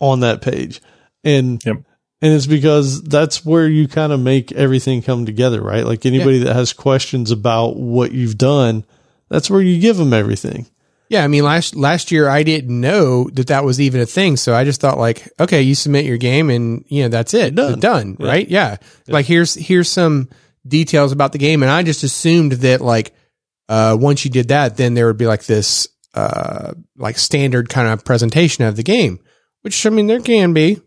[0.00, 0.80] on that page.
[1.24, 1.76] And, Yep.
[2.22, 5.84] and it's because that's where you kind of make everything come together, right?
[5.84, 8.84] Like anybody that has questions about what you've done,
[9.28, 10.66] that's where you give them everything.
[11.12, 14.38] Yeah, I mean last last year I didn't know that that was even a thing,
[14.38, 17.54] so I just thought like, okay, you submit your game and you know that's it,
[17.54, 17.80] Done.
[17.80, 18.48] done, right?
[18.48, 18.78] Yeah.
[19.08, 20.30] like here's here's some
[20.66, 23.14] details about the game, and I just assumed that like
[23.68, 27.88] uh, once you did that, then there would be like this uh, like standard kind
[27.88, 29.20] of presentation of the game,
[29.60, 30.80] which I mean there can be,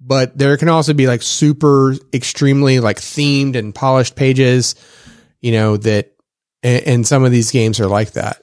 [0.00, 4.74] but there can also be like super extremely like themed and polished pages,
[5.40, 6.16] you know that,
[6.64, 8.42] and, and some of these games are like that.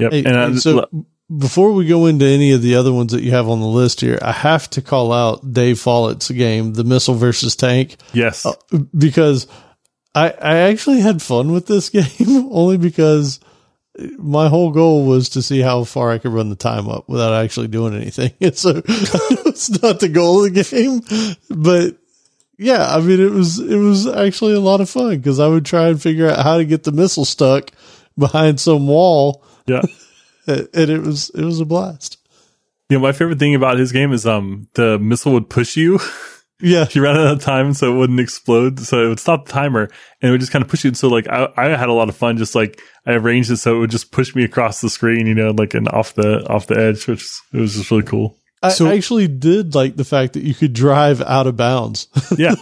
[0.00, 0.12] Yep.
[0.12, 0.88] Hey, and uh, so
[1.36, 4.00] before we go into any of the other ones that you have on the list
[4.00, 8.44] here, I have to call out Dave Follett's game, the missile versus tank, yes.
[8.44, 8.54] uh,
[8.96, 9.46] because
[10.14, 13.40] I I actually had fun with this game only because
[14.18, 17.32] my whole goal was to see how far I could run the time up without
[17.32, 18.32] actually doing anything.
[18.40, 21.02] And so it's not the goal of the game,
[21.48, 21.96] but
[22.58, 25.64] yeah, I mean it was it was actually a lot of fun because I would
[25.64, 27.70] try and figure out how to get the missile stuck
[28.18, 29.82] behind some wall yeah.
[30.46, 32.18] and it was it was a blast.
[32.88, 35.98] Yeah, my favorite thing about his game is um the missile would push you.
[36.62, 38.80] Yeah, you ran out of time so it wouldn't explode.
[38.80, 39.84] So it would stop the timer
[40.20, 40.92] and it would just kind of push you.
[40.92, 43.76] So like I, I had a lot of fun just like I arranged it so
[43.76, 46.66] it would just push me across the screen, you know, like and off the off
[46.66, 48.36] the edge, which it was just really cool.
[48.62, 52.08] I So- actually did like the fact that you could drive out of bounds.
[52.36, 52.56] Yeah.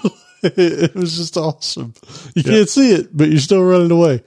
[0.45, 1.93] it was just awesome.
[2.37, 4.23] You can't see it, but you're still running away.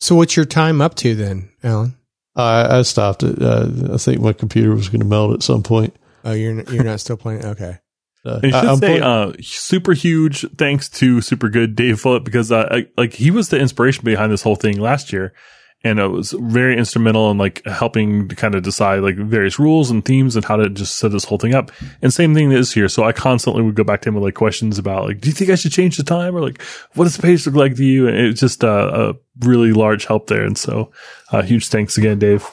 [0.00, 1.94] So what's your time up to then, Allen?
[2.36, 3.40] I, I stopped it.
[3.40, 5.94] Uh, I think my computer was going to melt at some point.
[6.24, 7.44] Oh, you're you're not still playing.
[7.44, 7.78] Okay.
[8.24, 12.00] Uh, And you should I'm say, play- uh, super huge thanks to super good Dave
[12.00, 15.34] Follett because, uh, I, like he was the inspiration behind this whole thing last year.
[15.84, 19.90] And it was very instrumental in like helping to kind of decide like various rules
[19.90, 21.70] and themes and how to just set this whole thing up.
[22.00, 22.88] And same thing is here.
[22.88, 25.34] So I constantly would go back to him with like questions about like, do you
[25.34, 26.62] think I should change the time or like,
[26.94, 28.08] what does the page look like to you?
[28.08, 30.42] And it's just uh, a really large help there.
[30.42, 30.90] And so,
[31.30, 32.48] uh, huge thanks again, Dave.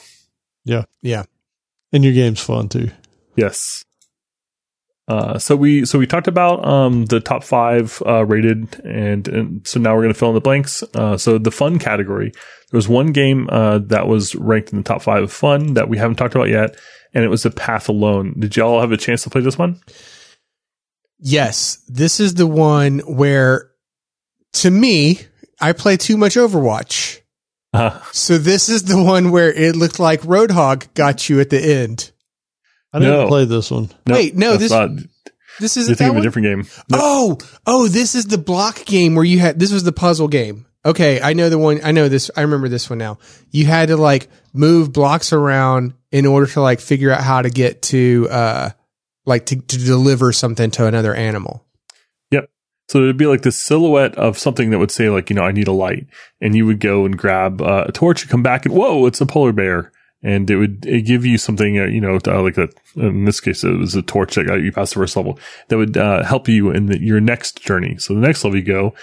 [0.65, 0.83] Yeah.
[1.01, 1.23] Yeah.
[1.93, 2.91] And your game's fun too.
[3.37, 3.85] Yes.
[5.11, 9.67] Uh, so we so we talked about um, the top five uh, rated, and, and
[9.67, 10.83] so now we're going to fill in the blanks.
[10.95, 14.85] Uh, so the fun category, there was one game uh, that was ranked in the
[14.85, 16.77] top five of fun that we haven't talked about yet,
[17.13, 18.39] and it was the Path Alone.
[18.39, 19.81] Did y'all have a chance to play this one?
[21.19, 23.69] Yes, this is the one where,
[24.53, 25.19] to me,
[25.59, 27.19] I play too much Overwatch.
[27.73, 31.59] Uh, So this is the one where it looked like Roadhog got you at the
[31.59, 32.11] end.
[32.93, 33.27] I didn't No.
[33.27, 33.89] play this one.
[34.05, 34.89] no, Wait, no, this- not,
[35.59, 36.83] This is you're thinking of a different game.
[36.93, 37.37] Oh,
[37.67, 40.65] oh, this is the block game where you had this was the puzzle game.
[40.83, 41.79] Okay, I know the one.
[41.83, 42.31] I know this.
[42.35, 43.19] I remember this one now.
[43.51, 47.49] You had to like move blocks around in order to like figure out how to
[47.49, 48.69] get to uh
[49.25, 51.63] like to, to deliver something to another animal.
[52.31, 52.49] Yep.
[52.89, 55.51] So it'd be like this silhouette of something that would say like, you know, I
[55.51, 56.07] need a light.
[56.41, 59.21] And you would go and grab uh, a torch and come back and whoa, it's
[59.21, 59.91] a polar bear.
[60.23, 63.39] And it would it give you something, uh, you know, uh, like a, in this
[63.39, 65.39] case, it was a torch that got you past the first level
[65.69, 67.97] that would uh, help you in the, your next journey.
[67.97, 68.93] So the next level you go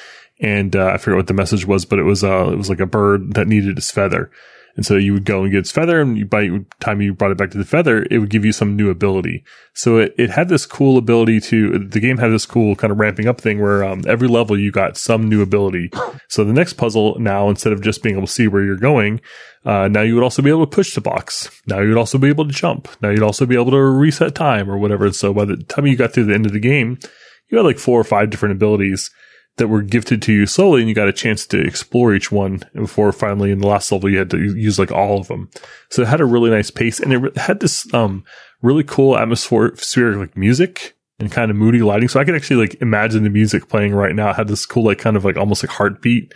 [0.40, 2.80] and uh, I forget what the message was, but it was, uh, it was like
[2.80, 4.30] a bird that needed its feather.
[4.78, 7.32] And so you would go and get its feather, and by the time you brought
[7.32, 9.42] it back to the feather, it would give you some new ability.
[9.74, 13.00] So it, it had this cool ability to, the game had this cool kind of
[13.00, 15.90] ramping up thing where um, every level you got some new ability.
[16.28, 19.20] So the next puzzle now, instead of just being able to see where you're going,
[19.64, 21.50] uh, now you would also be able to push the box.
[21.66, 22.86] Now you would also be able to jump.
[23.02, 25.06] Now you'd also be able to reset time or whatever.
[25.06, 27.00] And So by the time you got through the end of the game,
[27.48, 29.10] you had like four or five different abilities
[29.58, 32.62] that were gifted to you slowly and you got a chance to explore each one
[32.74, 35.50] before finally in the last level you had to use like all of them.
[35.90, 38.24] So it had a really nice pace and it had this, um,
[38.62, 42.08] really cool atmospheric like music and kind of moody lighting.
[42.08, 44.30] So I could actually like imagine the music playing right now.
[44.30, 46.32] It had this cool, like kind of like almost like heartbeat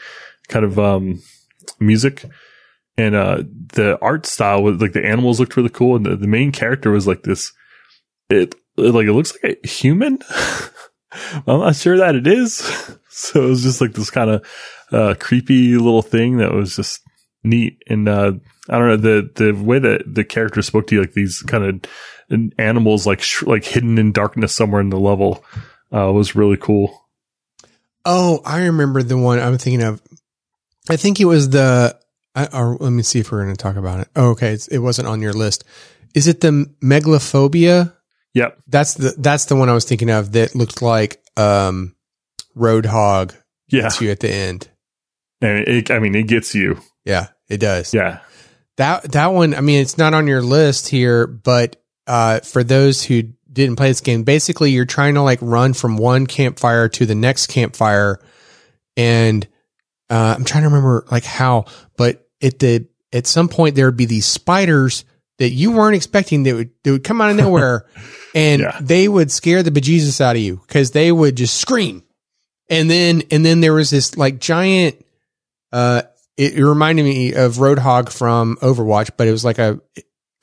[0.49, 1.23] kind of, um,
[1.81, 2.24] music.
[2.99, 5.97] And, uh, the art style was like the animals looked really cool.
[5.97, 7.53] And the, the main character was like this,
[8.28, 10.19] it, like, it looks like a human.
[11.47, 12.99] I'm not sure that it is.
[13.15, 14.47] So it was just like this kind of
[14.91, 17.03] uh, creepy little thing that was just
[17.45, 17.83] neat.
[17.87, 18.33] And uh,
[18.71, 21.65] I don't know the the way that the character spoke to you, like these kind
[22.31, 25.45] of animals, like sh- like hidden in darkness somewhere in the level,
[25.95, 27.07] uh, was really cool.
[28.05, 30.01] Oh, I remember the one I'm thinking of.
[30.89, 31.99] I think it was the.
[32.35, 34.09] I, or let me see if we're going to talk about it.
[34.17, 35.65] Oh, okay, it's, it wasn't on your list.
[36.15, 37.93] Is it the megalophobia?
[38.35, 38.59] Yep.
[38.67, 41.95] That's the that's the one I was thinking of that looked like um,
[42.57, 43.35] Roadhog
[43.69, 43.89] Yeah.
[43.89, 44.69] to you at the end.
[45.41, 46.81] And it, I mean, it gets you.
[47.05, 47.93] Yeah, it does.
[47.93, 48.20] Yeah.
[48.77, 51.77] That that one, I mean, it's not on your list here, but
[52.07, 55.97] uh, for those who didn't play this game, basically you're trying to like run from
[55.97, 58.19] one campfire to the next campfire,
[58.97, 59.47] and
[60.11, 61.66] uh, I'm trying to remember like how,
[61.97, 65.05] but at the at some point there would be these spiders
[65.39, 67.87] that you weren't expecting that would that would come out of nowhere,
[68.35, 68.79] and Yeah.
[68.81, 72.03] they would scare the bejesus out of you because they would just scream,
[72.73, 74.97] and then and then there was this like giant
[75.73, 76.03] uh
[76.36, 79.81] it, it reminded me of Roadhog from Overwatch, but it was like a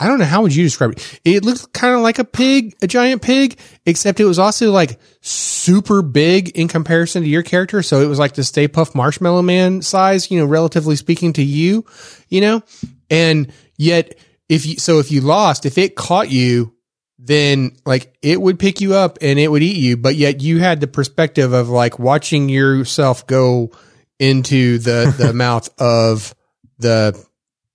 [0.02, 1.20] I don't know how would you describe it.
[1.26, 4.98] It looked kind of like a pig, a giant pig, except it was also like
[5.20, 7.84] super big in comparison to your character.
[7.84, 11.44] So it was like the Stay Puft Marshmallow Man size, you know, relatively speaking to
[11.44, 11.86] you,
[12.30, 12.62] you know,
[13.10, 16.74] and yet if you so if you lost, if it caught you,
[17.20, 20.60] then like it would pick you up and it would eat you, but yet you
[20.60, 23.72] had the perspective of like watching yourself go
[24.18, 26.34] into the the mouth of
[26.78, 27.22] the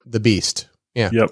[0.07, 0.69] the beast.
[0.95, 1.11] Yeah.
[1.13, 1.31] Yep.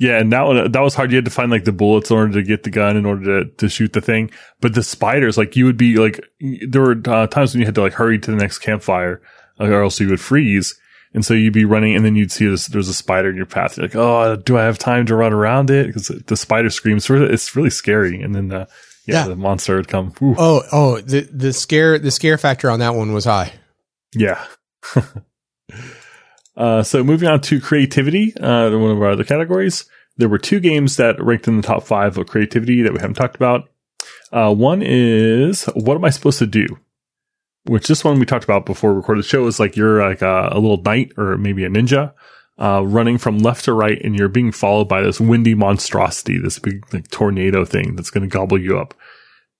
[0.00, 1.12] Yeah, and that one that was hard.
[1.12, 3.44] You had to find like the bullets in order to get the gun in order
[3.44, 4.32] to, to shoot the thing.
[4.60, 6.20] But the spiders, like you would be like,
[6.68, 9.22] there were uh, times when you had to like hurry to the next campfire,
[9.60, 10.76] uh, or else you would freeze.
[11.14, 12.66] And so you'd be running, and then you'd see this.
[12.66, 13.76] There's a spider in your path.
[13.76, 15.86] You're like, oh, do I have time to run around it?
[15.86, 17.08] Because the spider screams.
[17.08, 18.20] It's really scary.
[18.20, 18.68] And then the
[19.06, 19.28] yeah, Yeah.
[19.28, 20.12] the monster would come.
[20.20, 23.52] Ooh, Oh, oh, the the scare the scare factor on that one was high.
[24.14, 24.44] Yeah.
[26.56, 29.84] uh, so moving on to creativity, uh, one of our other categories,
[30.16, 33.14] there were two games that ranked in the top five of creativity that we haven't
[33.14, 33.68] talked about.
[34.32, 36.66] Uh, one is What Am I Supposed to Do?
[37.66, 40.22] Which this one we talked about before we recorded the show is like you're like
[40.22, 42.12] a, a little knight or maybe a ninja,
[42.58, 46.58] uh, running from left to right and you're being followed by this windy monstrosity, this
[46.58, 48.94] big like tornado thing that's going to gobble you up.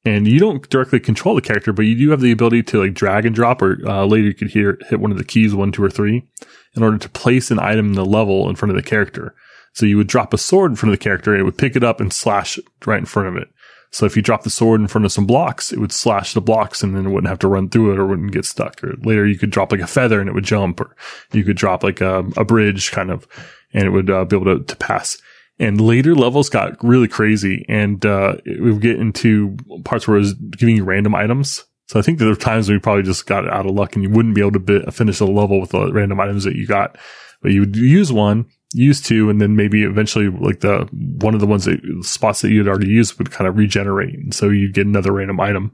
[0.04, 2.94] and you don't directly control the character, but you do have the ability to like
[2.94, 5.72] drag and drop, or uh, later you could hear hit one of the keys, one,
[5.72, 6.28] two, or three,
[6.76, 9.34] in order to place an item in the level in front of the character.
[9.72, 11.74] So you would drop a sword in front of the character, and it would pick
[11.74, 13.48] it up and slash right in front of it.
[13.94, 16.40] So if you drop the sword in front of some blocks, it would slash the
[16.40, 18.82] blocks and then it wouldn't have to run through it or wouldn't get stuck.
[18.82, 20.96] Or later you could drop like a feather and it would jump or
[21.30, 23.28] you could drop like a, a bridge kind of
[23.72, 25.16] and it would uh, be able to, to pass.
[25.60, 30.20] And later levels got really crazy and, uh, we would get into parts where it
[30.20, 31.62] was giving you random items.
[31.86, 34.02] So I think there were times when you probably just got out of luck and
[34.02, 36.66] you wouldn't be able to bi- finish the level with the random items that you
[36.66, 36.98] got,
[37.42, 41.40] but you would use one used to, and then maybe eventually like the one of
[41.40, 44.48] the ones that spots that you had already used would kind of regenerate, and so
[44.50, 45.72] you'd get another random item.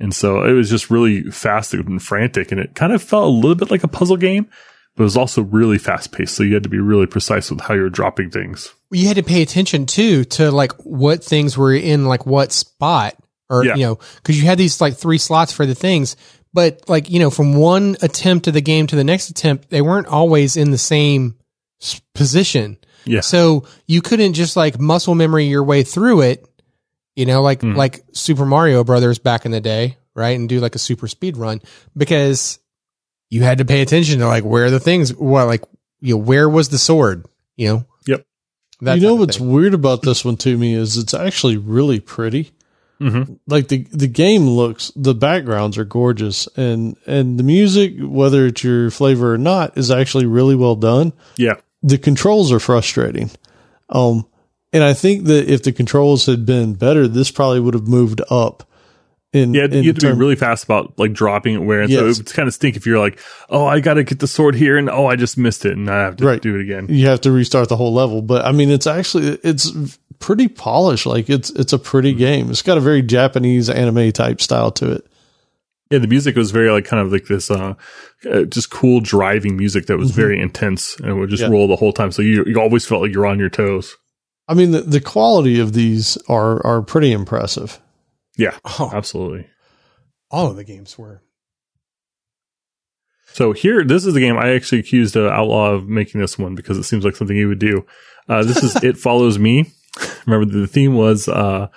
[0.00, 3.28] And so it was just really fast and frantic, and it kind of felt a
[3.28, 4.48] little bit like a puzzle game,
[4.94, 6.36] but it was also really fast paced.
[6.36, 8.72] So you had to be really precise with how you're dropping things.
[8.92, 13.16] You had to pay attention too to like what things were in like what spot
[13.50, 13.74] or, Yeah.
[13.74, 16.16] you know, cause you had these like three slots for the things,
[16.54, 19.82] but like, you know, from one attempt of the game to the next attempt, they
[19.82, 21.34] weren't always in the same
[22.14, 22.76] position.
[23.04, 23.20] Yeah.
[23.20, 26.46] So you couldn't just like muscle memory your way through it,
[27.16, 27.76] you know, like Mhm.
[27.76, 30.38] like Super Mario Brothers back in the day, right?
[30.38, 31.60] And do like a super speed run
[31.96, 32.58] because
[33.30, 35.62] you had to pay attention to like where the things what like
[36.00, 37.26] you know, where was the sword,
[37.56, 37.84] you know?
[38.06, 38.24] Yep.
[38.82, 39.50] That you know what's thing.
[39.50, 42.52] weird about this one to me is it's actually really pretty.
[43.00, 43.34] Mm-hmm.
[43.46, 48.64] Like the the game looks, the backgrounds are gorgeous, and and the music, whether it's
[48.64, 51.12] your flavor or not, is actually really well done.
[51.36, 51.54] Yeah.
[51.82, 53.30] The controls are frustrating,
[53.88, 54.26] um,
[54.72, 58.20] and I think that if the controls had been better, this probably would have moved
[58.30, 58.64] up.
[59.32, 61.92] In Yeah, in you have to be really fast about like dropping it where, and
[61.92, 64.54] so it's kind of stink if you're like, oh, I got to get the sword
[64.54, 66.40] here, and oh, I just missed it, and I have to Right.
[66.40, 66.86] do it again.
[66.88, 68.22] you have to restart the whole level.
[68.22, 69.70] But I mean, it's actually it's
[70.18, 71.04] pretty polished.
[71.06, 72.18] Like it's it's a pretty Mm-hmm.
[72.18, 72.50] game.
[72.50, 75.06] It's got a very Japanese anime type style to it.
[75.90, 77.74] Yeah, the music was very like kind of like this, uh,
[78.30, 81.52] uh just cool driving music that was very intense and would just Mm-hmm.
[81.52, 81.58] Yeah.
[81.58, 82.12] roll the whole time.
[82.12, 83.96] So you you always felt like you're on your toes.
[84.48, 87.80] I mean, the, the quality of these are are pretty impressive.
[88.36, 89.46] Yeah, Oh, absolutely.
[90.30, 91.22] all of the games were.
[93.32, 96.54] So here, this is the game I actually accused uh, Outlaw of making this one
[96.54, 97.84] because it seems like something he would do.
[98.28, 99.70] Uh, this is It Follows Me.
[100.26, 101.68] Remember the theme was, uh,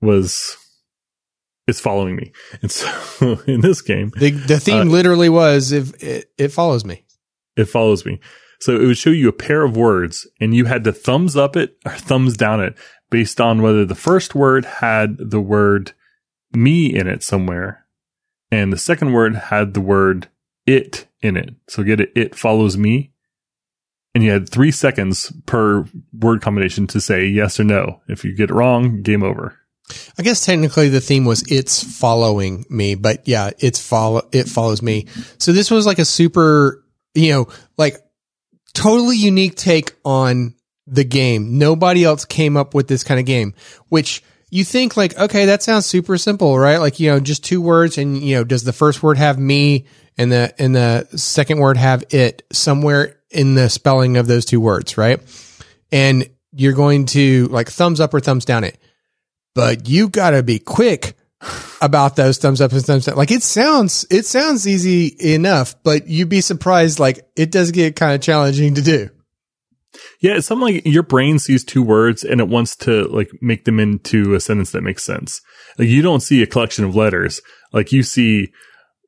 [0.00, 0.56] was,
[1.72, 2.32] it's following me.
[2.60, 2.88] And so
[3.46, 7.04] in this game, The the theme Uh, literally was if it, it follows me.
[7.56, 8.20] it follows me.
[8.60, 11.56] So it would show you a pair of words and you had to thumbs up
[11.56, 12.76] it or thumbs down it
[13.10, 15.92] based on whether the first word had the word
[16.52, 17.84] me in it somewhere
[18.52, 20.28] and the second word had the word
[20.66, 21.54] it in it.
[21.68, 23.10] So get it, it follows me.
[24.14, 28.02] And you had three seconds per word combination to say yes or no.
[28.08, 29.58] If you get it wrong, game over.
[30.18, 34.82] I guess technically the theme was it's following me, but yeah, it's follow it follows
[34.82, 35.06] me.
[35.38, 36.84] So this was like a super,
[37.14, 37.96] you know, like
[38.74, 40.54] totally unique take on
[40.86, 41.58] the game.
[41.58, 43.54] Nobody else came up with this kind of game,
[43.88, 46.78] which you think like, okay, that sounds super simple, right?
[46.78, 49.86] Like, you know, just two words and, you know, does the first word have me
[50.18, 54.60] and the, and the second word have it somewhere in the spelling of those two
[54.60, 55.20] words, right?
[55.90, 58.78] And you're going to like thumbs up or thumbs down it
[59.54, 61.14] but you gotta be quick
[61.80, 63.16] about those thumbs up and thumbs down.
[63.16, 66.98] Like it sounds, it sounds easy enough, but you'd be surprised.
[67.00, 69.08] Like it does get kind of challenging to do.
[70.20, 73.64] Yeah, it's something like your brain sees two words and it wants to like make
[73.64, 75.40] them into a sentence that makes sense.
[75.78, 77.40] Like you don't see a collection of letters.
[77.72, 78.52] Like you see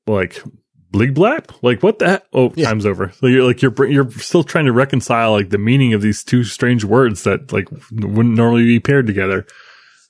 [0.06, 0.42] like
[0.90, 1.50] blig blap.
[1.62, 2.24] Like what the heck?
[2.32, 2.68] Oh, Yeah.
[2.68, 3.12] time's over.
[3.12, 6.42] So you're like you're you're still trying to reconcile like the meaning of these two
[6.44, 9.46] strange words that like wouldn't normally be paired together.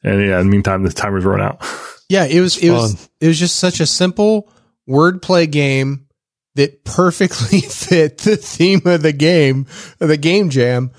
[0.04, 1.64] And yeah, in the meantime, the timer's run out.
[2.10, 3.08] Yeah, it was, it was, fun.
[3.22, 4.52] it was just such a simple
[4.86, 6.06] wordplay game
[6.54, 9.66] that perfectly fit the theme of the game,
[10.00, 10.92] of the game jam.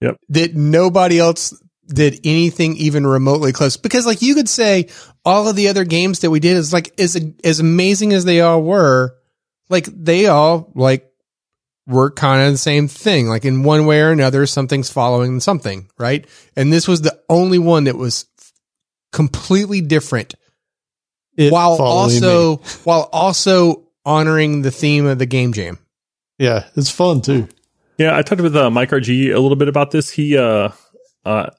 [0.00, 0.16] Yep.
[0.30, 1.52] That nobody else
[1.86, 3.76] did anything even remotely close.
[3.76, 4.88] Because like you could say
[5.26, 8.40] all of the other games that we did is like, as, as amazing as they
[8.40, 9.14] all were,
[9.68, 11.09] like they all like
[11.90, 13.28] were kind of the same thing.
[13.28, 16.26] Like in one way or another, something's following something, right?
[16.56, 18.26] And this was the only one that was
[19.12, 20.34] completely different
[21.36, 22.62] It while also me.
[22.84, 25.78] while also honoring the theme of the game jam.
[26.38, 27.48] yeah, it's fun too.
[27.98, 30.08] Yeah, I talked with uh, Mike RG a little bit about this.
[30.10, 30.70] He uh,
[31.26, 31.50] uh,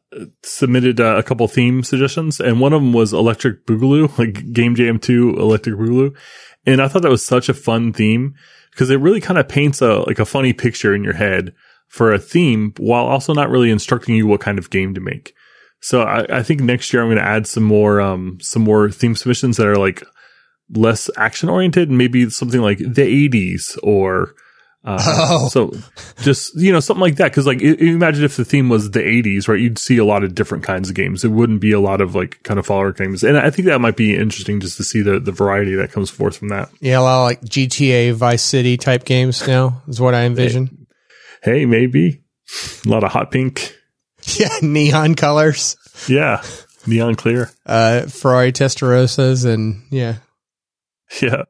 [0.43, 4.73] submitted uh, a couple theme suggestions, and one of them was Electric Boogaloo, like Game
[4.75, 6.15] Jam 2 Electric Boogaloo.
[6.65, 8.33] And I thought that was such a fun theme
[8.71, 11.53] because it really kind of paints a like a funny picture in your head
[11.87, 15.33] for a theme while also not really instructing you what kind of game to make.
[15.81, 18.89] So I, I think next year I'm going to add some more, um, some more
[18.89, 20.03] theme submissions that are like
[20.69, 24.33] less action oriented maybe something like the 80s or,
[24.83, 25.47] uh, Oh.
[25.49, 25.71] so
[26.21, 27.31] just, you know, something like that.
[27.33, 29.59] Cause like, imagine if the theme was the 80s, right?
[29.59, 31.23] You'd see a lot of different kinds of games.
[31.23, 33.23] It wouldn't be a lot of like kind of follower games.
[33.23, 36.09] And I think that might be interesting just to see the, the variety that comes
[36.09, 36.69] forth from that.
[36.79, 40.87] Yeah, a lot of like GTA Vice City type games now is what I envision.
[41.43, 42.21] Hey, maybe
[42.85, 43.75] a lot of hot pink.
[44.37, 45.75] Yeah, neon colors,
[46.07, 46.43] Yeah.
[46.85, 47.49] Neon clear.
[47.65, 50.17] uh, Ferrari Testarossas, and yeah.
[51.21, 51.43] Yeah.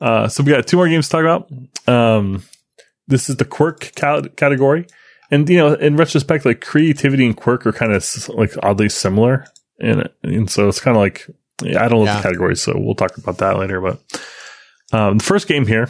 [0.00, 1.88] Uh, so we got two more games to talk about.
[1.88, 2.42] Um,
[3.06, 4.86] this is the quirk cal- category.
[5.30, 8.88] And, you know, in retrospect, like creativity and quirk are kind of s- like oddly
[8.88, 9.46] similar.
[9.80, 11.26] And, and so it's kind of like,
[11.62, 12.16] yeah, I don't know Yeah.
[12.16, 13.80] the categories, so we'll talk about that later.
[13.80, 14.00] But,
[14.92, 15.88] um, the first game here,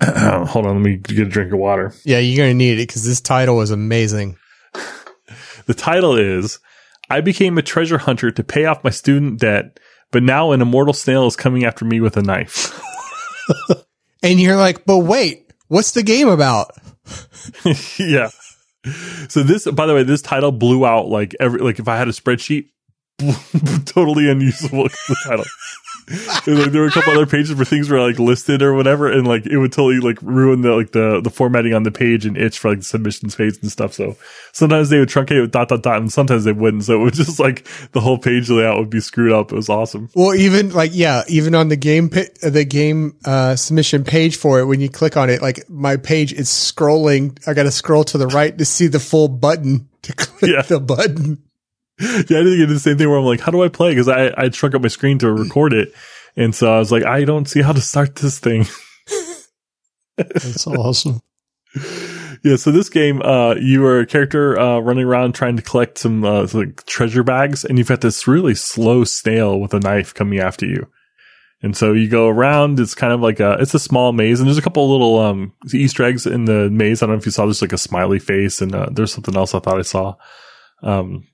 [0.02, 1.92] hold on, let me get a drink of water.
[2.04, 4.36] Yeah, you're going to need it because this title is amazing.
[5.66, 6.58] The title is
[7.08, 9.78] I became a treasure hunter to pay off my student debt,
[10.10, 12.80] but now an immortal snail is coming after me with a knife.
[14.22, 16.72] And you're like, but wait, what's the game about?
[17.98, 18.30] yeah.
[19.28, 22.08] So this, by the way, this title blew out like every like if I had
[22.08, 22.68] a spreadsheet,
[23.86, 24.88] totally unusable
[25.24, 25.44] title.
[26.10, 29.26] Like there were a couple other pages where things were like listed or whatever, and
[29.26, 32.36] like it would totally like ruin the like the the formatting on the page and
[32.36, 33.92] itch for like the submission space and stuff.
[33.92, 34.16] So
[34.52, 36.84] sometimes they would truncate it with dot dot dot, and sometimes they wouldn't.
[36.84, 39.52] So it was just like the whole page layout would be screwed up.
[39.52, 40.08] It was awesome.
[40.14, 44.64] Well, even like, yeah, even on the game, the game, uh, submission page for it,
[44.66, 47.38] when you click on it, like my page is scrolling.
[47.46, 50.62] I got to scroll to the right to see the full button to click Yeah.
[50.62, 51.42] the button.
[52.00, 53.90] Yeah, I did get the same thing where I'm like, how do I play?
[53.90, 55.92] Because I I shrunk up my screen to record it,
[56.36, 58.66] and so I was like, I don't see how to start this thing.
[60.16, 61.20] That's awesome.
[62.42, 65.98] yeah, so this game, uh, you are a character uh, running around trying to collect
[65.98, 70.14] some uh, like treasure bags, and you've got this really slow snail with a knife
[70.14, 70.88] coming after you.
[71.62, 72.80] And so you go around.
[72.80, 75.18] It's kind of like a it's a small maze, and there's a couple of little
[75.18, 77.02] um Easter eggs in the maze.
[77.02, 77.44] I don't know if you saw.
[77.44, 80.14] There's like a smiley face, and uh, there's something else I thought I saw.
[80.82, 81.26] Um,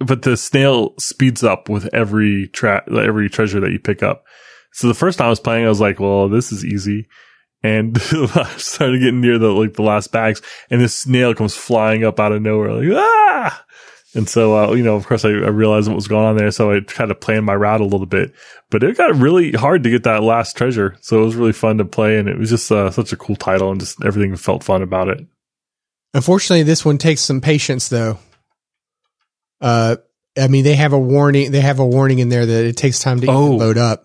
[0.00, 4.24] but the snail speeds up with every tra- every treasure that you pick up.
[4.72, 7.06] So the first time I was playing, I was like, "Well, this is easy."
[7.62, 10.40] And I started getting near the like the last bags,
[10.70, 13.64] and this snail comes flying up out of nowhere, like ah!
[14.12, 16.50] And so, uh, you know, of course, I, I realized what was going on there,
[16.50, 18.34] so I kind of planned my route a little bit.
[18.68, 21.78] But it got really hard to get that last treasure, so it was really fun
[21.78, 24.64] to play, and it was just uh, such a cool title, and just everything felt
[24.64, 25.24] fun about it.
[26.12, 28.18] Unfortunately, this one takes some patience though.
[29.60, 29.96] Uh,
[30.38, 31.50] I mean, they have a warning.
[31.50, 33.50] They have a warning in there that it takes time to even Oh.
[33.56, 34.04] load up.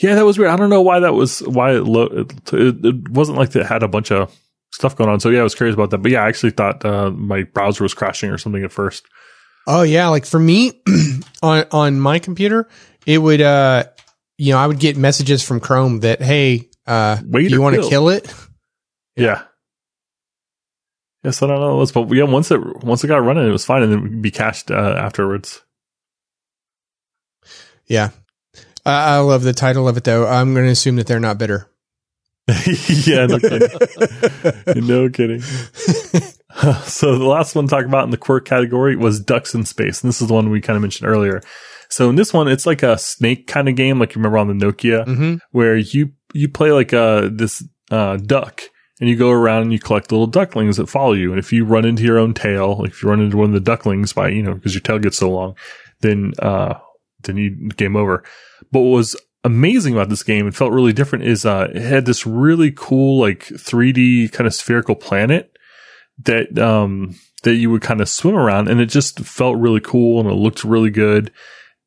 [0.00, 0.50] Yeah, that was weird.
[0.50, 3.64] I don't know why that was why it, lo- it, it, it wasn't like it
[3.66, 4.34] had a bunch of
[4.72, 5.20] stuff going on.
[5.20, 5.98] So yeah, I was curious about that.
[5.98, 9.04] But yeah, I actually thought uh, my browser was crashing or something at first.
[9.66, 10.82] Oh yeah, like for me
[11.42, 12.68] on on my computer,
[13.06, 13.84] it would uh
[14.38, 17.82] you know, I would get messages from Chrome that hey, uh do you want to
[17.82, 17.90] kill.
[17.90, 18.34] kill it?
[19.16, 19.42] Yeah.
[21.22, 21.78] Yes, I don't know.
[21.78, 24.02] Let's, but yeah, once it once it got running, it was fine, and then it
[24.02, 25.62] would be cached uh, afterwards.
[27.86, 28.10] Yeah.
[28.86, 30.26] I I love the title of it though.
[30.26, 31.70] I'm going to assume that they're not bitter.
[33.04, 33.68] yeah, no kidding.
[34.86, 35.40] no kidding.
[36.82, 40.02] so the last one to talk about in the quirk category was Ducks in Space,
[40.02, 41.42] and this is the one we kind of mentioned earlier.
[41.90, 44.48] So in this one, it's like a snake kind of game, like you remember on
[44.48, 48.62] the Nokia, hmm where you you play like uh this uh duck,
[49.00, 51.30] and you go around and you collect little ducklings that follow you.
[51.30, 53.54] And if you run into your own tail, like if you run into one of
[53.54, 55.56] the ducklings by you know because your tail gets so long,
[56.00, 56.74] then uh
[57.22, 58.22] then you game over.
[58.70, 62.06] But what was amazing about this game, it felt really different, is uh it had
[62.06, 65.56] this really cool like 3D kind of spherical planet
[66.24, 70.20] that um that you would kind of swim around, and it just felt really cool
[70.20, 71.32] and it looked really good.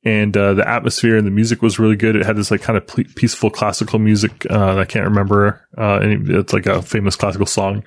[0.06, 2.16] And uh, the atmosphere and the music was really good.
[2.16, 4.46] It had this like kind of ple- peaceful classical music.
[4.50, 5.66] Uh, I can't remember.
[5.78, 7.84] Uh, it's like a famous classical song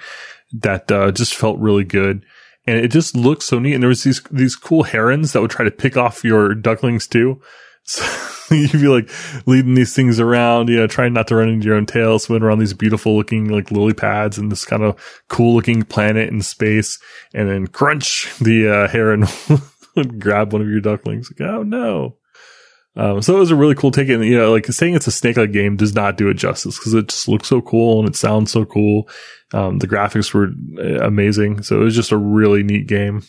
[0.52, 2.24] that uh, just felt really good
[2.66, 3.74] and it just looked so neat.
[3.74, 7.06] And there was these these cool herons that would try to pick off your ducklings
[7.06, 7.40] too.
[8.46, 9.10] So you'd be like
[9.44, 12.44] leading these things around, you know, trying not to run into your own tail, swimming
[12.44, 16.40] around these beautiful looking like lily pads and this kind of cool looking planet in
[16.42, 17.00] space.
[17.34, 19.22] And then crunch, the uh, heron
[19.96, 21.30] would grab one of your ducklings.
[21.30, 22.16] Like, oh no.
[22.96, 24.08] Um, so it was a really cool take.
[24.08, 26.78] And, you know, like saying it's a snake like game does not do it justice
[26.78, 29.08] because it just looks so cool and it sounds so cool.
[29.52, 30.48] Um, the graphics were
[30.82, 31.62] uh, amazing.
[31.62, 33.22] So it was just a really neat game.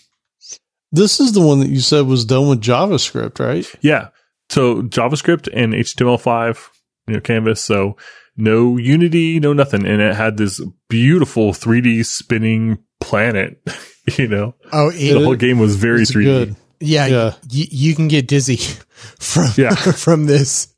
[0.91, 3.69] This is the one that you said was done with JavaScript, right?
[3.81, 4.10] Yeah.
[4.49, 6.69] So JavaScript and HTML5,
[7.07, 7.61] you know, Canvas.
[7.61, 7.98] So
[8.38, 9.85] no Unity, no nothing.
[9.85, 13.61] And it had this beautiful 3D spinning planet
[14.17, 16.23] You know, Oh, the whole game was very It's 3D.
[16.23, 16.55] good.
[16.79, 17.07] yeah.
[17.07, 17.34] Yeah.
[17.49, 18.57] You, you can get dizzy
[19.19, 19.75] from Yeah.
[19.75, 20.73] from this.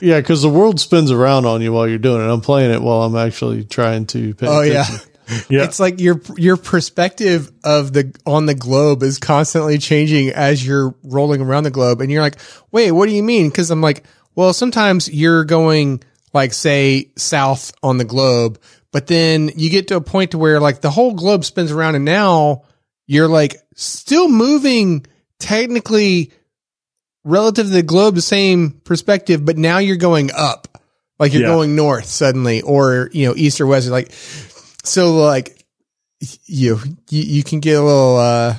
[0.00, 2.30] Yeah, because the world spins around on you while you're doing it.
[2.32, 4.86] I'm playing it while I'm actually trying to pay Oh yeah.
[5.50, 10.66] Yeah, It's like your your perspective of the on the globe is constantly changing as
[10.66, 12.38] you're rolling around the globe, and you're like,
[12.72, 16.02] "Wait, what do you mean?" Because I'm like, "Well, sometimes you're going
[16.32, 18.58] like say south on the globe,
[18.90, 21.94] but then you get to a point to where like the whole globe spins around,
[21.94, 22.62] and now
[23.08, 25.04] you're like still moving
[25.40, 26.30] technically
[27.24, 30.80] relative to the globe, the same perspective, but now you're going up,
[31.18, 31.48] like you're Yeah.
[31.48, 34.12] going north suddenly, or you know east or west, like."
[34.84, 35.64] so like
[36.46, 36.78] you
[37.10, 38.56] you, you can get a little uh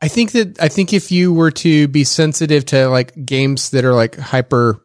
[0.00, 3.84] I think that I think if you were to be sensitive to like games that
[3.84, 4.82] are like hyper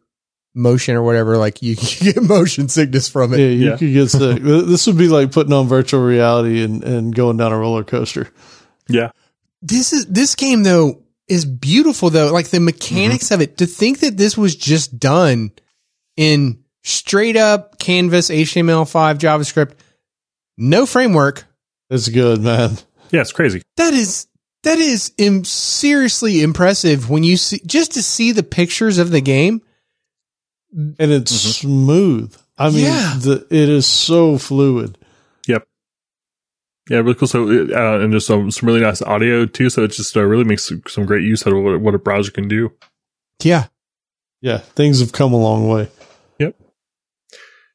[0.53, 3.39] motion or whatever, like you can get motion sickness from it.
[3.39, 3.77] Yeah, you Yeah.
[3.77, 4.41] could get sick.
[4.43, 8.29] this would be like putting on virtual reality and, and going down a roller coaster.
[8.87, 9.11] yeah,
[9.61, 12.31] This is this game though is beautiful though.
[12.33, 13.33] Like the mechanics mm-hmm.
[13.35, 13.57] of it.
[13.57, 15.51] To think that this was just done
[16.17, 19.73] in straight up Canvas HTML5 JavaScript,
[20.57, 21.45] no framework.
[21.89, 22.77] It's good, man.
[23.11, 23.21] yeah.
[23.21, 23.61] It's crazy.
[23.77, 24.27] That is
[24.63, 29.21] that is Im- seriously impressive when you see just to see the pictures of the
[29.21, 29.61] game.
[30.73, 32.35] And it's smooth.
[32.57, 33.15] I mean, Yeah.
[33.19, 34.97] the, it is so fluid.
[35.47, 35.67] Yep.
[36.89, 37.27] Yeah, really cool.
[37.27, 39.69] So, uh, and there's some, some really nice audio too.
[39.69, 42.31] So it just uh, really makes some- great use out of what, what a browser
[42.31, 42.71] can do.
[43.43, 43.67] Yeah,
[44.41, 45.89] Yeah, things have come a long way.
[46.39, 46.55] Yep.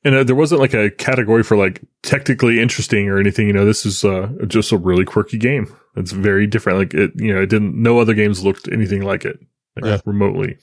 [0.05, 3.48] And uh, there wasn't like a category for like technically interesting or anything.
[3.48, 5.74] You know, this is uh, just a really quirky game.
[5.97, 6.78] It's very different.
[6.78, 7.74] Like it, you know, it didn't.
[7.81, 9.39] No other games looked anything like it,
[9.74, 9.98] like Yeah.
[10.06, 10.59] remotely.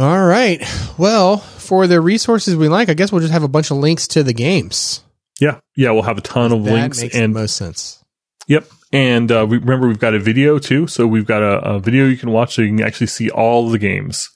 [0.00, 0.62] All right.
[0.96, 4.08] Well, for the resources we like, I guess we'll just have a bunch of links
[4.08, 5.04] to the games.
[5.38, 5.90] Yeah, yeah.
[5.90, 8.02] We'll have a ton of that links makes and the most sense.
[8.46, 8.66] Yep.
[8.94, 10.86] And uh, we remember we've got a video too.
[10.86, 13.68] So we've got a, a video you can watch so you can actually see all
[13.68, 14.30] the games.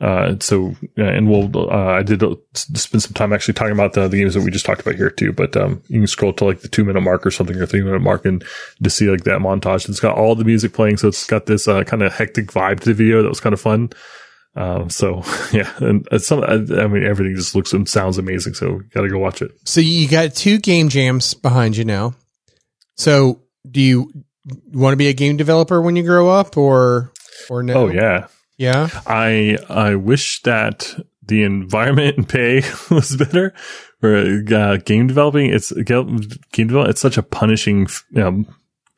[0.00, 3.92] Uh, so, uh, and we'll, uh, I did uh, spend some time actually talking about
[3.92, 5.34] the, the games that we just talked about here too.
[5.34, 7.82] But, um, you can scroll to like the two minute mark or something or three
[7.82, 8.42] minute mark and
[8.82, 9.90] to see like that montage.
[9.90, 10.96] It's got all the music playing.
[10.96, 13.52] So it's got this, uh, kind of hectic vibe to the video that was kind
[13.52, 13.90] of fun.
[14.54, 15.22] Um, so
[15.52, 18.54] yeah, and it's some, I, I mean, everything just looks and sounds amazing.
[18.54, 19.52] So you got to go watch it.
[19.64, 22.14] So you got two game jams behind you now.
[22.96, 24.12] So do you
[24.72, 27.12] want to be a game developer when you grow up, or
[27.48, 27.74] or no?
[27.74, 28.26] Oh yeah.
[28.58, 28.88] yeah.
[29.06, 33.54] I I wish that the environment and pay was better.
[34.00, 36.18] For uh, game developing, it's game
[36.52, 36.88] development.
[36.90, 38.46] It's such a punishing um,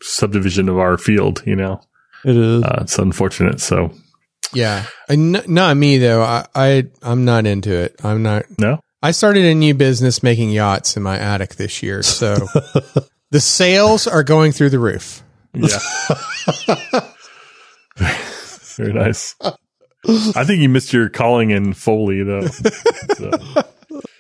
[0.00, 1.42] subdivision of our field.
[1.46, 1.80] You know,
[2.24, 2.64] It is.
[2.64, 3.60] uh, it's unfortunate.
[3.60, 3.92] So
[4.54, 6.22] Yeah, And not me though.
[6.22, 7.96] I, I I'm not into it.
[8.04, 8.44] I'm not.
[8.58, 12.34] no, I started a new business making yachts in my attic this year, so
[13.30, 15.22] the sales are going through the roof.
[15.54, 15.78] yeah,
[18.76, 19.34] very nice.
[20.36, 22.46] I think you missed your calling in Foley though.
[22.46, 23.30] So,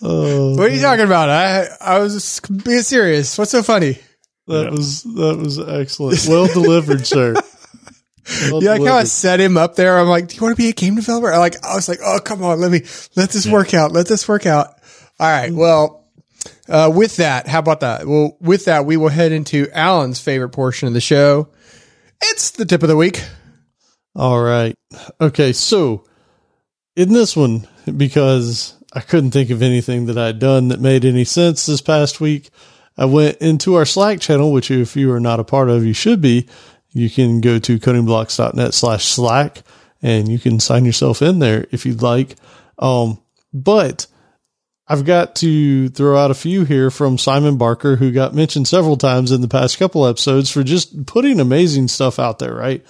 [0.02, 1.28] Oh, What are you talking about?
[1.30, 3.36] I I was being serious.
[3.38, 3.98] What's so funny?
[4.46, 4.70] that Yeah.
[4.70, 6.24] was that was excellent.
[6.28, 7.34] Well delivered, sir.
[8.50, 9.00] Well Yeah, I kind delivered.
[9.02, 9.98] of set him up there.
[9.98, 12.00] I'm like, "Do you want to be a game developer?" I like, I was like,
[12.04, 12.82] "Oh, come on, let me
[13.16, 13.92] let this work out.
[13.92, 14.68] Let this work out."
[15.20, 15.52] All right.
[15.52, 16.04] Well,
[16.68, 18.06] uh, with that, how about that?
[18.06, 21.48] Well, with that, we will head into Allen's favorite portion of the show.
[22.22, 23.22] It's the tip of the week.
[24.16, 24.74] All right.
[25.20, 25.52] Okay.
[25.52, 26.04] So
[26.96, 31.24] in this one, because I couldn't think of anything that I'd done that made any
[31.24, 32.50] sense this past week,
[32.96, 35.92] I went into our Slack channel, which if you are not a part of, you
[35.92, 36.46] should be.
[36.94, 39.62] You can go to codingblocks.net slash Slack
[40.00, 42.36] and you can sign yourself in there if you'd like.
[42.78, 43.20] Um,
[43.52, 44.06] but
[44.86, 48.96] I've got to throw out a few here from Simon Barker, who got mentioned several
[48.96, 52.84] times in the past couple episodes for just putting amazing stuff out there, right?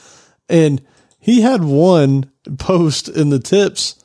[0.48, 0.82] And
[1.18, 4.02] he had one post in the tips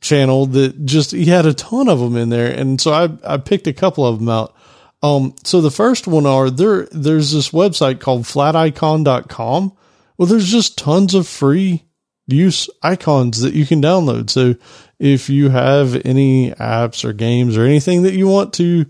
[0.00, 3.36] channel that just he had a ton of them in there and so i i
[3.36, 4.54] picked a couple of them out
[5.02, 9.72] um so the first one are there there's this website called flaticon.com
[10.16, 11.84] well there's just tons of free
[12.28, 14.30] use icons that you can download.
[14.30, 14.54] So
[14.98, 18.86] if you have any apps or games or anything that you want to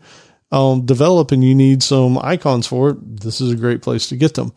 [0.50, 4.16] um, develop and you need some icons for it this is a great place to
[4.16, 4.52] get them.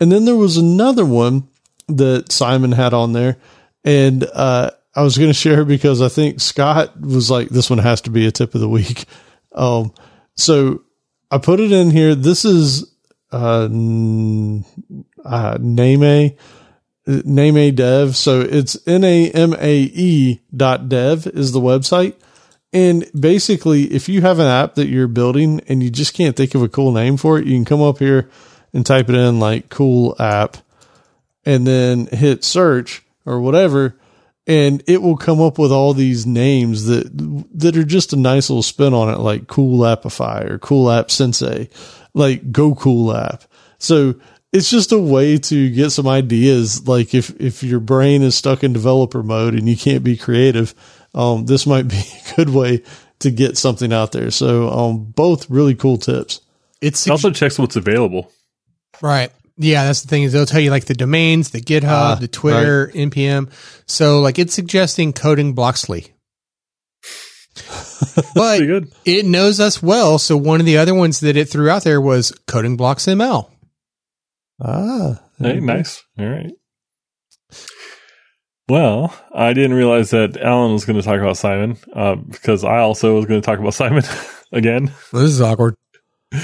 [0.00, 1.48] And then there was another one
[1.88, 3.38] that Simon had on there,
[3.82, 7.80] and uh, I was going to share because I think Scott was like, "This one
[7.80, 9.06] has to be a tip of the week."
[9.52, 9.92] Um,
[10.36, 10.82] so
[11.30, 12.14] I put it in here.
[12.14, 12.90] This is
[13.30, 13.68] uh,
[15.24, 16.36] uh, Name
[17.06, 18.16] Name Dev.
[18.16, 22.14] So it's N A M A E dot dev is the website,
[22.72, 26.54] And basically, if you have an app that you're building and you just can't think
[26.54, 28.30] of a cool name for it, you can come up here
[28.72, 30.58] and type it in like cool app
[31.44, 33.96] and then hit search or whatever.
[34.48, 37.10] And it will come up with all these names that,
[37.54, 41.10] that are just a nice little spin on it, like cool appify or cool app
[41.10, 41.68] sensei,
[42.14, 43.44] like go cool app.
[43.78, 44.14] So
[44.50, 46.88] it's just a way to get some ideas.
[46.88, 50.74] Like if, if your brain is stuck in developer mode and you can't be creative,
[51.14, 51.98] um, this might be
[52.32, 52.82] a good way
[53.18, 54.30] to get something out there.
[54.30, 56.40] So, um, both really cool tips.
[56.80, 58.32] It's It also checks what's available.
[59.02, 59.32] Right.
[59.58, 62.28] Yeah, that's the thing is they'll tell you like the domains, the GitHub, Ah, the
[62.28, 63.50] Twitter, npm.
[63.86, 66.10] So like it's suggesting coding Bloxley.
[68.34, 68.92] but good.
[69.04, 70.18] it knows us well.
[70.18, 73.50] So one of the other ones that it threw out there was coding blocks ML.
[74.62, 76.02] Ah, Hey, nice.
[76.18, 76.52] All right.
[78.68, 82.78] Well, I didn't realize that Allen was going to talk about Simon uh, because I
[82.78, 84.04] also was going to talk about Simon
[84.52, 84.92] again.
[85.12, 85.74] Well, this is awkward.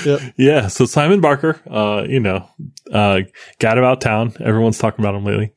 [0.04, 0.20] Yep.
[0.38, 0.68] Yeah.
[0.68, 2.48] So Simon Barker, uh, you know,
[2.92, 3.20] uh,
[3.58, 4.32] got about town.
[4.40, 5.52] Everyone's talking about him lately.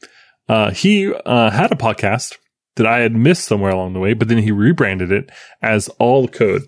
[0.50, 2.38] Uh, he uh, had a podcast
[2.76, 5.30] that I had missed somewhere along the way, but then he rebranded it
[5.62, 6.64] as All Code.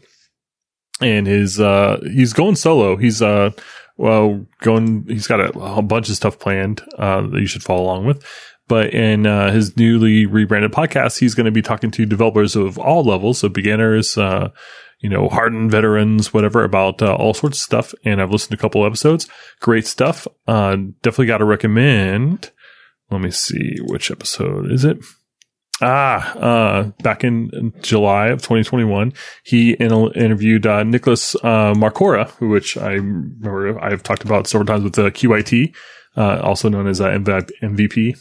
[1.02, 2.98] And his uh, he's going solo.
[2.98, 3.52] He's uh,
[3.96, 5.06] well going.
[5.08, 8.26] He's got a, a bunch of stuff planned uh, that you should follow along with.
[8.68, 12.78] But in uh, his newly rebranded podcast, he's going to be talking to developers of
[12.78, 14.50] all levels, so beginners, uh,
[15.00, 17.94] you know, hardened veterans, whatever, about uh, all sorts of stuff.
[18.04, 19.28] And I've listened to a couple episodes.
[19.60, 20.28] Great stuff.
[20.48, 22.52] Uh, definitely got to recommend.
[23.10, 24.98] Let me see which episode is it.
[25.82, 29.14] Ah, uh, back in July of 2021,
[29.44, 34.84] he in- interviewed uh, Nicholas uh, Marcora, which I remember I've talked about several times
[34.84, 35.74] with the QIT,
[36.18, 38.20] uh, also known as uh, MVP,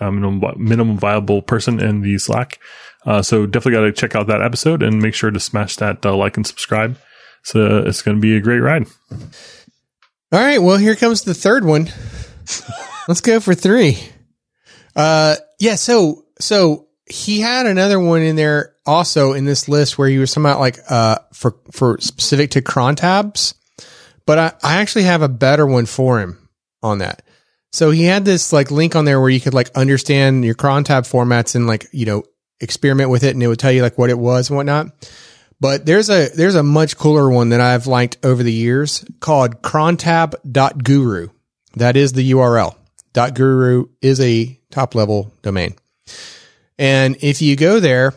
[0.00, 2.58] uh, minimum, minimum viable person in the Slack.
[3.04, 6.04] Uh, so definitely got to check out that episode and make sure to smash that
[6.06, 6.98] uh, like and subscribe.
[7.42, 8.86] So it's going to be a great ride.
[9.10, 10.58] All right.
[10.58, 11.88] Well, here comes the third one.
[13.08, 13.98] Let's go for three.
[14.94, 15.74] Uh, yeah.
[15.74, 20.36] So, so he had another one in there also in this list where he was
[20.36, 23.54] about like, uh, for, for specific to cron tabs,
[24.24, 26.48] but I, I actually have a better one for him
[26.82, 27.22] on that.
[27.72, 30.84] So he had this like link on there where you could like understand your cron
[30.84, 32.22] tab formats and like, you know,
[32.62, 34.88] experiment with it and it would tell you like what it was and whatnot.
[35.60, 39.62] But there's a there's a much cooler one that I've liked over the years called
[39.62, 41.28] crontab.guru.
[41.76, 42.74] That is the URL.
[43.12, 45.74] Dot .guru is a top level domain.
[46.78, 48.14] And if you go there,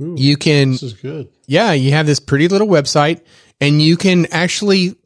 [0.00, 1.28] Ooh, you can this is good.
[1.46, 3.20] yeah, you have this pretty little website
[3.60, 4.96] and you can actually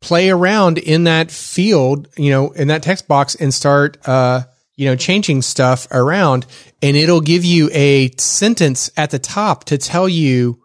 [0.00, 4.42] play around in that field, you know, in that text box and start, uh,
[4.76, 6.46] you know, changing stuff around
[6.82, 10.62] and it'll give you a sentence at the top to tell you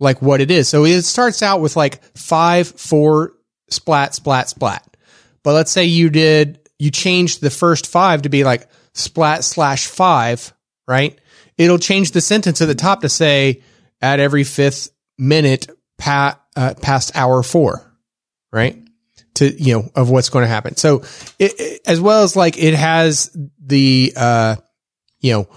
[0.00, 0.68] like what it is.
[0.68, 3.32] So it starts out with like five, four,
[3.70, 4.96] splat, splat, splat.
[5.42, 9.86] But let's say you did, you changed the first five to be like splat slash
[9.86, 10.52] five,
[10.88, 11.18] right?
[11.56, 13.62] It'll change the sentence at the top to say
[14.00, 17.90] at every fifth minute pa- uh, past hour four,
[18.52, 18.83] right?
[19.36, 20.76] To, you know, of what's going to happen.
[20.76, 21.02] So
[21.38, 24.56] it, it- as well as like it has the, uh,
[25.20, 25.48] you know,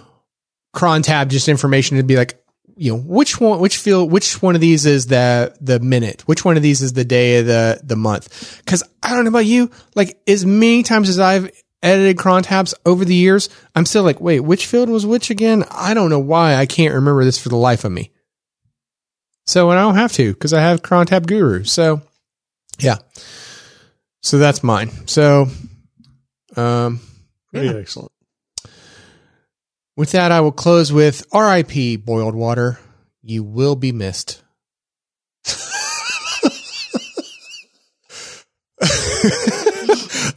[0.73, 2.41] cron tab, just information to be like,
[2.75, 6.43] you know, which one, which field, which one of these is the, the minute, which
[6.43, 8.61] one of these is the day of the, the month.
[8.65, 11.49] Cause I don't know about you, like as many times as I've
[11.83, 15.63] edited cron tabs over the years, I'm still like, wait, which field was which again?
[15.71, 18.11] I don't know why I can't remember this for the life of me.
[19.45, 21.63] So, and I don't have to because I have cron tab guru.
[21.63, 22.01] So
[22.79, 22.97] yeah.
[24.21, 24.89] So that's mine.
[25.07, 25.47] So,
[26.55, 26.99] um,
[27.53, 27.73] Yeah.
[27.75, 28.11] excellent.
[29.95, 32.79] with that, I will close with RIP boiled water.
[33.21, 34.41] You will be missed.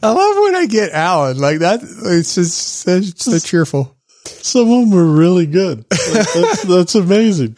[0.03, 1.81] I love when I get Allen like that.
[1.83, 3.95] It's just so, so cheerful.
[4.25, 5.85] Some of them were really good.
[5.89, 7.55] That's, that's amazing.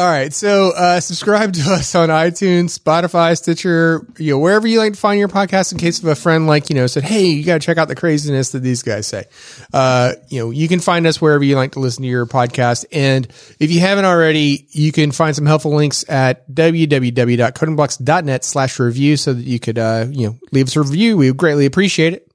[0.00, 0.32] All right.
[0.32, 4.98] So, uh, subscribe to us on iTunes, Spotify, Stitcher, you know, wherever you like to
[4.98, 7.60] find your podcast in case of a friend like, you know, said, Hey, you got
[7.60, 9.24] to check out the craziness that these guys say.
[9.74, 12.86] Uh, you know, you can find us wherever you like to listen to your podcast.
[12.90, 13.26] And
[13.58, 19.34] if you haven't already, you can find some helpful links at www.codingblocks.net slash review so
[19.34, 21.18] that you could, uh, you know, leave us a review.
[21.18, 22.29] We would greatly appreciate it.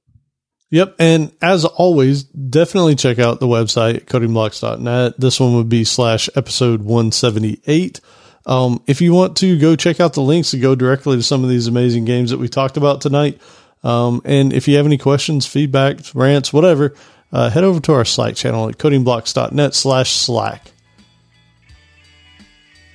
[0.75, 0.95] Yep.
[0.99, 5.17] And as always, definitely check out the website, codingblocks.net.
[5.17, 8.01] This one would be slash episode 178.
[8.45, 11.45] Um, if you want to go check out the links to go directly to some
[11.45, 13.39] of these amazing games that we talked about tonight.
[13.85, 16.93] Um, and if you have any questions, feedback, rants, whatever,
[17.31, 20.73] uh, head over to our Slack channel at codingblocks.net slash Slack.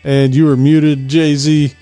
[0.05, 1.73] And you were muted, Jay Z.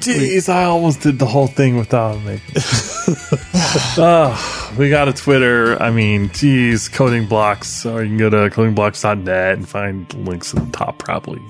[0.00, 2.54] Jeez, I almost did the whole thing without making.
[2.56, 5.80] oh, ah, we got a Twitter.
[5.82, 7.86] I mean, geez, coding blocks.
[7.86, 11.40] Or you can go to codingblocks.net and find links at the top, probably.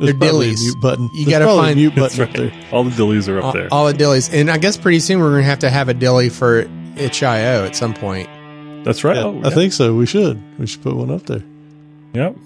[0.00, 0.60] There's They're a dillies.
[0.60, 1.10] mute button.
[1.14, 2.52] You gotta find- mute That's button up right.
[2.52, 2.72] there.
[2.72, 3.68] All the dillies are up all, there.
[3.72, 4.32] all the dillies.
[4.32, 7.64] And I guess pretty soon we're going to have to have a dilly for itch.io
[7.64, 8.28] at some point.
[8.84, 9.16] That's right.
[9.16, 9.50] Yeah, oh, I yeah.
[9.50, 9.94] think so.
[9.94, 10.40] We should.
[10.58, 11.42] We should put one up there.
[12.14, 12.36] Yep.